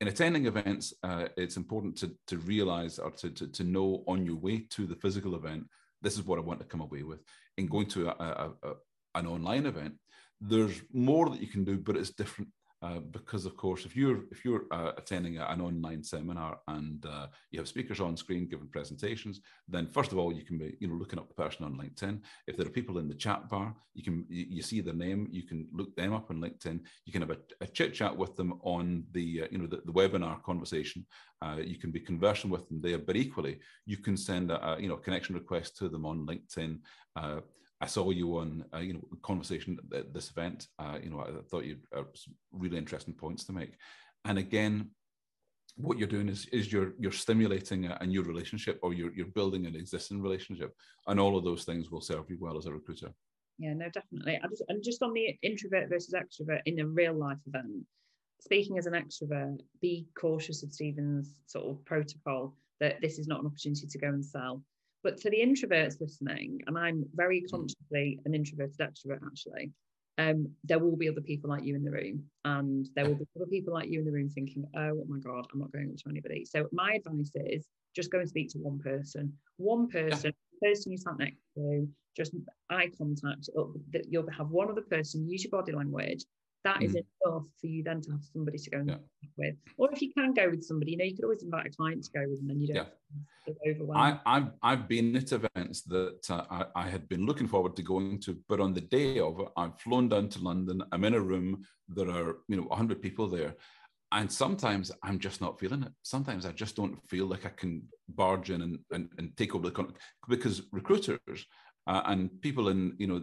in 0.00 0.08
attending 0.08 0.46
events, 0.46 0.94
uh, 1.02 1.26
it's 1.36 1.56
important 1.56 1.96
to 1.98 2.10
to 2.26 2.38
realize 2.38 2.98
or 2.98 3.10
to, 3.10 3.30
to 3.30 3.46
to 3.48 3.64
know 3.64 4.04
on 4.06 4.24
your 4.24 4.36
way 4.36 4.66
to 4.70 4.86
the 4.86 4.96
physical 4.96 5.34
event, 5.34 5.64
this 6.02 6.14
is 6.14 6.24
what 6.26 6.38
I 6.38 6.42
want 6.42 6.60
to 6.60 6.66
come 6.66 6.80
away 6.80 7.02
with. 7.02 7.20
In 7.58 7.66
going 7.66 7.86
to 7.88 8.08
a, 8.08 8.12
a, 8.12 8.68
a 8.68 8.72
an 9.16 9.26
online 9.26 9.66
event, 9.66 9.94
there's 10.40 10.80
more 10.92 11.28
that 11.30 11.40
you 11.40 11.48
can 11.48 11.64
do, 11.64 11.76
but 11.78 11.96
it's 11.96 12.10
different 12.10 12.50
uh, 12.82 12.98
because 13.10 13.44
of 13.44 13.56
course 13.56 13.84
if 13.84 13.94
you're 13.94 14.20
if 14.30 14.44
you're 14.44 14.64
uh, 14.70 14.92
attending 14.96 15.38
a, 15.38 15.44
an 15.46 15.60
online 15.60 16.02
seminar 16.02 16.58
and 16.68 17.04
uh, 17.04 17.26
you 17.50 17.58
have 17.58 17.68
speakers 17.68 18.00
on 18.00 18.16
screen 18.16 18.48
giving 18.48 18.68
presentations 18.68 19.40
then 19.68 19.86
first 19.86 20.12
of 20.12 20.18
all 20.18 20.32
you 20.32 20.42
can 20.42 20.56
be 20.56 20.76
you 20.80 20.88
know 20.88 20.94
looking 20.94 21.18
up 21.18 21.28
the 21.28 21.34
person 21.34 21.64
on 21.64 21.76
linkedin. 21.76 22.20
If 22.46 22.56
there 22.56 22.66
are 22.66 22.70
people 22.70 22.98
in 22.98 23.08
the 23.08 23.14
chat 23.14 23.48
bar 23.48 23.74
you 23.94 24.02
can 24.02 24.24
you, 24.28 24.46
you 24.48 24.62
see 24.62 24.80
their 24.80 24.94
name 24.94 25.28
you 25.30 25.42
can 25.42 25.66
look 25.72 25.94
them 25.94 26.14
up 26.14 26.30
on 26.30 26.40
linkedin. 26.40 26.80
You 27.04 27.12
can 27.12 27.22
have 27.22 27.30
a, 27.30 27.38
a 27.60 27.66
chit 27.66 27.92
chat 27.92 28.16
with 28.16 28.34
them 28.36 28.58
on 28.62 29.04
the 29.12 29.42
uh, 29.42 29.46
you 29.50 29.58
know 29.58 29.66
the, 29.66 29.82
the 29.84 29.92
webinar 29.92 30.42
conversation. 30.42 31.04
Uh, 31.42 31.56
you 31.62 31.76
can 31.76 31.90
be 31.90 32.00
conversing 32.00 32.50
with 32.50 32.68
them 32.68 32.80
there 32.82 32.98
but 32.98 33.16
equally 33.16 33.58
you 33.86 33.96
can 33.96 34.16
send 34.16 34.50
a, 34.50 34.72
a 34.72 34.80
you 34.80 34.88
know 34.88 34.96
connection 34.96 35.34
request 35.34 35.76
to 35.76 35.88
them 35.88 36.06
on 36.06 36.26
linkedin 36.26 36.78
I 37.80 37.86
saw 37.86 38.10
you 38.10 38.36
on, 38.38 38.64
uh, 38.74 38.78
you 38.78 38.94
know, 38.94 39.00
conversation 39.22 39.78
at 39.94 40.12
this 40.12 40.30
event. 40.30 40.66
Uh, 40.78 40.98
you 41.02 41.10
know, 41.10 41.20
I 41.20 41.30
thought 41.48 41.64
you 41.64 41.78
had 41.94 42.04
really 42.52 42.76
interesting 42.76 43.14
points 43.14 43.44
to 43.44 43.52
make. 43.52 43.74
And 44.24 44.38
again, 44.38 44.90
what 45.76 45.98
you're 45.98 46.08
doing 46.08 46.28
is 46.28 46.46
is 46.46 46.72
you're 46.72 46.92
you're 46.98 47.12
stimulating 47.12 47.86
a, 47.86 47.96
a, 48.00 48.06
new 48.06 48.22
relationship 48.22 48.78
or 48.82 48.92
you're 48.92 49.12
you're 49.14 49.26
building 49.26 49.66
an 49.66 49.76
existing 49.76 50.20
relationship, 50.20 50.74
and 51.06 51.18
all 51.18 51.38
of 51.38 51.44
those 51.44 51.64
things 51.64 51.90
will 51.90 52.00
serve 52.00 52.28
you 52.28 52.36
well 52.40 52.58
as 52.58 52.66
a 52.66 52.72
recruiter. 52.72 53.12
Yeah, 53.58 53.74
no, 53.74 53.88
definitely. 53.90 54.38
I 54.42 54.46
just, 54.48 54.64
and 54.68 54.82
just 54.82 55.02
on 55.02 55.12
the 55.12 55.38
introvert 55.42 55.88
versus 55.88 56.14
extrovert 56.14 56.62
in 56.66 56.80
a 56.80 56.86
real 56.86 57.14
life 57.14 57.38
event, 57.46 57.84
speaking 58.40 58.78
as 58.78 58.86
an 58.86 58.94
extrovert, 58.94 59.60
be 59.80 60.06
cautious 60.18 60.62
of 60.62 60.72
Stephen's 60.72 61.34
sort 61.46 61.66
of 61.66 61.84
protocol 61.84 62.56
that 62.80 63.00
this 63.02 63.18
is 63.18 63.26
not 63.26 63.40
an 63.40 63.46
opportunity 63.46 63.86
to 63.86 63.98
go 63.98 64.08
and 64.08 64.24
sell. 64.24 64.62
But 65.02 65.20
for 65.20 65.30
the 65.30 65.38
introverts 65.38 66.00
listening, 66.00 66.60
and 66.66 66.76
I'm 66.76 67.04
very 67.14 67.42
mm. 67.42 67.50
consciously 67.50 68.20
an 68.24 68.34
introverted 68.34 68.78
extrovert 68.78 69.20
actually, 69.26 69.72
um, 70.18 70.48
there 70.64 70.78
will 70.78 70.96
be 70.96 71.08
other 71.08 71.22
people 71.22 71.48
like 71.48 71.64
you 71.64 71.74
in 71.74 71.84
the 71.84 71.90
room, 71.90 72.24
and 72.44 72.88
there 72.94 73.06
will 73.06 73.14
be 73.14 73.26
other 73.36 73.46
people 73.46 73.72
like 73.72 73.88
you 73.88 74.00
in 74.00 74.04
the 74.04 74.12
room 74.12 74.28
thinking, 74.28 74.66
"Oh 74.76 75.04
my 75.08 75.18
God, 75.18 75.46
I'm 75.52 75.60
not 75.60 75.72
going 75.72 75.90
up 75.90 75.96
to 75.96 76.10
anybody." 76.10 76.44
So 76.44 76.68
my 76.72 76.94
advice 76.94 77.32
is 77.34 77.66
just 77.94 78.10
go 78.10 78.18
and 78.18 78.28
speak 78.28 78.50
to 78.50 78.58
one 78.58 78.78
person, 78.78 79.32
one 79.56 79.88
person, 79.88 80.32
yeah. 80.62 80.68
person 80.68 80.92
you 80.92 80.98
sat 80.98 81.18
next 81.18 81.40
to, 81.54 81.88
just 82.14 82.34
eye 82.68 82.90
contact. 82.98 83.48
That 83.92 84.06
you'll 84.10 84.30
have 84.30 84.50
one 84.50 84.70
other 84.70 84.82
person 84.82 85.28
use 85.28 85.44
your 85.44 85.50
body 85.50 85.72
language 85.72 86.24
that 86.64 86.80
mm. 86.80 86.84
is 86.84 86.94
enough 86.94 87.46
for 87.60 87.66
you 87.66 87.82
then 87.82 88.00
to 88.02 88.10
have 88.12 88.24
somebody 88.32 88.58
to 88.58 88.70
go 88.70 88.78
and 88.78 88.90
yeah. 88.90 88.96
with. 89.36 89.54
Or 89.78 89.90
if 89.92 90.02
you 90.02 90.12
can 90.12 90.32
go 90.34 90.50
with 90.50 90.64
somebody, 90.64 90.92
you 90.92 90.98
know, 90.98 91.04
you 91.04 91.14
could 91.14 91.24
always 91.24 91.42
invite 91.42 91.66
a 91.66 91.70
client 91.70 92.04
to 92.04 92.10
go 92.12 92.24
with, 92.28 92.40
and 92.40 92.50
then 92.50 92.60
you 92.60 92.68
don't 92.68 92.88
yeah. 93.46 93.72
overwhelmed. 93.72 94.20
I, 94.26 94.34
have 94.34 94.52
I've 94.62 94.88
been 94.88 95.16
at 95.16 95.32
events 95.32 95.82
that 95.82 96.30
uh, 96.30 96.44
I, 96.50 96.64
I, 96.74 96.88
had 96.88 97.08
been 97.08 97.24
looking 97.24 97.48
forward 97.48 97.76
to 97.76 97.82
going 97.82 98.20
to, 98.20 98.38
but 98.48 98.60
on 98.60 98.74
the 98.74 98.82
day 98.82 99.18
of 99.18 99.40
it, 99.40 99.48
I've 99.56 99.78
flown 99.80 100.08
down 100.08 100.28
to 100.30 100.40
London. 100.40 100.82
I'm 100.92 101.04
in 101.04 101.14
a 101.14 101.20
room. 101.20 101.64
There 101.88 102.10
are 102.10 102.38
you 102.48 102.56
know 102.56 102.64
100 102.64 103.00
people 103.00 103.28
there. 103.28 103.54
And 104.12 104.30
sometimes 104.30 104.90
I'm 105.04 105.20
just 105.20 105.40
not 105.40 105.60
feeling 105.60 105.84
it. 105.84 105.92
Sometimes 106.02 106.44
I 106.44 106.50
just 106.50 106.74
don't 106.74 106.98
feel 107.08 107.26
like 107.26 107.46
I 107.46 107.50
can 107.50 107.82
barge 108.08 108.50
in 108.50 108.60
and, 108.60 108.78
and, 108.90 109.08
and 109.18 109.36
take 109.36 109.54
over 109.54 109.68
the 109.68 109.70
con- 109.70 109.94
because 110.28 110.62
recruiters 110.72 111.46
uh, 111.86 112.02
and 112.06 112.28
people 112.40 112.68
in 112.68 112.94
you 112.98 113.06
know 113.06 113.20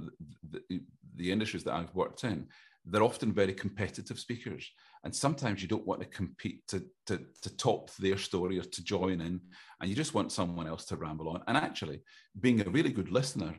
the, 0.49 0.61
the, 0.69 0.81
the 1.15 1.31
industries 1.31 1.63
that 1.65 1.73
I've 1.73 1.93
worked 1.93 2.23
in, 2.23 2.47
they're 2.89 3.03
often 3.03 3.33
very 3.33 3.53
competitive 3.53 4.19
speakers 4.19 4.69
and 5.03 5.13
sometimes 5.15 5.61
you 5.61 5.67
don't 5.67 5.85
want 5.85 6.01
to 6.01 6.07
compete 6.07 6.65
to, 6.67 6.83
to, 7.05 7.19
to 7.41 7.55
top 7.57 7.93
their 7.95 8.17
story 8.17 8.59
or 8.59 8.63
to 8.63 8.83
join 8.83 9.21
in 9.21 9.39
and 9.79 9.89
you 9.89 9.95
just 9.95 10.13
want 10.13 10.31
someone 10.31 10.67
else 10.67 10.85
to 10.85 10.95
ramble 10.95 11.29
on. 11.29 11.43
And 11.47 11.57
actually 11.57 12.01
being 12.39 12.61
a 12.61 12.69
really 12.69 12.91
good 12.91 13.11
listener 13.11 13.55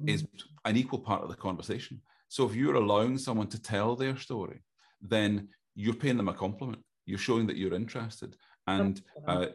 mm. 0.00 0.10
is 0.10 0.26
an 0.64 0.76
equal 0.76 0.98
part 0.98 1.22
of 1.22 1.28
the 1.28 1.36
conversation. 1.36 2.00
So 2.28 2.46
if 2.46 2.54
you're 2.54 2.74
allowing 2.74 3.18
someone 3.18 3.48
to 3.48 3.60
tell 3.60 3.96
their 3.96 4.16
story 4.16 4.62
then 5.00 5.48
you're 5.74 5.94
paying 5.94 6.16
them 6.16 6.28
a 6.28 6.34
compliment. 6.34 6.82
You're 7.04 7.18
showing 7.18 7.46
that 7.48 7.56
you're 7.56 7.74
interested. 7.74 8.36
And 8.66 9.02
uh, 9.26 9.46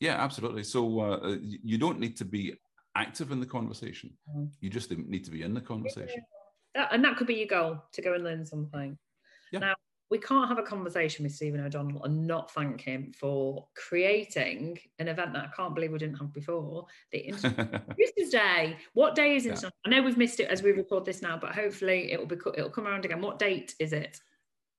yeah 0.00 0.14
absolutely. 0.14 0.64
So 0.64 1.00
uh, 1.00 1.36
you 1.42 1.78
don't 1.78 2.00
need 2.00 2.16
to 2.16 2.24
be 2.24 2.54
active 2.96 3.32
in 3.32 3.40
the 3.40 3.46
conversation. 3.46 4.10
Mm. 4.36 4.50
you 4.60 4.70
just 4.70 4.90
need 4.90 5.24
to 5.24 5.30
be 5.30 5.42
in 5.42 5.54
the 5.54 5.60
conversation 5.60 6.22
that, 6.74 6.92
and 6.92 7.04
that 7.04 7.16
could 7.16 7.26
be 7.26 7.34
your 7.34 7.46
goal 7.46 7.82
to 7.92 8.02
go 8.02 8.14
and 8.14 8.24
learn 8.24 8.46
something. 8.46 8.98
Yeah. 9.52 9.60
Now, 9.60 9.74
we 10.12 10.18
can't 10.18 10.46
have 10.46 10.58
a 10.58 10.62
conversation 10.62 11.22
with 11.22 11.32
Stephen 11.32 11.64
O'Donnell 11.64 12.04
and 12.04 12.26
not 12.26 12.50
thank 12.50 12.82
him 12.82 13.12
for 13.18 13.66
creating 13.74 14.78
an 14.98 15.08
event 15.08 15.32
that 15.32 15.44
I 15.44 15.56
can't 15.56 15.74
believe 15.74 15.90
we 15.90 15.98
didn't 15.98 16.18
have 16.18 16.34
before. 16.34 16.84
The 17.12 17.32
Producers 17.88 18.30
Day. 18.30 18.76
What 18.92 19.14
day 19.14 19.36
is 19.36 19.46
it? 19.46 19.58
Yeah. 19.62 19.70
I 19.86 19.88
know 19.88 20.02
we've 20.02 20.18
missed 20.18 20.40
it 20.40 20.50
as 20.50 20.62
we 20.62 20.72
record 20.72 21.06
this 21.06 21.22
now, 21.22 21.38
but 21.38 21.54
hopefully 21.54 22.12
it'll 22.12 22.26
be 22.26 22.36
it'll 22.54 22.68
come 22.68 22.86
around 22.86 23.06
again. 23.06 23.22
What 23.22 23.38
date 23.38 23.74
is 23.78 23.94
it? 23.94 24.20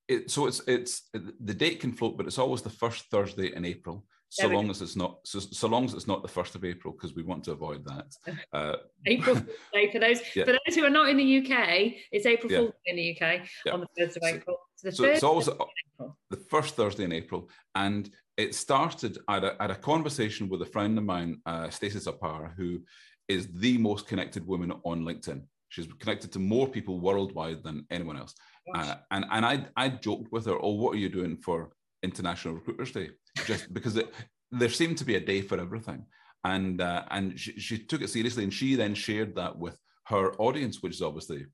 It, 0.06 0.30
so 0.30 0.46
it's 0.46 0.62
it's 0.68 1.10
the 1.12 1.54
date 1.54 1.80
can 1.80 1.92
float, 1.92 2.16
but 2.16 2.26
it's 2.26 2.38
always 2.38 2.62
the 2.62 2.70
first 2.70 3.10
Thursday 3.10 3.52
in 3.56 3.64
April 3.64 4.06
so 4.34 4.48
long 4.48 4.68
as 4.68 4.82
it's 4.82 4.96
not 4.96 5.18
so, 5.24 5.38
so 5.38 5.68
long 5.68 5.84
as 5.84 5.94
it's 5.94 6.06
not 6.08 6.22
the 6.22 6.28
first 6.28 6.54
of 6.54 6.64
April 6.64 6.92
because 6.92 7.14
we 7.14 7.22
want 7.22 7.44
to 7.44 7.52
avoid 7.52 7.84
that. 7.84 8.06
Uh, 8.52 8.76
April 9.06 9.34
Day 9.72 9.90
for 9.90 9.98
those 9.98 10.20
yeah. 10.34 10.44
for 10.44 10.52
those 10.52 10.76
who 10.76 10.84
are 10.84 10.90
not 10.90 11.08
in 11.08 11.16
the 11.16 11.38
UK, 11.38 11.94
it's 12.12 12.26
April 12.26 12.50
yeah. 12.50 12.58
Fool's 12.58 12.72
Day 12.84 12.92
in 12.92 12.96
the 12.96 13.10
UK 13.12 13.40
yeah. 13.64 13.72
on 13.72 13.80
the 13.80 13.86
first 13.98 14.16
of 14.16 14.22
April. 14.22 14.56
So, 14.76 14.90
so 14.90 15.04
it's 15.04 15.22
always 15.22 15.46
the 15.46 16.36
first 16.48 16.76
Thursday 16.76 17.04
in 17.04 17.12
April, 17.12 17.48
and 17.74 18.10
it 18.36 18.54
started 18.54 19.18
at 19.28 19.44
a, 19.44 19.60
at 19.62 19.70
a 19.70 19.74
conversation 19.74 20.48
with 20.48 20.62
a 20.62 20.66
friend 20.66 20.96
of 20.98 21.04
mine, 21.04 21.40
uh, 21.46 21.70
Stacy 21.70 21.98
Zapar, 21.98 22.54
who 22.56 22.80
is 23.28 23.48
the 23.52 23.78
most 23.78 24.06
connected 24.06 24.46
woman 24.46 24.72
on 24.84 25.02
LinkedIn. 25.02 25.42
She's 25.68 25.88
connected 25.98 26.32
to 26.32 26.38
more 26.38 26.68
people 26.68 27.00
worldwide 27.00 27.64
than 27.64 27.86
anyone 27.90 28.16
else. 28.16 28.34
Uh, 28.74 28.96
and 29.10 29.24
and 29.30 29.44
I 29.44 29.66
I 29.76 29.88
joked 29.88 30.30
with 30.32 30.46
her, 30.46 30.58
oh, 30.60 30.74
what 30.74 30.94
are 30.94 30.98
you 30.98 31.08
doing 31.08 31.36
for 31.36 31.70
International 32.04 32.54
Recruiters 32.54 32.92
Day? 32.92 33.10
just 33.46 33.72
because 33.72 33.96
it, 33.96 34.12
there 34.50 34.68
seemed 34.68 34.98
to 34.98 35.04
be 35.04 35.16
a 35.16 35.20
day 35.20 35.40
for 35.40 35.58
everything. 35.58 36.06
And 36.44 36.80
uh, 36.80 37.04
and 37.10 37.40
she, 37.40 37.52
she 37.58 37.78
took 37.78 38.02
it 38.02 38.10
seriously, 38.10 38.44
and 38.44 38.52
she 38.52 38.74
then 38.74 38.94
shared 38.94 39.34
that 39.36 39.58
with 39.58 39.78
her 40.04 40.34
audience, 40.34 40.82
which 40.82 40.94
is 40.94 41.02
obviously 41.02 41.46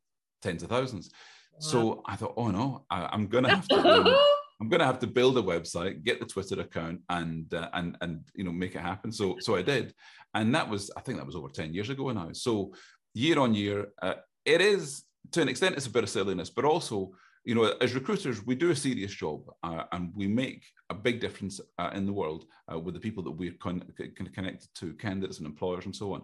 tens 0.43 0.65
of 0.65 0.69
thousands. 0.69 1.11
Wow. 1.53 1.59
So 1.61 2.03
I 2.07 2.17
thought, 2.17 2.35
oh 2.37 2.49
no, 2.49 2.85
I, 2.91 3.15
am 3.15 3.29
gonna 3.29 3.55
have 3.55 3.69
to. 3.69 4.17
I'm 4.61 4.69
going 4.69 4.81
to 4.81 4.87
have 4.87 4.99
to 4.99 5.07
build 5.07 5.39
a 5.39 5.43
website, 5.43 6.05
get 6.05 6.21
the 6.21 6.27
Twitter 6.27 6.61
account, 6.61 7.01
and 7.09 7.53
uh, 7.55 7.71
and 7.73 7.97
and 8.03 8.21
you 8.35 8.45
know 8.45 8.53
make 8.53 8.75
it 8.75 8.83
happen. 8.83 9.11
So 9.11 9.37
so 9.41 9.57
I 9.57 9.63
did, 9.63 9.95
and 10.35 10.55
that 10.55 10.69
was 10.69 10.91
I 10.97 11.01
think 11.01 11.17
that 11.17 11.27
was 11.27 11.37
over 11.37 11.49
ten 11.49 11.73
years 11.73 11.89
ago 11.89 12.11
now. 12.11 12.29
So 12.33 12.75
year 13.15 13.39
on 13.39 13.55
year, 13.55 13.89
uh, 14.03 14.15
it 14.45 14.61
is 14.61 15.05
to 15.33 15.41
an 15.41 15.49
extent 15.49 15.77
it's 15.77 15.87
a 15.87 15.91
bit 15.91 16.03
of 16.03 16.11
silliness, 16.11 16.51
but 16.51 16.67
also 16.67 17.13
you 17.45 17.55
know, 17.55 17.75
as 17.81 17.95
recruiters, 17.95 18.45
we 18.45 18.55
do 18.55 18.71
a 18.71 18.77
serious 18.77 19.13
job 19.13 19.43
uh, 19.63 19.85
and 19.93 20.13
we 20.15 20.27
make 20.27 20.65
a 20.91 20.95
big 20.95 21.21
difference 21.21 21.61
uh, 21.79 21.91
in 21.95 22.07
the 22.07 22.13
world 22.13 22.45
uh, 22.73 22.79
with 22.79 22.95
the 22.95 23.01
people 23.01 23.23
that 23.23 23.31
we're 23.31 23.55
con- 23.55 23.83
con- 23.97 24.31
connected 24.35 24.69
to, 24.75 24.93
candidates 24.95 25.39
and 25.39 25.47
employers 25.47 25.87
and 25.87 25.97
so 25.97 26.13
on. 26.13 26.23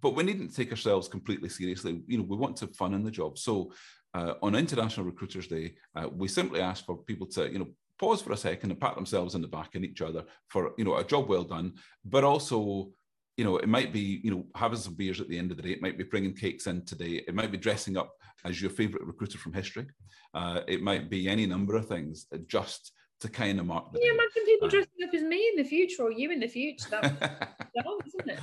But 0.00 0.14
we 0.14 0.22
needn't 0.22 0.54
take 0.54 0.70
ourselves 0.70 1.08
completely 1.08 1.48
seriously. 1.48 2.02
You 2.06 2.18
know, 2.18 2.24
we 2.24 2.36
want 2.36 2.56
to 2.58 2.68
fun 2.68 2.94
in 2.94 3.04
the 3.04 3.10
job. 3.10 3.36
So 3.36 3.72
uh, 4.14 4.34
on 4.42 4.54
International 4.54 5.04
Recruiters 5.04 5.48
Day, 5.48 5.74
uh, 5.94 6.08
we 6.08 6.28
simply 6.28 6.60
ask 6.60 6.84
for 6.86 6.96
people 6.96 7.26
to, 7.28 7.50
you 7.50 7.58
know, 7.58 7.68
pause 7.98 8.22
for 8.22 8.32
a 8.32 8.36
second 8.36 8.70
and 8.70 8.80
pat 8.80 8.94
themselves 8.94 9.34
in 9.34 9.42
the 9.42 9.48
back 9.48 9.74
and 9.74 9.84
each 9.84 10.00
other 10.00 10.24
for 10.48 10.72
you 10.78 10.84
know 10.84 10.96
a 10.96 11.04
job 11.04 11.28
well 11.28 11.44
done, 11.44 11.74
but 12.04 12.24
also 12.24 12.90
you 13.38 13.44
know, 13.44 13.56
it 13.56 13.68
might 13.68 13.92
be, 13.92 14.20
you 14.24 14.32
know, 14.32 14.44
having 14.56 14.78
some 14.78 14.94
beers 14.94 15.20
at 15.20 15.28
the 15.28 15.38
end 15.38 15.52
of 15.52 15.56
the 15.56 15.62
day. 15.62 15.70
It 15.70 15.80
might 15.80 15.96
be 15.96 16.02
bringing 16.02 16.34
cakes 16.34 16.66
in 16.66 16.84
today. 16.84 17.22
It 17.26 17.36
might 17.36 17.52
be 17.52 17.56
dressing 17.56 17.96
up 17.96 18.10
as 18.44 18.60
your 18.60 18.70
favorite 18.70 19.06
recruiter 19.06 19.38
from 19.38 19.52
history. 19.52 19.86
Uh, 20.34 20.62
it 20.66 20.82
might 20.82 21.08
be 21.08 21.28
any 21.28 21.46
number 21.46 21.76
of 21.76 21.86
things 21.86 22.26
just 22.48 22.90
to 23.20 23.28
kind 23.28 23.60
of 23.60 23.66
mark 23.66 23.92
the 23.92 24.00
Can 24.00 24.06
you 24.06 24.14
imagine 24.14 24.44
people 24.44 24.66
uh, 24.66 24.70
dressing 24.70 24.90
up 25.06 25.14
as 25.14 25.22
me 25.22 25.50
in 25.50 25.62
the 25.62 25.68
future 25.68 26.02
or 26.02 26.10
you 26.10 26.32
in 26.32 26.40
the 26.40 26.48
future? 26.48 26.88
That's 26.90 27.08
isn't 28.06 28.28
it? 28.28 28.40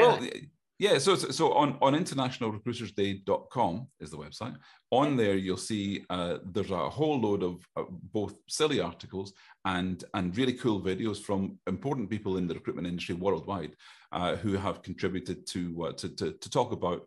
Well, 0.00 0.26
yeah, 0.78 0.98
so 0.98 1.14
so 1.14 1.52
on 1.54 1.78
on 1.80 1.94
internationalrecruitersday.com 1.94 3.88
is 3.98 4.10
the 4.10 4.18
website. 4.18 4.56
On 4.90 5.16
there, 5.16 5.34
you'll 5.34 5.56
see 5.56 6.04
uh, 6.10 6.38
there's 6.44 6.70
a 6.70 6.90
whole 6.90 7.18
load 7.18 7.42
of 7.42 7.66
uh, 7.76 7.84
both 7.90 8.34
silly 8.46 8.80
articles 8.80 9.32
and 9.64 10.04
and 10.12 10.36
really 10.36 10.52
cool 10.52 10.82
videos 10.82 11.22
from 11.22 11.58
important 11.66 12.10
people 12.10 12.36
in 12.36 12.46
the 12.46 12.54
recruitment 12.54 12.86
industry 12.86 13.14
worldwide 13.14 13.74
uh, 14.12 14.36
who 14.36 14.52
have 14.52 14.82
contributed 14.82 15.46
to, 15.46 15.86
uh, 15.86 15.92
to, 15.92 16.10
to 16.10 16.32
to 16.32 16.50
talk 16.50 16.72
about 16.72 17.06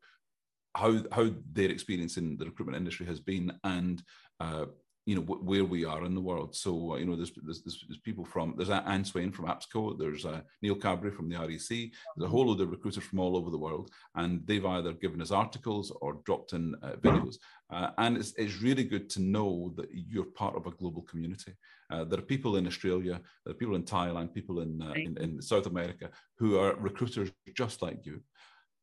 how 0.76 1.04
how 1.12 1.30
their 1.52 1.70
experience 1.70 2.18
in 2.18 2.38
the 2.38 2.46
recruitment 2.46 2.78
industry 2.78 3.06
has 3.06 3.20
been 3.20 3.52
and 3.64 4.02
uh, 4.40 4.66
you 5.10 5.16
know 5.16 5.22
where 5.22 5.66
we 5.66 5.86
are 5.86 6.06
in 6.06 6.14
the 6.14 6.28
world. 6.30 6.56
So 6.56 6.94
uh, 6.94 6.98
you 6.98 7.06
know, 7.08 7.16
there's, 7.16 7.32
there's, 7.44 7.64
there's 7.64 8.04
people 8.04 8.24
from 8.24 8.54
there's 8.56 8.70
Ann 8.70 9.04
Swain 9.04 9.32
from 9.32 9.46
APSCO, 9.46 9.98
there's 9.98 10.24
uh, 10.24 10.42
Neil 10.62 10.76
Carberry 10.76 11.12
from 11.12 11.30
the 11.30 11.36
REC, 11.36 11.68
there's 11.70 12.30
a 12.30 12.34
whole 12.34 12.46
load 12.46 12.62
of 12.62 12.70
recruiters 12.70 13.04
from 13.04 13.20
all 13.20 13.36
over 13.36 13.50
the 13.50 13.58
world, 13.58 13.90
and 14.14 14.46
they've 14.46 14.72
either 14.76 14.94
given 14.94 15.20
us 15.20 15.32
articles 15.32 15.92
or 16.02 16.20
dropped 16.26 16.54
in 16.54 16.76
uh, 16.84 16.92
videos. 17.02 17.38
Uh, 17.72 17.90
and 17.98 18.18
it's, 18.18 18.34
it's 18.38 18.62
really 18.62 18.84
good 18.84 19.10
to 19.10 19.22
know 19.22 19.74
that 19.78 19.88
you're 19.92 20.26
part 20.26 20.56
of 20.56 20.68
a 20.68 20.72
global 20.72 21.02
community. 21.02 21.54
Uh, 21.92 22.04
there 22.04 22.20
are 22.20 22.34
people 22.34 22.58
in 22.58 22.68
Australia, 22.68 23.20
there 23.44 23.52
are 23.52 23.58
people 23.58 23.76
in 23.76 23.84
Thailand, 23.84 24.32
people 24.32 24.60
in, 24.60 24.80
uh, 24.80 24.94
in, 24.94 25.18
in 25.18 25.42
South 25.42 25.66
America 25.66 26.10
who 26.38 26.60
are 26.60 26.76
recruiters 26.76 27.32
just 27.56 27.82
like 27.82 28.06
you, 28.06 28.22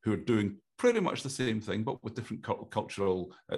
who 0.07 0.13
are 0.13 0.17
doing 0.17 0.57
pretty 0.79 1.01
much 1.01 1.25
the 1.25 1.29
same 1.29 1.61
thing, 1.61 1.83
but 1.83 2.03
with 2.05 2.15
different 2.15 2.47
cultural 2.71 3.33
uh, 3.51 3.57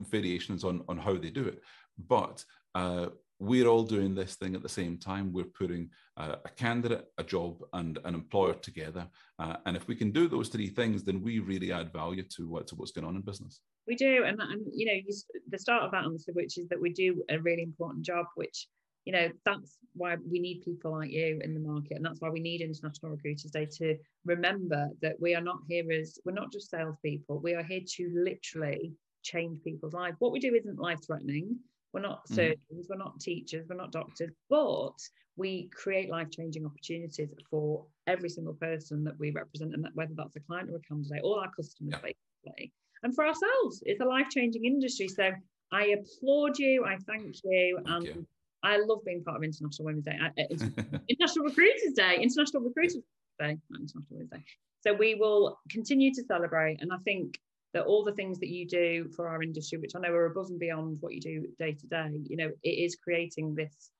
variations 0.00 0.64
on, 0.64 0.82
on 0.88 0.96
how 0.96 1.14
they 1.14 1.28
do 1.28 1.44
it. 1.44 1.60
But 2.08 2.42
uh, 2.74 3.08
we're 3.38 3.66
all 3.66 3.82
doing 3.82 4.14
this 4.14 4.36
thing 4.36 4.54
at 4.54 4.62
the 4.62 4.68
same 4.70 4.96
time. 4.96 5.34
We're 5.34 5.44
putting 5.44 5.90
uh, 6.16 6.36
a 6.46 6.48
candidate, 6.48 7.04
a 7.18 7.24
job, 7.24 7.62
and 7.74 7.98
an 8.06 8.14
employer 8.14 8.54
together. 8.54 9.06
Uh, 9.38 9.56
and 9.66 9.76
if 9.76 9.86
we 9.86 9.94
can 9.94 10.12
do 10.12 10.28
those 10.28 10.48
three 10.48 10.68
things, 10.68 11.02
then 11.02 11.20
we 11.20 11.40
really 11.40 11.72
add 11.72 11.92
value 11.92 12.22
to, 12.36 12.48
what, 12.48 12.66
to 12.68 12.74
what's 12.76 12.92
going 12.92 13.06
on 13.06 13.16
in 13.16 13.20
business. 13.20 13.60
We 13.86 13.96
do. 13.96 14.24
And, 14.24 14.40
and 14.40 14.62
you 14.72 14.86
know, 14.86 14.94
you, 14.94 15.14
the 15.50 15.58
start 15.58 15.82
of 15.82 15.90
that 15.90 16.04
answer, 16.04 16.32
which 16.32 16.56
is 16.56 16.68
that 16.70 16.80
we 16.80 16.94
do 16.94 17.22
a 17.28 17.38
really 17.38 17.64
important 17.64 18.06
job, 18.06 18.24
which 18.34 18.66
you 19.04 19.12
know 19.12 19.28
that's 19.44 19.78
why 19.94 20.16
we 20.28 20.38
need 20.38 20.62
people 20.64 20.92
like 20.92 21.10
you 21.10 21.40
in 21.42 21.54
the 21.54 21.60
market 21.60 21.96
and 21.96 22.04
that's 22.04 22.20
why 22.20 22.30
we 22.30 22.40
need 22.40 22.60
international 22.60 23.12
recruiters 23.12 23.50
day 23.50 23.66
to 23.66 23.96
remember 24.24 24.88
that 25.02 25.20
we 25.20 25.34
are 25.34 25.40
not 25.40 25.58
here 25.68 25.84
as 25.92 26.18
we're 26.24 26.32
not 26.32 26.52
just 26.52 26.70
salespeople 26.70 27.38
we 27.38 27.54
are 27.54 27.62
here 27.62 27.82
to 27.86 28.10
literally 28.14 28.92
change 29.22 29.62
people's 29.62 29.92
lives 29.92 30.16
what 30.18 30.32
we 30.32 30.40
do 30.40 30.54
isn't 30.54 30.78
life 30.78 30.98
threatening 31.06 31.56
we're 31.92 32.00
not 32.00 32.26
mm. 32.28 32.34
surgeons 32.34 32.86
we're 32.88 32.96
not 32.96 33.18
teachers 33.20 33.66
we're 33.68 33.76
not 33.76 33.92
doctors 33.92 34.30
but 34.48 34.98
we 35.36 35.68
create 35.74 36.10
life 36.10 36.30
changing 36.30 36.64
opportunities 36.64 37.28
for 37.50 37.84
every 38.06 38.28
single 38.28 38.54
person 38.54 39.02
that 39.04 39.18
we 39.18 39.30
represent 39.32 39.74
and 39.74 39.84
that 39.84 39.94
whether 39.94 40.14
that's 40.16 40.36
a 40.36 40.40
client 40.40 40.70
or 40.70 40.76
a 40.76 40.80
candidate 40.80 41.22
all 41.22 41.40
our 41.40 41.50
customers 41.54 41.94
yeah. 41.94 42.12
basically 42.44 42.72
and 43.02 43.14
for 43.14 43.26
ourselves 43.26 43.82
it's 43.84 44.00
a 44.00 44.04
life 44.04 44.28
changing 44.30 44.64
industry 44.64 45.08
so 45.08 45.30
I 45.72 45.96
applaud 45.98 46.58
you. 46.58 46.84
I 46.84 46.96
thank 47.06 47.36
you. 47.42 47.80
Thank 47.84 47.88
and 47.88 48.06
you. 48.06 48.26
I 48.64 48.78
love 48.78 49.04
being 49.04 49.22
part 49.22 49.36
of 49.36 49.44
International 49.44 49.86
Women's 49.86 50.04
Day, 50.04 50.18
International 51.08 51.44
Recruiters 51.44 51.92
Day, 51.94 52.18
International 52.20 52.62
Recruiters 52.62 52.96
Day, 53.38 53.58
International 53.70 54.04
Women's 54.10 54.30
Day. 54.30 54.44
So 54.80 54.94
we 54.94 55.14
will 55.14 55.58
continue 55.70 56.12
to 56.14 56.24
celebrate, 56.24 56.80
and 56.80 56.92
I 56.92 56.96
think 57.04 57.38
that 57.74 57.84
all 57.84 58.04
the 58.04 58.12
things 58.12 58.38
that 58.38 58.48
you 58.48 58.66
do 58.66 59.08
for 59.14 59.28
our 59.28 59.42
industry, 59.42 59.78
which 59.78 59.92
I 59.94 59.98
know 59.98 60.12
are 60.12 60.26
above 60.26 60.48
and 60.48 60.58
beyond 60.58 60.98
what 61.00 61.12
you 61.12 61.20
do 61.20 61.46
day 61.58 61.72
to 61.72 61.86
day, 61.86 62.10
you 62.28 62.36
know, 62.36 62.50
it 62.62 62.68
is 62.68 62.96
creating 62.96 63.54
this. 63.54 63.90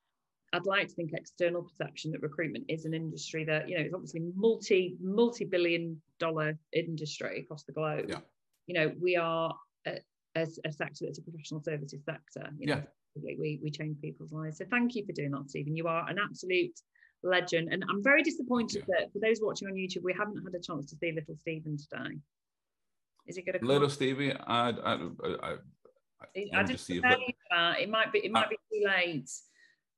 I'd 0.53 0.67
like 0.67 0.89
to 0.89 0.95
think 0.95 1.11
external 1.13 1.63
perception 1.63 2.13
that 2.13 2.23
recruitment 2.23 2.67
is 2.69 2.85
an 2.85 2.95
industry 2.95 3.45
that 3.47 3.69
you 3.69 3.77
know 3.77 3.85
it's 3.85 3.95
obviously 3.95 4.21
multi 4.37 4.97
multi 5.01 5.45
billion 5.45 6.01
dollar 6.21 6.57
industry 6.73 7.41
across 7.41 7.65
the 7.65 7.73
globe. 7.73 8.07
Yeah. 8.09 8.21
You 8.67 8.75
know, 8.75 8.93
we 9.01 9.17
are 9.17 9.53
a, 9.87 9.99
a, 10.37 10.47
a 10.65 10.73
sector 10.73 11.07
that's 11.07 11.19
a 11.19 11.23
professional 11.23 11.61
services 11.61 12.03
sector. 12.05 12.51
You 12.57 12.67
know, 12.69 12.83
yeah 13.17 13.35
we, 13.39 13.61
we 13.63 13.71
change 13.71 14.01
people's 14.01 14.33
lives. 14.33 14.59
So 14.59 14.65
thank 14.71 14.95
you 14.95 15.05
for 15.05 15.13
doing 15.13 15.31
that, 15.33 15.49
Stephen. 15.49 15.77
You 15.77 15.87
are 15.87 16.09
an 16.09 16.19
absolute 16.19 16.79
legend. 17.23 17.73
And 17.73 17.85
I'm 17.89 18.03
very 18.03 18.23
disappointed 18.23 18.85
that 18.89 19.13
for 19.13 19.19
those 19.21 19.41
watching 19.43 19.69
on 19.69 19.75
YouTube, 19.75 20.03
we 20.03 20.13
haven't 20.13 20.43
had 20.43 20.55
a 20.55 20.61
chance 20.61 20.91
to 20.91 20.97
see 20.97 21.13
little 21.13 21.37
Stephen 21.37 21.77
today. 21.77 22.19
Is 23.27 23.39
it 23.39 23.47
going 23.47 23.59
to 23.59 23.65
Little 23.65 23.89
Stevie, 23.89 24.33
I, 24.33 24.71
I, 24.71 24.93
I, 24.93 25.37
I, 25.43 25.57
I 26.55 26.63
just 26.63 26.85
see 26.87 26.97
if 26.97 27.03
that. 27.03 27.19
It 27.81 27.89
might 27.89 28.13
be 28.13 28.19
it 28.19 28.31
might 28.31 28.47
I, 28.47 28.51
be 28.51 28.57
too 28.57 28.87
late. 28.87 29.31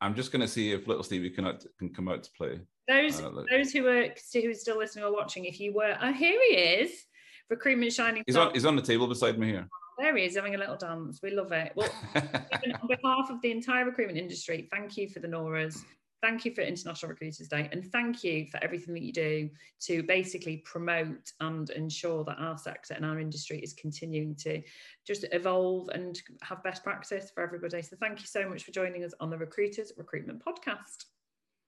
I'm 0.01 0.15
just 0.15 0.31
going 0.31 0.43
to 0.43 0.49
see 0.49 0.73
if 0.73 0.87
little 0.87 1.03
Stevie 1.03 1.31
can 1.31 1.59
can 1.79 1.93
come 1.93 2.09
out 2.09 2.23
to 2.23 2.31
play. 2.37 2.61
Those 2.87 3.21
uh, 3.21 3.31
those 3.51 3.73
who 3.73 3.87
are 3.89 4.09
who 4.33 4.51
are 4.51 4.55
still 4.55 4.79
listening 4.79 5.05
or 5.05 5.13
watching, 5.13 5.45
if 5.45 5.59
you 5.59 5.75
were, 5.75 5.97
oh 6.01 6.13
here 6.13 6.39
he 6.49 6.57
is, 6.57 7.05
recruitment 7.51 7.93
shining. 7.93 8.23
He's 8.27 8.37
on 8.37 8.53
he's 8.53 8.65
on 8.65 8.77
the 8.77 8.83
table 8.83 9.09
beside 9.09 9.39
me 9.39 9.49
here. 9.49 9.69
There 9.99 10.17
he 10.17 10.25
is 10.25 10.37
having 10.37 10.55
a 10.55 10.59
little 10.59 10.77
dance. 10.77 11.21
We 11.23 11.31
love 11.31 11.53
it. 11.53 11.73
Well, 11.75 11.89
on 12.15 12.89
behalf 12.89 13.31
of 13.31 13.41
the 13.41 13.51
entire 13.51 13.85
recruitment 13.85 14.19
industry, 14.19 14.69
thank 14.71 14.97
you 14.97 15.09
for 15.09 15.21
the 15.21 15.29
NORAs. 15.29 15.85
Thank 16.23 16.45
you 16.45 16.55
for 16.55 16.63
International 16.63 17.11
Recruiters 17.11 17.49
Day. 17.49 17.69
And 17.73 17.85
thank 17.93 18.25
you 18.25 18.47
for 18.47 18.63
everything 18.63 18.95
that 18.95 19.03
you 19.03 19.13
do 19.13 19.51
to 19.83 20.03
basically 20.03 20.59
promote 20.59 21.33
and 21.41 21.69
ensure 21.71 22.25
that 22.25 22.39
our 22.39 22.59
sector 22.59 22.95
and 22.95 23.05
our 23.05 23.21
industry 23.21 23.59
is 23.59 23.75
continuing 23.75 24.35
to 24.37 24.63
just 25.07 25.25
evolve 25.33 25.89
and 25.91 26.21
have 26.43 26.65
best 26.65 26.83
practice 26.83 27.31
for 27.35 27.43
everybody. 27.43 27.83
So 27.83 27.97
thank 28.01 28.21
you 28.21 28.27
so 28.27 28.49
much 28.49 28.65
for 28.65 28.73
joining 28.73 29.05
us 29.05 29.15
on 29.21 29.31
the 29.31 29.39
Recruiters 29.39 29.93
Recruitment 29.97 30.45
Podcast. 30.45 31.05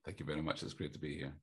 Thank 0.05 0.19
you 0.19 0.25
very 0.25 0.41
much. 0.41 0.63
It's 0.63 0.73
great 0.73 0.93
to 0.93 0.99
be 0.99 1.17
here. 1.17 1.33